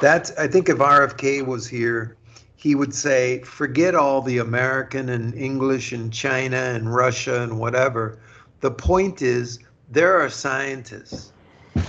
That's 0.00 0.30
I 0.38 0.46
think 0.46 0.68
if 0.68 0.78
RFK 0.78 1.44
was 1.44 1.66
here, 1.66 2.16
he 2.56 2.74
would 2.74 2.94
say, 2.94 3.40
forget 3.40 3.94
all 3.94 4.20
the 4.20 4.38
American 4.38 5.08
and 5.08 5.34
English 5.34 5.92
and 5.92 6.12
China 6.12 6.56
and 6.56 6.94
Russia 6.94 7.42
and 7.42 7.58
whatever. 7.58 8.18
The 8.60 8.70
point 8.70 9.22
is 9.22 9.58
there 9.90 10.20
are 10.20 10.28
scientists 10.28 11.32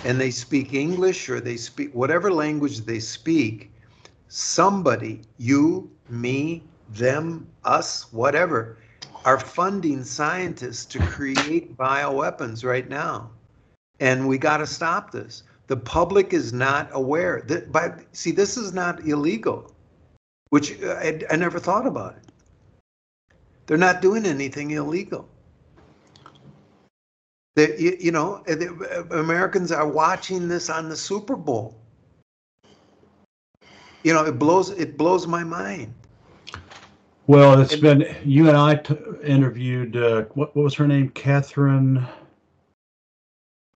and 0.05 0.19
they 0.19 0.31
speak 0.31 0.73
English 0.73 1.29
or 1.29 1.41
they 1.41 1.57
speak 1.57 1.93
whatever 1.93 2.31
language 2.31 2.79
they 2.85 2.99
speak. 2.99 3.71
Somebody, 4.29 5.21
you, 5.37 5.91
me, 6.09 6.63
them, 6.93 7.47
us, 7.63 8.11
whatever, 8.13 8.77
are 9.25 9.39
funding 9.39 10.03
scientists 10.03 10.85
to 10.85 10.99
create 10.99 11.77
bioweapons 11.77 12.65
right 12.65 12.89
now. 12.89 13.31
And 13.99 14.27
we 14.27 14.37
got 14.37 14.57
to 14.57 14.67
stop 14.67 15.11
this. 15.11 15.43
The 15.67 15.77
public 15.77 16.33
is 16.33 16.53
not 16.53 16.89
aware. 16.93 17.43
That, 17.47 17.71
but 17.71 18.01
see, 18.13 18.31
this 18.31 18.57
is 18.57 18.73
not 18.73 19.07
illegal, 19.07 19.73
which 20.49 20.81
uh, 20.83 20.93
I, 20.93 21.21
I 21.31 21.35
never 21.37 21.59
thought 21.59 21.87
about 21.87 22.17
it. 22.17 22.25
They're 23.67 23.77
not 23.77 24.01
doing 24.01 24.25
anything 24.25 24.71
illegal. 24.71 25.29
That 27.55 27.79
you, 27.79 27.97
you 27.99 28.11
know, 28.11 28.43
uh, 28.49 28.55
uh, 28.55 29.19
Americans 29.19 29.71
are 29.71 29.87
watching 29.87 30.47
this 30.47 30.69
on 30.69 30.89
the 30.89 30.97
Super 30.97 31.35
Bowl. 31.35 31.77
you 34.03 34.13
know, 34.13 34.25
it 34.25 34.39
blows 34.39 34.71
it 34.71 34.97
blows 34.97 35.27
my 35.27 35.43
mind. 35.43 35.93
Well, 37.32 37.61
it's 37.61 37.71
and, 37.71 37.82
been 37.82 38.15
you 38.25 38.49
and 38.49 38.57
I 38.57 38.75
t- 38.75 38.93
interviewed 39.23 39.95
uh, 39.95 40.23
what 40.34 40.53
what 40.53 40.65
was 40.65 40.75
her 40.75 40.86
name, 40.86 41.07
Catherine. 41.11 42.05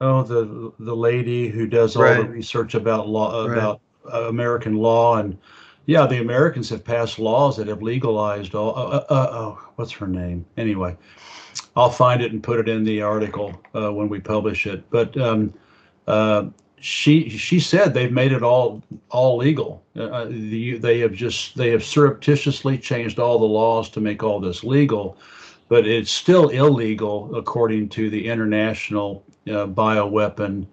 Oh, 0.01 0.24
the 0.24 0.74
the 0.80 0.93
lady 0.93 1.47
who 1.47 1.66
does 1.66 1.95
all 1.95 2.03
right. 2.03 2.18
the 2.18 2.28
research 2.28 2.76
about 2.76 3.08
law 3.08 3.45
right. 3.45 3.58
about 3.58 3.80
uh, 4.14 4.28
American 4.28 4.76
law 4.76 5.20
and 5.20 5.38
yeah, 5.86 6.06
the 6.06 6.20
Americans 6.20 6.68
have 6.68 6.84
passed 6.84 7.18
laws 7.18 7.56
that 7.56 7.68
have 7.68 7.82
legalized 7.82 8.56
all. 8.56 8.78
Uh, 8.78 8.97
uh, 8.97 9.06
uh, 9.10 9.30
oh, 9.32 9.70
what's 9.78 9.93
her 9.93 10.08
name? 10.08 10.45
Anyway, 10.58 10.97
I'll 11.78 11.89
find 11.89 12.22
it 12.22 12.34
and 12.34 12.43
put 12.43 12.60
it 12.60 12.68
in 12.68 12.84
the 12.84 13.01
article 13.03 13.58
uh, 13.74 13.89
when 13.93 14.10
we 14.10 14.20
publish 14.20 14.68
it. 14.68 14.84
But 14.89 15.16
um, 15.16 15.53
uh, 16.08 16.47
she 16.80 17.30
she 17.30 17.59
said 17.59 17.93
they've 17.93 18.11
made 18.11 18.32
it 18.32 18.43
all 18.43 18.82
all 19.09 19.38
legal. 19.38 19.84
Uh, 19.95 20.26
the, 20.26 20.78
they 20.78 20.99
have 20.99 21.13
just 21.13 21.55
they 21.55 21.69
have 21.71 21.84
surreptitiously 21.84 22.78
changed 22.78 23.19
all 23.19 23.39
the 23.39 23.45
laws 23.45 23.89
to 23.89 24.01
make 24.01 24.23
all 24.23 24.39
this 24.39 24.63
legal, 24.63 25.17
but 25.69 25.88
it's 25.88 26.11
still 26.11 26.49
illegal 26.49 27.36
according 27.36 27.89
to 27.89 28.09
the 28.09 28.28
international 28.28 29.23
bioweapon. 29.47 30.65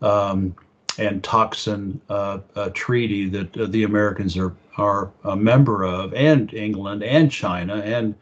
Um, 0.00 0.54
and 0.98 1.22
toxin 1.22 2.00
uh, 2.10 2.40
uh, 2.56 2.70
treaty 2.74 3.28
that 3.28 3.56
uh, 3.56 3.66
the 3.66 3.84
Americans 3.84 4.36
are 4.36 4.54
are 4.76 5.10
a 5.24 5.36
member 5.36 5.84
of, 5.84 6.12
and 6.14 6.52
England 6.54 7.02
and 7.02 7.30
China 7.30 7.76
and 7.76 8.14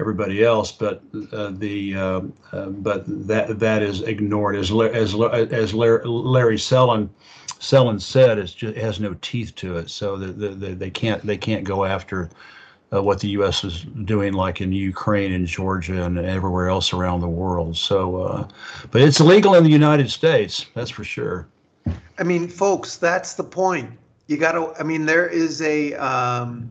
everybody 0.00 0.44
else. 0.44 0.72
But 0.72 1.02
uh, 1.32 1.50
the 1.52 1.94
uh, 1.94 2.20
uh, 2.52 2.66
but 2.66 3.04
that 3.26 3.58
that 3.58 3.82
is 3.82 4.02
ignored 4.02 4.56
as 4.56 4.70
as 4.70 5.14
as 5.14 5.74
Larry, 5.74 6.56
Sellin 6.56 7.08
Sellin 7.60 8.00
said 8.00 8.38
it 8.38 8.54
just 8.56 8.76
has 8.76 9.00
no 9.00 9.14
teeth 9.22 9.54
to 9.56 9.76
it. 9.76 9.90
So 9.90 10.16
the, 10.16 10.26
the, 10.26 10.48
the, 10.48 10.74
they 10.74 10.90
can't 10.90 11.24
they 11.26 11.36
can't 11.36 11.64
go 11.64 11.84
after. 11.84 12.30
what 12.90 13.18
the 13.18 13.28
U.S. 13.40 13.64
is 13.64 13.82
doing, 14.04 14.34
like 14.34 14.60
in 14.60 14.70
Ukraine 14.70 15.32
and 15.32 15.48
Georgia 15.48 16.04
and 16.04 16.16
everywhere 16.16 16.68
else 16.68 16.92
around 16.92 17.22
the 17.22 17.28
world. 17.28 17.76
So, 17.76 18.46
but 18.92 19.02
it's 19.02 19.18
illegal 19.18 19.56
in 19.56 19.64
the 19.64 19.70
United 19.70 20.08
States, 20.10 20.66
that's 20.74 20.90
for 20.90 21.02
sure. 21.02 21.48
I 22.18 22.22
mean, 22.22 22.46
folks, 22.46 22.96
that's 22.96 23.34
the 23.34 23.42
point. 23.42 23.90
You 24.28 24.36
got 24.36 24.52
to, 24.52 24.72
I 24.78 24.84
mean, 24.84 25.06
there 25.06 25.26
is 25.26 25.60
a, 25.60 25.94
um, 25.94 26.70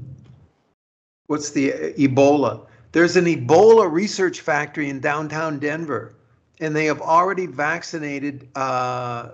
what's 1.27 1.51
the 1.51 1.71
Ebola? 1.97 2.65
There's 2.93 3.17
an 3.17 3.25
Ebola 3.25 3.91
research 3.91 4.41
factory 4.41 4.89
in 4.89 5.01
downtown 5.01 5.59
Denver, 5.59 6.15
and 6.61 6.75
they 6.75 6.85
have 6.85 7.01
already 7.01 7.45
vaccinated 7.45 8.47
uh, 8.55 9.31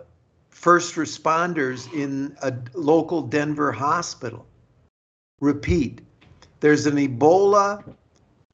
first 0.49 0.95
responders 0.95 1.91
in 1.93 2.35
a 2.41 2.53
local 2.73 3.21
Denver 3.21 3.71
hospital. 3.71 4.47
Repeat, 5.39 6.01
there's 6.59 6.87
an 6.87 6.95
Ebola 6.95 7.83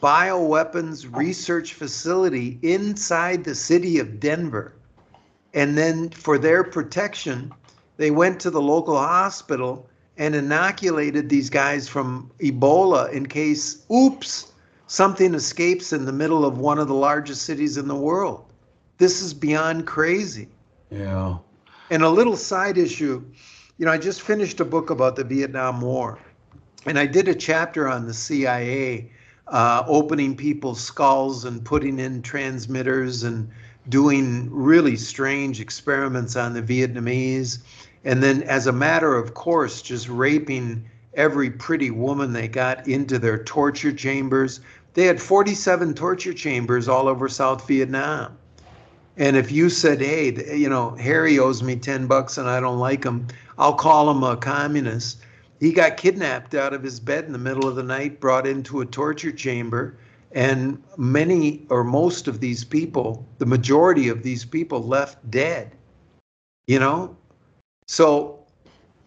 bioweapons 0.01 1.15
research 1.15 1.73
facility 1.73 2.59
inside 2.61 3.45
the 3.45 3.55
city 3.55 3.99
of 3.99 4.19
Denver 4.19 4.75
and 5.55 5.77
then 5.77 6.09
for 6.09 6.37
their 6.37 6.63
protection, 6.63 7.51
they 7.97 8.11
went 8.11 8.41
to 8.41 8.51
the 8.51 8.61
local 8.61 8.97
hospital 8.97 9.87
and 10.17 10.35
inoculated 10.35 11.29
these 11.29 11.49
guys 11.49 11.87
from 11.87 12.29
Ebola 12.39 13.11
in 13.11 13.25
case, 13.25 13.85
oops, 13.89 14.51
something 14.87 15.33
escapes 15.33 15.93
in 15.93 16.05
the 16.05 16.13
middle 16.13 16.45
of 16.45 16.57
one 16.57 16.79
of 16.79 16.87
the 16.87 16.93
largest 16.93 17.43
cities 17.43 17.77
in 17.77 17.87
the 17.87 17.95
world. 17.95 18.45
This 18.97 19.21
is 19.21 19.33
beyond 19.33 19.85
crazy. 19.85 20.47
Yeah. 20.89 21.37
And 21.89 22.03
a 22.03 22.09
little 22.09 22.37
side 22.37 22.77
issue, 22.77 23.23
you 23.77 23.85
know, 23.85 23.91
I 23.91 23.97
just 23.97 24.21
finished 24.21 24.59
a 24.59 24.65
book 24.65 24.89
about 24.89 25.15
the 25.15 25.23
Vietnam 25.23 25.81
War, 25.81 26.17
and 26.85 26.97
I 26.97 27.05
did 27.05 27.27
a 27.27 27.35
chapter 27.35 27.87
on 27.87 28.05
the 28.05 28.13
CIA 28.13 29.11
uh, 29.47 29.83
opening 29.87 30.35
people's 30.35 30.81
skulls 30.81 31.45
and 31.45 31.63
putting 31.63 31.99
in 31.99 32.21
transmitters 32.21 33.23
and 33.23 33.49
doing 33.89 34.49
really 34.51 34.95
strange 34.95 35.61
experiments 35.61 36.35
on 36.35 36.53
the 36.53 36.61
Vietnamese. 36.61 37.59
And 38.03 38.23
then, 38.23 38.43
as 38.43 38.67
a 38.67 38.71
matter 38.71 39.15
of 39.15 39.33
course, 39.33 39.81
just 39.81 40.07
raping 40.09 40.85
every 41.15 41.49
pretty 41.49 41.91
woman 41.91 42.33
they 42.33 42.47
got 42.47 42.87
into 42.87 43.19
their 43.19 43.43
torture 43.43 43.93
chambers. 43.93 44.61
They 44.93 45.05
had 45.05 45.21
47 45.21 45.93
torture 45.93 46.33
chambers 46.33 46.87
all 46.87 47.07
over 47.07 47.27
South 47.27 47.67
Vietnam. 47.67 48.37
And 49.17 49.37
if 49.37 49.51
you 49.51 49.69
said, 49.69 50.01
hey, 50.01 50.55
you 50.55 50.69
know, 50.69 50.91
Harry 50.91 51.39
owes 51.39 51.63
me 51.63 51.75
10 51.75 52.07
bucks 52.07 52.37
and 52.37 52.49
I 52.49 52.59
don't 52.59 52.79
like 52.79 53.03
him, 53.03 53.27
I'll 53.57 53.73
call 53.73 54.11
him 54.11 54.23
a 54.23 54.35
communist. 54.35 55.19
He 55.59 55.71
got 55.71 55.97
kidnapped 55.97 56.53
out 56.53 56.73
of 56.73 56.83
his 56.83 56.99
bed 56.99 57.25
in 57.25 57.31
the 57.31 57.39
middle 57.39 57.67
of 57.67 57.75
the 57.75 57.83
night, 57.83 58.19
brought 58.19 58.45
into 58.45 58.81
a 58.81 58.85
torture 58.85 59.31
chamber, 59.31 59.97
and 60.33 60.83
many 60.97 61.65
or 61.69 61.85
most 61.85 62.27
of 62.27 62.41
these 62.41 62.65
people, 62.65 63.25
the 63.37 63.45
majority 63.45 64.09
of 64.09 64.21
these 64.21 64.43
people 64.43 64.83
left 64.83 65.29
dead. 65.31 65.71
You 66.67 66.79
know? 66.79 67.15
So 67.87 68.34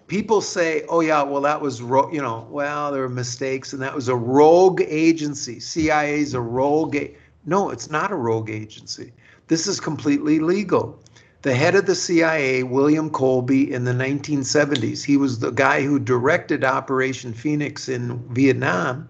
people 0.09 0.41
say, 0.41 0.85
oh, 0.89 1.01
yeah, 1.01 1.23
well, 1.23 1.43
that 1.43 1.61
was, 1.61 1.81
you 1.81 2.21
know, 2.21 2.47
well, 2.51 2.91
there 2.91 3.03
were 3.03 3.09
mistakes 3.09 3.73
and 3.73 3.81
that 3.83 3.95
was 3.95 4.09
a 4.09 4.17
rogue 4.17 4.83
agency. 4.87 5.61
CIA 5.61 6.21
is 6.21 6.35
a 6.35 6.41
rogue. 6.41 6.97
A-. 6.97 7.15
No, 7.47 7.71
it's 7.71 7.91
not 7.91 8.11
a 8.11 8.17
rogue 8.17 8.51
agency. 8.51 9.13
This 9.47 9.67
is 9.67 9.79
completely 9.79 10.41
legal. 10.41 10.99
The 11.43 11.55
head 11.55 11.77
of 11.77 11.87
the 11.87 11.95
CIA, 11.95 12.65
William 12.65 13.11
Colby, 13.11 13.73
in 13.73 13.85
the 13.85 13.93
1970s, 13.93 15.05
he 15.05 15.17
was 15.17 15.39
the 15.39 15.53
guy 15.53 15.83
who 15.83 16.01
directed 16.01 16.65
Operation 16.65 17.33
Phoenix 17.33 17.89
in 17.89 18.19
Vietnam. 18.35 19.09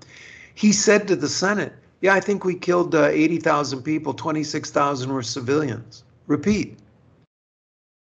He 0.55 0.73
said 0.73 1.09
to 1.09 1.17
the 1.17 1.29
Senate, 1.29 1.73
yeah, 2.03 2.15
I 2.15 2.21
think 2.21 2.45
we 2.45 2.55
killed 2.55 2.95
uh, 2.95 3.07
80,000 3.07 3.83
people, 3.83 4.13
26,000 4.13 5.13
were 5.13 5.23
civilians. 5.23 6.05
Repeat 6.27 6.79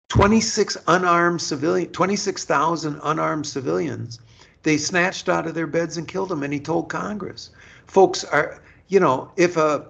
26 0.10 0.78
unarmed 0.88 1.42
civilian, 1.42 1.90
26,000 1.92 3.00
unarmed 3.04 3.46
civilians. 3.46 4.20
They 4.64 4.78
snatched 4.78 5.30
out 5.30 5.48
of 5.48 5.54
their 5.54 5.68
beds 5.68 5.98
and 5.98 6.08
killed 6.08 6.30
them, 6.30 6.44
and 6.44 6.54
he 6.54 6.60
told 6.60 6.90
Congress. 6.90 7.52
Folks 7.88 8.24
are, 8.24 8.62
you 8.88 9.00
know, 9.00 9.32
if 9.38 9.58
a 9.58 9.88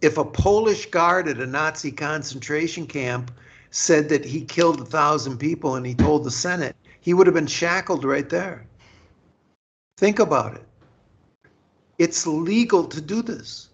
if 0.00 0.18
a 0.18 0.24
Polish 0.24 0.86
guard 0.86 1.28
at 1.28 1.38
a 1.38 1.46
Nazi 1.46 1.92
concentration 1.92 2.86
camp 2.86 3.30
said 3.70 4.08
that 4.08 4.24
he 4.24 4.44
killed 4.44 4.80
a 4.80 4.84
thousand 4.84 5.38
people 5.38 5.76
and 5.76 5.86
he 5.86 5.94
told 5.94 6.24
the 6.24 6.30
Senate, 6.30 6.76
he 7.00 7.14
would 7.14 7.26
have 7.26 7.34
been 7.34 7.46
shackled 7.46 8.04
right 8.04 8.28
there. 8.28 8.66
Think 9.98 10.18
about 10.18 10.56
it. 10.56 10.66
It's 11.98 12.26
legal 12.26 12.84
to 12.84 13.00
do 13.00 13.22
this. 13.22 13.68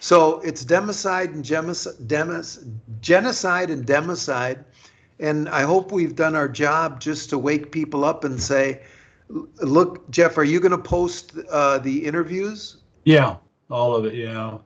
So 0.00 0.40
it's 0.40 0.64
democide 0.64 1.34
and 1.34 1.44
genocide 1.44 2.00
and 3.70 3.86
democide. 3.86 4.64
And 5.18 5.48
I 5.48 5.62
hope 5.62 5.92
we've 5.92 6.14
done 6.14 6.36
our 6.36 6.48
job 6.48 7.00
just 7.00 7.30
to 7.30 7.38
wake 7.38 7.72
people 7.72 8.04
up 8.04 8.24
and 8.24 8.40
say, 8.40 8.82
look, 9.28 10.08
Jeff, 10.10 10.38
are 10.38 10.44
you 10.44 10.60
going 10.60 10.72
to 10.72 10.78
post 10.78 11.32
uh, 11.50 11.78
the 11.78 12.04
interviews? 12.04 12.78
Yeah, 13.04 13.36
all 13.70 13.96
of 13.96 14.04
it. 14.04 14.14
Yeah. 14.14 14.58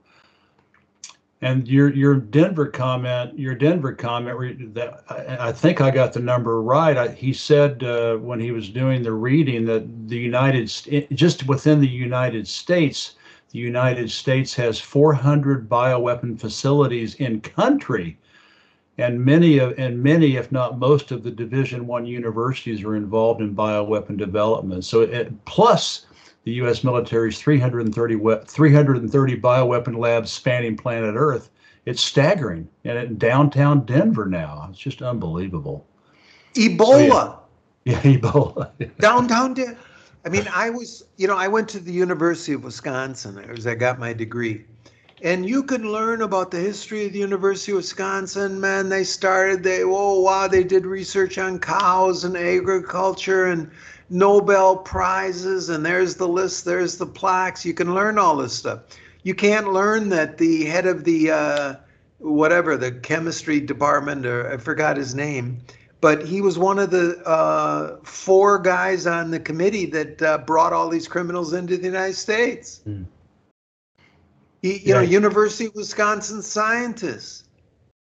And 1.42 1.66
your 1.66 1.90
your 1.94 2.16
Denver 2.16 2.66
comment, 2.66 3.38
your 3.38 3.54
Denver 3.54 3.94
comment, 3.94 4.74
that 4.74 5.04
I, 5.08 5.48
I 5.48 5.52
think 5.52 5.80
I 5.80 5.90
got 5.90 6.12
the 6.12 6.20
number 6.20 6.60
right. 6.60 6.98
I, 6.98 7.08
he 7.08 7.32
said 7.32 7.82
uh, 7.82 8.16
when 8.16 8.40
he 8.40 8.50
was 8.50 8.68
doing 8.68 9.02
the 9.02 9.12
reading 9.12 9.64
that 9.64 10.08
the 10.08 10.18
United 10.18 10.66
just 11.14 11.46
within 11.46 11.80
the 11.80 11.88
United 11.88 12.46
States, 12.46 13.14
the 13.52 13.58
United 13.58 14.10
States 14.10 14.54
has 14.54 14.80
400 14.80 15.68
bioweapon 15.68 16.38
facilities 16.38 17.14
in 17.16 17.40
country, 17.40 18.18
and 18.98 19.24
many 19.24 19.58
of 19.58 19.76
and 19.78 20.02
many, 20.02 20.36
if 20.36 20.52
not 20.52 20.78
most, 20.78 21.10
of 21.10 21.22
the 21.22 21.30
Division 21.30 21.86
One 21.86 22.06
universities 22.06 22.84
are 22.84 22.96
involved 22.96 23.40
in 23.40 23.54
bioweapon 23.54 24.16
development. 24.16 24.84
So 24.84 25.00
it, 25.00 25.44
plus 25.46 26.06
the 26.44 26.52
U.S. 26.52 26.84
military's 26.84 27.38
330, 27.38 28.44
330 28.46 29.40
bioweapon 29.40 29.98
labs 29.98 30.30
spanning 30.30 30.76
planet 30.76 31.14
Earth. 31.16 31.50
It's 31.86 32.02
staggering. 32.02 32.68
And 32.84 32.98
in 32.98 33.18
downtown 33.18 33.84
Denver 33.84 34.26
now, 34.26 34.68
it's 34.70 34.78
just 34.78 35.02
unbelievable. 35.02 35.86
Ebola. 36.54 36.78
So, 36.78 37.40
yeah. 37.84 38.00
yeah, 38.04 38.18
Ebola. 38.18 38.96
downtown 38.98 39.54
Denver. 39.54 39.78
I 40.24 40.28
mean, 40.28 40.46
I 40.52 40.70
was, 40.70 41.04
you 41.16 41.26
know, 41.26 41.36
I 41.36 41.48
went 41.48 41.68
to 41.70 41.80
the 41.80 41.92
University 41.92 42.52
of 42.52 42.64
Wisconsin 42.64 43.38
as 43.38 43.66
I 43.66 43.74
got 43.74 43.98
my 43.98 44.12
degree. 44.12 44.64
And 45.22 45.48
you 45.48 45.62
can 45.62 45.92
learn 45.92 46.22
about 46.22 46.50
the 46.50 46.58
history 46.60 47.06
of 47.06 47.12
the 47.12 47.18
University 47.18 47.72
of 47.72 47.76
Wisconsin. 47.76 48.60
Man, 48.60 48.88
they 48.88 49.04
started, 49.04 49.62
they, 49.62 49.82
oh, 49.82 50.20
wow, 50.20 50.48
they 50.48 50.64
did 50.64 50.86
research 50.86 51.36
on 51.38 51.58
cows 51.58 52.24
and 52.24 52.36
agriculture 52.36 53.46
and 53.46 53.70
Nobel 54.10 54.76
Prizes, 54.76 55.68
and 55.68 55.86
there's 55.86 56.16
the 56.16 56.26
list, 56.26 56.64
there's 56.64 56.96
the 56.96 57.06
plaques. 57.06 57.64
You 57.64 57.74
can 57.74 57.94
learn 57.94 58.18
all 58.18 58.36
this 58.36 58.52
stuff. 58.52 58.80
You 59.22 59.34
can't 59.34 59.72
learn 59.72 60.08
that 60.08 60.36
the 60.36 60.64
head 60.64 60.86
of 60.86 61.04
the 61.04 61.30
uh, 61.30 61.74
whatever 62.18 62.76
the 62.76 62.90
chemistry 62.90 63.60
department, 63.60 64.26
or 64.26 64.52
I 64.52 64.56
forgot 64.56 64.96
his 64.96 65.14
name, 65.14 65.60
but 66.00 66.26
he 66.26 66.40
was 66.40 66.58
one 66.58 66.78
of 66.78 66.90
the 66.90 67.18
uh, 67.26 67.98
four 68.02 68.58
guys 68.58 69.06
on 69.06 69.30
the 69.30 69.40
committee 69.40 69.86
that 69.86 70.22
uh, 70.22 70.38
brought 70.38 70.72
all 70.72 70.88
these 70.88 71.06
criminals 71.06 71.52
into 71.52 71.76
the 71.76 71.84
United 71.84 72.16
States. 72.16 72.82
Mm. 72.88 73.06
He, 74.62 74.78
you 74.78 74.80
yeah. 74.84 74.94
know, 74.94 75.00
University 75.00 75.66
of 75.66 75.74
Wisconsin 75.74 76.42
scientist, 76.42 77.48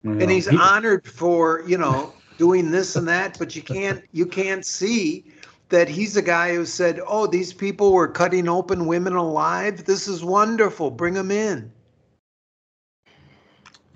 yeah. 0.02 0.12
and 0.12 0.30
he's 0.30 0.48
he, 0.48 0.56
honored 0.56 1.06
for 1.06 1.62
you 1.66 1.78
know 1.78 2.12
doing 2.36 2.70
this 2.70 2.96
and 2.96 3.06
that. 3.08 3.38
But 3.38 3.54
you 3.54 3.62
can't 3.62 4.02
you 4.12 4.26
can't 4.26 4.64
see 4.64 5.32
that 5.68 5.88
he's 5.88 6.16
a 6.16 6.22
guy 6.22 6.54
who 6.54 6.64
said, 6.64 7.00
"Oh, 7.06 7.26
these 7.26 7.52
people 7.52 7.92
were 7.92 8.08
cutting 8.08 8.48
open 8.48 8.86
women 8.86 9.14
alive. 9.14 9.84
This 9.84 10.08
is 10.08 10.24
wonderful. 10.24 10.90
Bring 10.90 11.14
them 11.14 11.30
in." 11.30 11.72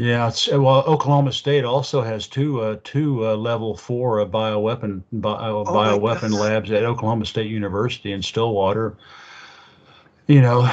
Yeah, 0.03 0.33
well, 0.53 0.83
Oklahoma 0.87 1.33
State 1.33 1.65
also 1.65 2.03
has 2.03 2.27
two 2.27 2.61
uh, 2.61 2.79
two 2.83 3.27
uh, 3.27 3.37
level 3.37 3.77
four 3.77 4.21
uh, 4.21 4.27
bioweapon 4.27 5.03
bio, 5.13 5.61
oh 5.61 5.65
bioweapon 5.65 6.37
labs 6.39 6.71
at 6.73 6.83
Oklahoma 6.83 7.25
State 7.25 7.51
University 7.51 8.13
in 8.13 8.21
Stillwater 8.21 8.97
you 10.27 10.41
know, 10.41 10.71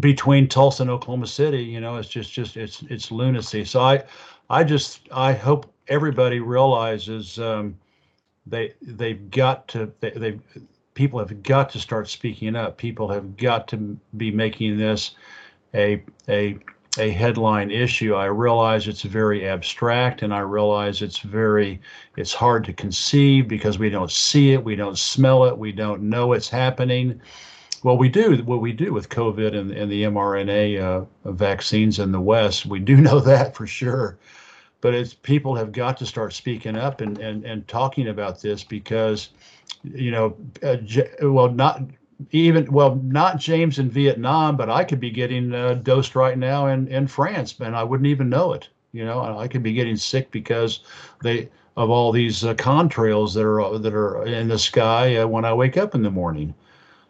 between 0.00 0.48
Tulsa 0.48 0.82
and 0.82 0.90
Oklahoma 0.90 1.26
City, 1.26 1.62
you 1.62 1.80
know, 1.80 1.96
it's 1.96 2.08
just 2.08 2.32
just 2.32 2.56
it's 2.56 2.82
it's 2.88 3.10
lunacy. 3.10 3.64
So 3.64 3.80
I 3.80 4.04
I 4.50 4.64
just 4.64 5.08
I 5.12 5.32
hope 5.32 5.72
everybody 5.88 6.40
realizes 6.40 7.38
um, 7.38 7.78
they 8.46 8.74
they've 8.82 9.30
got 9.30 9.68
to 9.68 9.92
they, 10.00 10.10
they 10.10 10.40
people 10.94 11.18
have 11.18 11.42
got 11.42 11.70
to 11.70 11.78
start 11.78 12.08
speaking 12.08 12.56
up. 12.56 12.76
People 12.76 13.08
have 13.08 13.36
got 13.36 13.68
to 13.68 13.98
be 14.16 14.30
making 14.30 14.78
this 14.78 15.12
a 15.74 16.02
a 16.28 16.58
a 16.96 17.10
headline 17.10 17.70
issue. 17.70 18.14
I 18.14 18.26
realize 18.26 18.88
it's 18.88 19.02
very 19.02 19.46
abstract 19.46 20.22
and 20.22 20.32
I 20.32 20.40
realize 20.40 21.02
it's 21.02 21.18
very 21.18 21.80
it's 22.16 22.32
hard 22.32 22.64
to 22.64 22.72
conceive 22.72 23.46
because 23.48 23.78
we 23.78 23.90
don't 23.90 24.10
see 24.10 24.52
it, 24.52 24.64
we 24.64 24.76
don't 24.76 24.98
smell 24.98 25.44
it, 25.44 25.58
we 25.58 25.72
don't 25.72 26.02
know 26.02 26.32
it's 26.32 26.48
happening. 26.48 27.20
Well, 27.84 27.96
we 27.96 28.08
do 28.08 28.42
what 28.44 28.60
we 28.60 28.72
do 28.72 28.92
with 28.92 29.08
COVID 29.08 29.56
and, 29.56 29.70
and 29.70 29.90
the 29.90 30.04
mRNA 30.04 30.80
uh, 31.24 31.30
vaccines 31.30 31.98
in 31.98 32.10
the 32.10 32.20
West. 32.20 32.66
We 32.66 32.80
do 32.80 32.96
know 33.00 33.20
that 33.20 33.54
for 33.54 33.66
sure. 33.66 34.18
But 34.80 34.94
it's 34.94 35.12
people 35.12 35.56
have 35.56 35.72
got 35.72 35.96
to 35.98 36.06
start 36.06 36.32
speaking 36.32 36.76
up 36.76 37.00
and, 37.00 37.18
and, 37.18 37.44
and 37.44 37.66
talking 37.66 38.08
about 38.08 38.40
this 38.40 38.62
because, 38.62 39.30
you 39.82 40.12
know, 40.12 40.36
uh, 40.62 40.76
well, 41.20 41.50
not 41.50 41.82
even 42.30 42.70
well, 42.72 42.96
not 42.96 43.38
James 43.38 43.78
in 43.78 43.90
Vietnam, 43.90 44.56
but 44.56 44.68
I 44.70 44.84
could 44.84 45.00
be 45.00 45.10
getting 45.10 45.54
uh, 45.54 45.74
dosed 45.74 46.16
right 46.16 46.36
now 46.36 46.66
in 46.66 46.88
in 46.88 47.06
France, 47.06 47.54
and 47.60 47.76
I 47.76 47.84
wouldn't 47.84 48.08
even 48.08 48.28
know 48.28 48.52
it. 48.52 48.68
You 48.92 49.04
know, 49.04 49.38
I 49.38 49.48
could 49.48 49.62
be 49.62 49.72
getting 49.74 49.96
sick 49.96 50.30
because 50.30 50.80
they 51.22 51.48
of 51.76 51.90
all 51.90 52.10
these 52.10 52.44
uh, 52.44 52.54
contrails 52.54 53.34
that 53.34 53.44
are 53.46 53.78
that 53.78 53.94
are 53.94 54.24
in 54.26 54.48
the 54.48 54.58
sky 54.58 55.16
uh, 55.16 55.26
when 55.26 55.44
I 55.44 55.52
wake 55.52 55.76
up 55.76 55.94
in 55.94 56.02
the 56.02 56.10
morning. 56.10 56.54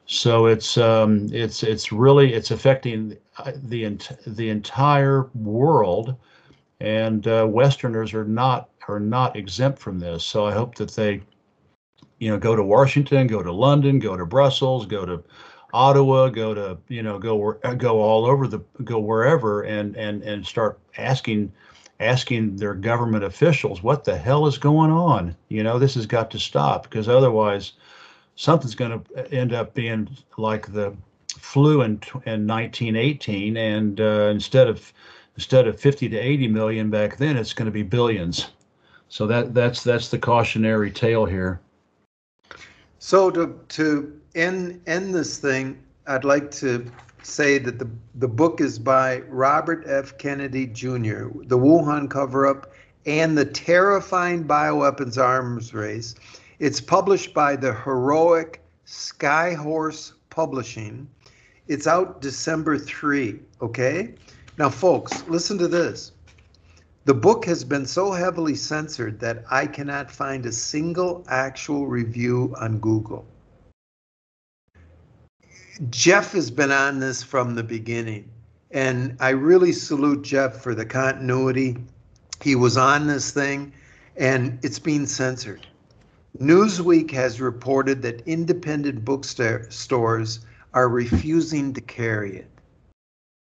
So 0.07 0.47
it's 0.47 0.77
um, 0.77 1.29
it's 1.33 1.63
it's 1.63 1.93
really 1.93 2.33
it's 2.35 2.51
affecting 2.51 3.17
the 3.65 3.99
the 4.27 4.49
entire 4.51 5.25
world, 5.35 6.17
and 6.81 7.27
uh, 7.27 7.47
Westerners 7.49 8.13
are 8.15 8.25
not 8.25 8.69
are 8.89 9.01
not 9.01 9.37
exempt 9.37 9.79
from 9.79 9.99
this. 9.99 10.25
So 10.25 10.47
I 10.47 10.53
hope 10.53 10.75
that 10.77 10.91
they, 10.91 11.23
you 12.19 12.31
know, 12.31 12.39
go 12.39 12.57
to 12.57 12.63
Washington, 12.63 13.27
go 13.27 13.43
to 13.43 13.53
London, 13.53 13.99
go 13.99 14.17
to 14.17 14.27
Brussels, 14.27 14.87
go 14.87 15.05
to 15.05 15.23
Ottawa, 15.73 16.29
go 16.29 16.55
to 16.55 16.79
you 16.89 17.03
know 17.03 17.19
go 17.19 17.53
go 17.77 18.01
all 18.01 18.25
over 18.25 18.47
the 18.47 18.61
go 18.85 18.99
wherever, 18.99 19.63
and 19.63 19.97
and 19.97 20.23
and 20.23 20.47
start 20.47 20.79
asking 20.97 21.53
asking 22.01 22.57
their 22.57 22.75
government 22.75 23.25
officials 23.25 23.83
what 23.83 24.05
the 24.05 24.17
hell 24.17 24.47
is 24.47 24.59
going 24.59 24.91
on. 24.91 25.37
You 25.49 25.63
know, 25.63 25.79
this 25.79 25.95
has 25.95 26.07
got 26.07 26.31
to 26.31 26.39
stop 26.39 26.85
because 26.85 27.09
otherwise 27.09 27.73
something's 28.37 28.75
going 28.75 29.03
to 29.03 29.35
end 29.35 29.53
up 29.53 29.75
being 29.75 30.09
like 30.37 30.73
the 30.73 30.97
flu 31.27 31.83
in, 31.83 32.01
in 32.25 32.47
1918 32.47 33.57
and 33.57 34.01
uh, 34.01 34.31
instead 34.33 34.69
of 34.69 34.93
instead 35.37 35.69
of 35.69 35.79
50 35.79 36.09
to 36.09 36.17
80 36.17 36.49
million 36.49 36.91
back 36.91 37.17
then 37.17 37.37
it's 37.37 37.53
going 37.53 37.67
to 37.67 37.73
be 37.73 37.83
billions 37.83 38.49
so 39.09 39.27
that 39.27 39.55
that's 39.55 39.85
that's 39.85 40.09
the 40.09 40.19
cautionary 40.19 40.91
tale 40.91 41.27
here 41.27 41.61
so 42.99 43.31
to 43.31 43.59
to 43.69 44.21
end 44.35 44.81
end 44.87 45.15
this 45.15 45.39
thing 45.39 45.79
i'd 46.09 46.25
like 46.25 46.51
to 46.51 46.91
say 47.23 47.59
that 47.59 47.79
the 47.79 47.89
the 48.17 48.29
book 48.29 48.61
is 48.61 48.79
by 48.79 49.21
robert 49.29 49.85
f 49.87 50.17
kennedy 50.19 50.67
jr 50.67 51.29
the 51.45 51.59
wuhan 51.59 52.09
cover-up 52.09 52.73
and 53.07 53.37
the 53.37 53.45
terrifying 53.45 54.45
bioweapons 54.45 55.17
arms 55.17 55.73
race 55.75 56.15
it's 56.59 56.81
published 56.81 57.35
by 57.35 57.55
the 57.55 57.73
heroic 57.73 58.61
Skyhorse 58.89 60.13
Publishing. 60.31 61.09
It's 61.69 61.87
out 61.87 62.23
December 62.23 62.79
3, 62.79 63.39
okay? 63.61 64.15
Now, 64.57 64.71
folks, 64.71 65.23
listen 65.29 65.59
to 65.59 65.69
this. 65.69 66.13
The 67.09 67.15
book 67.15 67.47
has 67.47 67.65
been 67.65 67.87
so 67.87 68.13
heavily 68.13 68.55
censored 68.55 69.19
that 69.21 69.43
I 69.51 69.67
cannot 69.67 70.11
find 70.11 70.45
a 70.45 70.53
single 70.53 71.25
actual 71.27 71.87
review 71.87 72.55
on 72.61 72.81
Google. 72.81 73.25
Jeff 75.89 76.33
has 76.33 76.51
been 76.51 76.71
on 76.71 77.01
this 77.01 77.23
from 77.23 77.55
the 77.55 77.63
beginning, 77.63 78.29
and 78.73 79.17
I 79.21 79.31
really 79.31 79.73
salute 79.73 80.21
Jeff 80.21 80.63
for 80.63 80.75
the 80.75 80.85
continuity. 80.85 81.79
He 82.43 82.55
was 82.55 82.77
on 82.77 83.07
this 83.07 83.31
thing, 83.31 83.73
and 84.19 84.59
it's 84.63 84.79
being 84.79 85.07
censored. 85.07 85.67
Newsweek 86.39 87.11
has 87.13 87.41
reported 87.41 88.03
that 88.03 88.21
independent 88.27 89.03
bookstores 89.03 90.41
are 90.75 90.89
refusing 90.91 91.73
to 91.73 91.81
carry 91.81 92.37
it. 92.37 92.51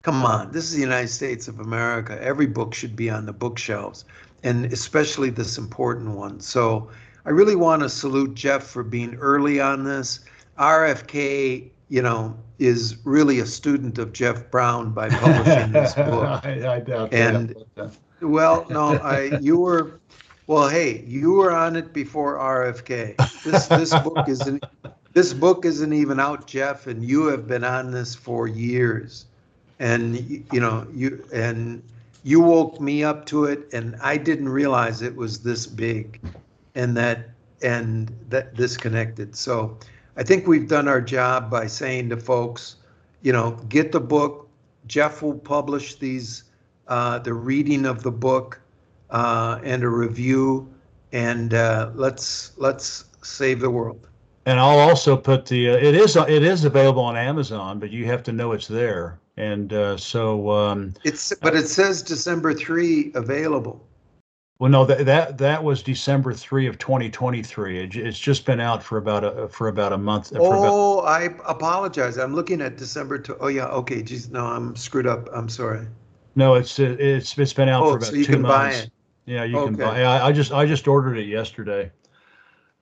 Come 0.03 0.25
on, 0.25 0.51
this 0.51 0.65
is 0.65 0.73
the 0.73 0.81
United 0.81 1.07
States 1.07 1.47
of 1.47 1.61
America. 1.61 2.21
Every 2.21 2.45
book 2.45 2.73
should 2.73 2.93
be 2.93 3.09
on 3.09 3.25
the 3.25 3.31
bookshelves, 3.31 4.03
and 4.43 4.65
especially 4.65 5.29
this 5.29 5.57
important 5.57 6.09
one. 6.09 6.41
So 6.41 6.89
I 7.25 7.29
really 7.29 7.55
want 7.55 7.83
to 7.83 7.89
salute 7.89 8.33
Jeff 8.33 8.63
for 8.63 8.83
being 8.83 9.15
early 9.15 9.61
on 9.61 9.85
this. 9.85 10.19
RFK, 10.59 11.69
you 11.87 12.01
know, 12.01 12.37
is 12.59 12.97
really 13.05 13.39
a 13.39 13.45
student 13.45 13.97
of 13.97 14.11
Jeff 14.11 14.51
Brown 14.51 14.91
by 14.91 15.07
publishing 15.19 15.71
this 15.71 15.93
book. 15.93 16.43
I, 16.43 16.75
I 16.75 16.79
doubt 16.81 17.13
and, 17.13 17.55
that. 17.75 17.95
Well, 18.19 18.65
no, 18.69 18.97
I 18.97 19.37
you 19.39 19.57
were 19.57 20.01
well, 20.47 20.67
hey, 20.67 21.05
you 21.07 21.31
were 21.31 21.51
on 21.51 21.77
it 21.77 21.93
before 21.93 22.37
RFK. 22.37 23.15
This 23.43 23.67
this 23.67 23.97
book 24.01 24.27
isn't 24.27 24.65
this 25.13 25.31
book 25.33 25.63
isn't 25.63 25.93
even 25.93 26.19
out, 26.19 26.45
Jeff, 26.45 26.87
and 26.87 27.01
you 27.01 27.27
have 27.27 27.47
been 27.47 27.63
on 27.63 27.91
this 27.91 28.13
for 28.13 28.49
years. 28.49 29.27
And 29.79 30.17
you 30.51 30.59
know, 30.59 30.87
you 30.93 31.25
and 31.33 31.83
you 32.23 32.39
woke 32.39 32.79
me 32.79 33.03
up 33.03 33.25
to 33.27 33.45
it 33.45 33.71
and 33.73 33.95
I 34.01 34.17
didn't 34.17 34.49
realize 34.49 35.01
it 35.01 35.15
was 35.15 35.39
this 35.39 35.67
big 35.67 36.21
and 36.75 36.95
that 36.97 37.29
and 37.61 38.11
that 38.29 38.55
disconnected. 38.55 39.35
So 39.35 39.77
I 40.17 40.23
think 40.23 40.47
we've 40.47 40.67
done 40.67 40.87
our 40.87 41.01
job 41.01 41.49
by 41.49 41.67
saying 41.67 42.09
to 42.09 42.17
folks, 42.17 42.77
you 43.21 43.31
know, 43.33 43.51
get 43.69 43.91
the 43.91 43.99
book. 43.99 44.47
Jeff 44.87 45.21
will 45.21 45.37
publish 45.37 45.95
these 45.95 46.43
uh, 46.87 47.19
the 47.19 47.33
reading 47.33 47.85
of 47.85 48.03
the 48.03 48.11
book 48.11 48.59
uh, 49.09 49.59
and 49.63 49.83
a 49.83 49.89
review, 49.89 50.67
and 51.13 51.53
uh, 51.53 51.91
let's 51.95 52.51
let's 52.57 53.05
save 53.21 53.61
the 53.61 53.69
world. 53.69 54.07
And 54.45 54.59
I'll 54.59 54.79
also 54.79 55.15
put 55.15 55.45
the 55.45 55.69
uh, 55.69 55.77
it 55.77 55.95
is 55.95 56.15
it 56.17 56.43
is 56.43 56.65
available 56.65 57.01
on 57.01 57.15
Amazon, 57.15 57.79
but 57.79 57.91
you 57.91 58.05
have 58.05 58.23
to 58.23 58.33
know 58.33 58.51
it's 58.51 58.67
there. 58.67 59.19
And 59.37 59.73
uh, 59.73 59.97
so 59.97 60.51
um, 60.51 60.93
it's 61.03 61.33
but 61.41 61.55
it 61.55 61.67
says 61.67 62.01
December 62.03 62.53
three 62.53 63.11
available. 63.15 63.85
Well, 64.59 64.69
no, 64.69 64.85
that 64.85 65.05
that 65.05 65.37
that 65.39 65.63
was 65.63 65.81
December 65.81 66.33
three 66.33 66.67
of 66.67 66.77
2023. 66.77 67.79
It, 67.79 67.95
it's 67.95 68.19
just 68.19 68.45
been 68.45 68.59
out 68.59 68.83
for 68.83 68.97
about 68.97 69.23
a 69.23 69.47
for 69.47 69.67
about 69.67 69.91
a 69.91 69.97
month. 69.97 70.31
Oh, 70.35 70.99
about, 70.99 71.07
I 71.09 71.23
apologize. 71.49 72.17
I'm 72.17 72.35
looking 72.35 72.61
at 72.61 72.77
December. 72.77 73.17
To, 73.19 73.37
oh 73.39 73.47
yeah, 73.47 73.65
okay. 73.67 74.03
Geez, 74.03 74.29
no, 74.29 74.45
I'm 74.45 74.75
screwed 74.75 75.07
up. 75.07 75.27
I'm 75.33 75.49
sorry. 75.49 75.87
No, 76.35 76.53
it's 76.53 76.77
it's 76.77 77.37
it's 77.37 77.53
been 77.53 77.69
out 77.69 77.83
oh, 77.83 77.91
for 77.91 77.97
about 77.97 78.09
so 78.09 78.15
you 78.15 78.25
two 78.25 78.33
can 78.33 78.41
months. 78.43 78.77
Buy 78.77 78.83
it. 78.83 78.91
Yeah, 79.25 79.43
you 79.45 79.65
can 79.65 79.75
buy. 79.75 80.03
I, 80.03 80.27
I 80.27 80.31
just 80.31 80.51
I 80.51 80.65
just 80.65 80.87
ordered 80.87 81.17
it 81.17 81.27
yesterday. 81.27 81.91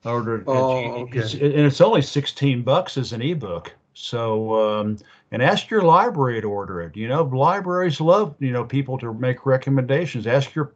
I 0.04 0.10
ordered. 0.10 0.44
Oh, 0.46 1.02
okay. 1.02 1.20
It's, 1.20 1.32
and 1.34 1.42
it's 1.42 1.80
only 1.80 2.02
sixteen 2.02 2.62
bucks 2.62 2.98
as 2.98 3.12
an 3.12 3.22
ebook. 3.22 3.72
So, 3.94 4.78
um, 4.78 4.98
and 5.30 5.42
ask 5.42 5.70
your 5.70 5.82
library 5.82 6.40
to 6.40 6.48
order 6.48 6.80
it. 6.80 6.96
You 6.96 7.08
know, 7.08 7.24
libraries 7.24 8.00
love 8.00 8.34
you 8.38 8.52
know 8.52 8.64
people 8.64 8.98
to 8.98 9.12
make 9.14 9.46
recommendations. 9.46 10.26
Ask 10.26 10.54
your 10.54 10.72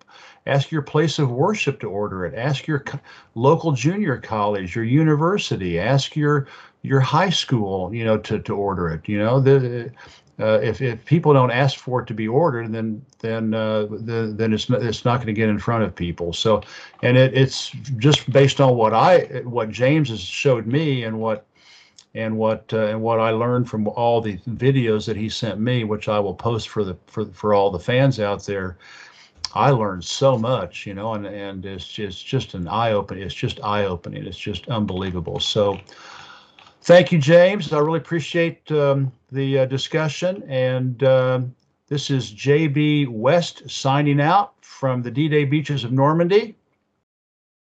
ask 0.46 0.70
your 0.70 0.82
place 0.82 1.18
of 1.18 1.30
worship 1.30 1.80
to 1.80 1.88
order 1.90 2.24
it. 2.26 2.34
Ask 2.34 2.66
your 2.66 2.80
co- 2.80 3.00
local 3.34 3.72
junior 3.72 4.18
college, 4.18 4.74
your 4.74 4.84
university. 4.84 5.78
Ask 5.78 6.16
your 6.16 6.46
your 6.82 7.00
high 7.00 7.30
school, 7.30 7.94
you 7.94 8.04
know, 8.04 8.18
to 8.18 8.38
to 8.40 8.54
order 8.54 8.88
it. 8.90 9.08
You 9.08 9.18
know, 9.18 9.40
the 9.40 9.90
uh, 10.38 10.60
if, 10.62 10.82
if 10.82 11.02
people 11.06 11.32
don't 11.32 11.50
ask 11.50 11.78
for 11.78 12.02
it 12.02 12.06
to 12.06 12.14
be 12.14 12.28
ordered, 12.28 12.70
then 12.70 13.04
then 13.20 13.54
uh, 13.54 13.86
the, 13.90 14.32
then 14.36 14.52
it's 14.52 14.68
not, 14.68 14.82
it's 14.82 15.04
not 15.04 15.16
going 15.16 15.26
to 15.28 15.32
get 15.32 15.48
in 15.48 15.58
front 15.58 15.82
of 15.82 15.94
people. 15.94 16.32
So, 16.32 16.62
and 17.02 17.16
it, 17.16 17.32
it's 17.32 17.70
just 17.96 18.30
based 18.30 18.60
on 18.60 18.76
what 18.76 18.92
I 18.92 19.20
what 19.44 19.70
James 19.70 20.10
has 20.10 20.20
showed 20.20 20.66
me 20.66 21.04
and 21.04 21.18
what 21.18 21.45
and 22.16 22.36
what 22.36 22.72
uh, 22.72 22.86
and 22.86 23.00
what 23.00 23.20
I 23.20 23.30
learned 23.30 23.68
from 23.68 23.86
all 23.88 24.20
the 24.20 24.38
videos 24.38 25.06
that 25.06 25.16
he 25.16 25.28
sent 25.28 25.60
me, 25.60 25.84
which 25.84 26.08
I 26.08 26.18
will 26.18 26.34
post 26.34 26.68
for 26.68 26.82
the 26.82 26.96
for 27.06 27.26
for 27.26 27.54
all 27.54 27.70
the 27.70 27.78
fans 27.78 28.18
out 28.18 28.44
there. 28.46 28.78
I 29.54 29.70
learned 29.70 30.04
so 30.04 30.36
much, 30.36 30.86
you 30.86 30.94
know, 30.94 31.14
and 31.14 31.26
and 31.26 31.64
it's 31.64 31.86
just 31.86 32.26
just 32.26 32.54
an 32.54 32.68
eye 32.68 32.92
opening. 32.92 33.22
It's 33.22 33.34
just 33.34 33.60
eye 33.62 33.84
opening. 33.84 34.26
It's 34.26 34.38
just 34.38 34.68
unbelievable. 34.68 35.40
So. 35.40 35.78
Thank 36.82 37.10
you, 37.10 37.18
James. 37.18 37.72
I 37.72 37.80
really 37.80 37.98
appreciate 37.98 38.70
um, 38.70 39.10
the 39.32 39.58
uh, 39.58 39.64
discussion. 39.66 40.44
And 40.48 41.02
um, 41.02 41.52
this 41.88 42.10
is 42.10 42.32
JB 42.32 43.08
West 43.08 43.68
signing 43.68 44.20
out 44.20 44.52
from 44.60 45.02
the 45.02 45.10
D 45.10 45.28
Day 45.28 45.44
beaches 45.44 45.82
of 45.82 45.90
Normandy. 45.90 46.54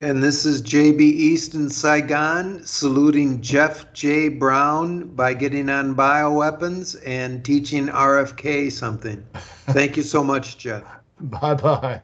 And 0.04 0.22
this 0.22 0.44
is 0.44 0.60
JB 0.60 1.00
East 1.00 1.54
in 1.54 1.70
Saigon 1.70 2.62
saluting 2.66 3.40
Jeff 3.40 3.90
J. 3.94 4.28
Brown 4.28 5.08
by 5.16 5.32
getting 5.32 5.70
on 5.70 5.94
bioweapons 5.94 7.00
and 7.06 7.42
teaching 7.42 7.86
RFK 7.86 8.70
something. 8.70 9.26
Thank 9.72 9.96
you 9.96 10.02
so 10.02 10.22
much, 10.22 10.58
Jeff. 10.58 10.84
Bye 11.18 11.54
bye. 11.54 12.02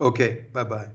Okay, 0.00 0.46
bye 0.54 0.64
bye. 0.64 0.88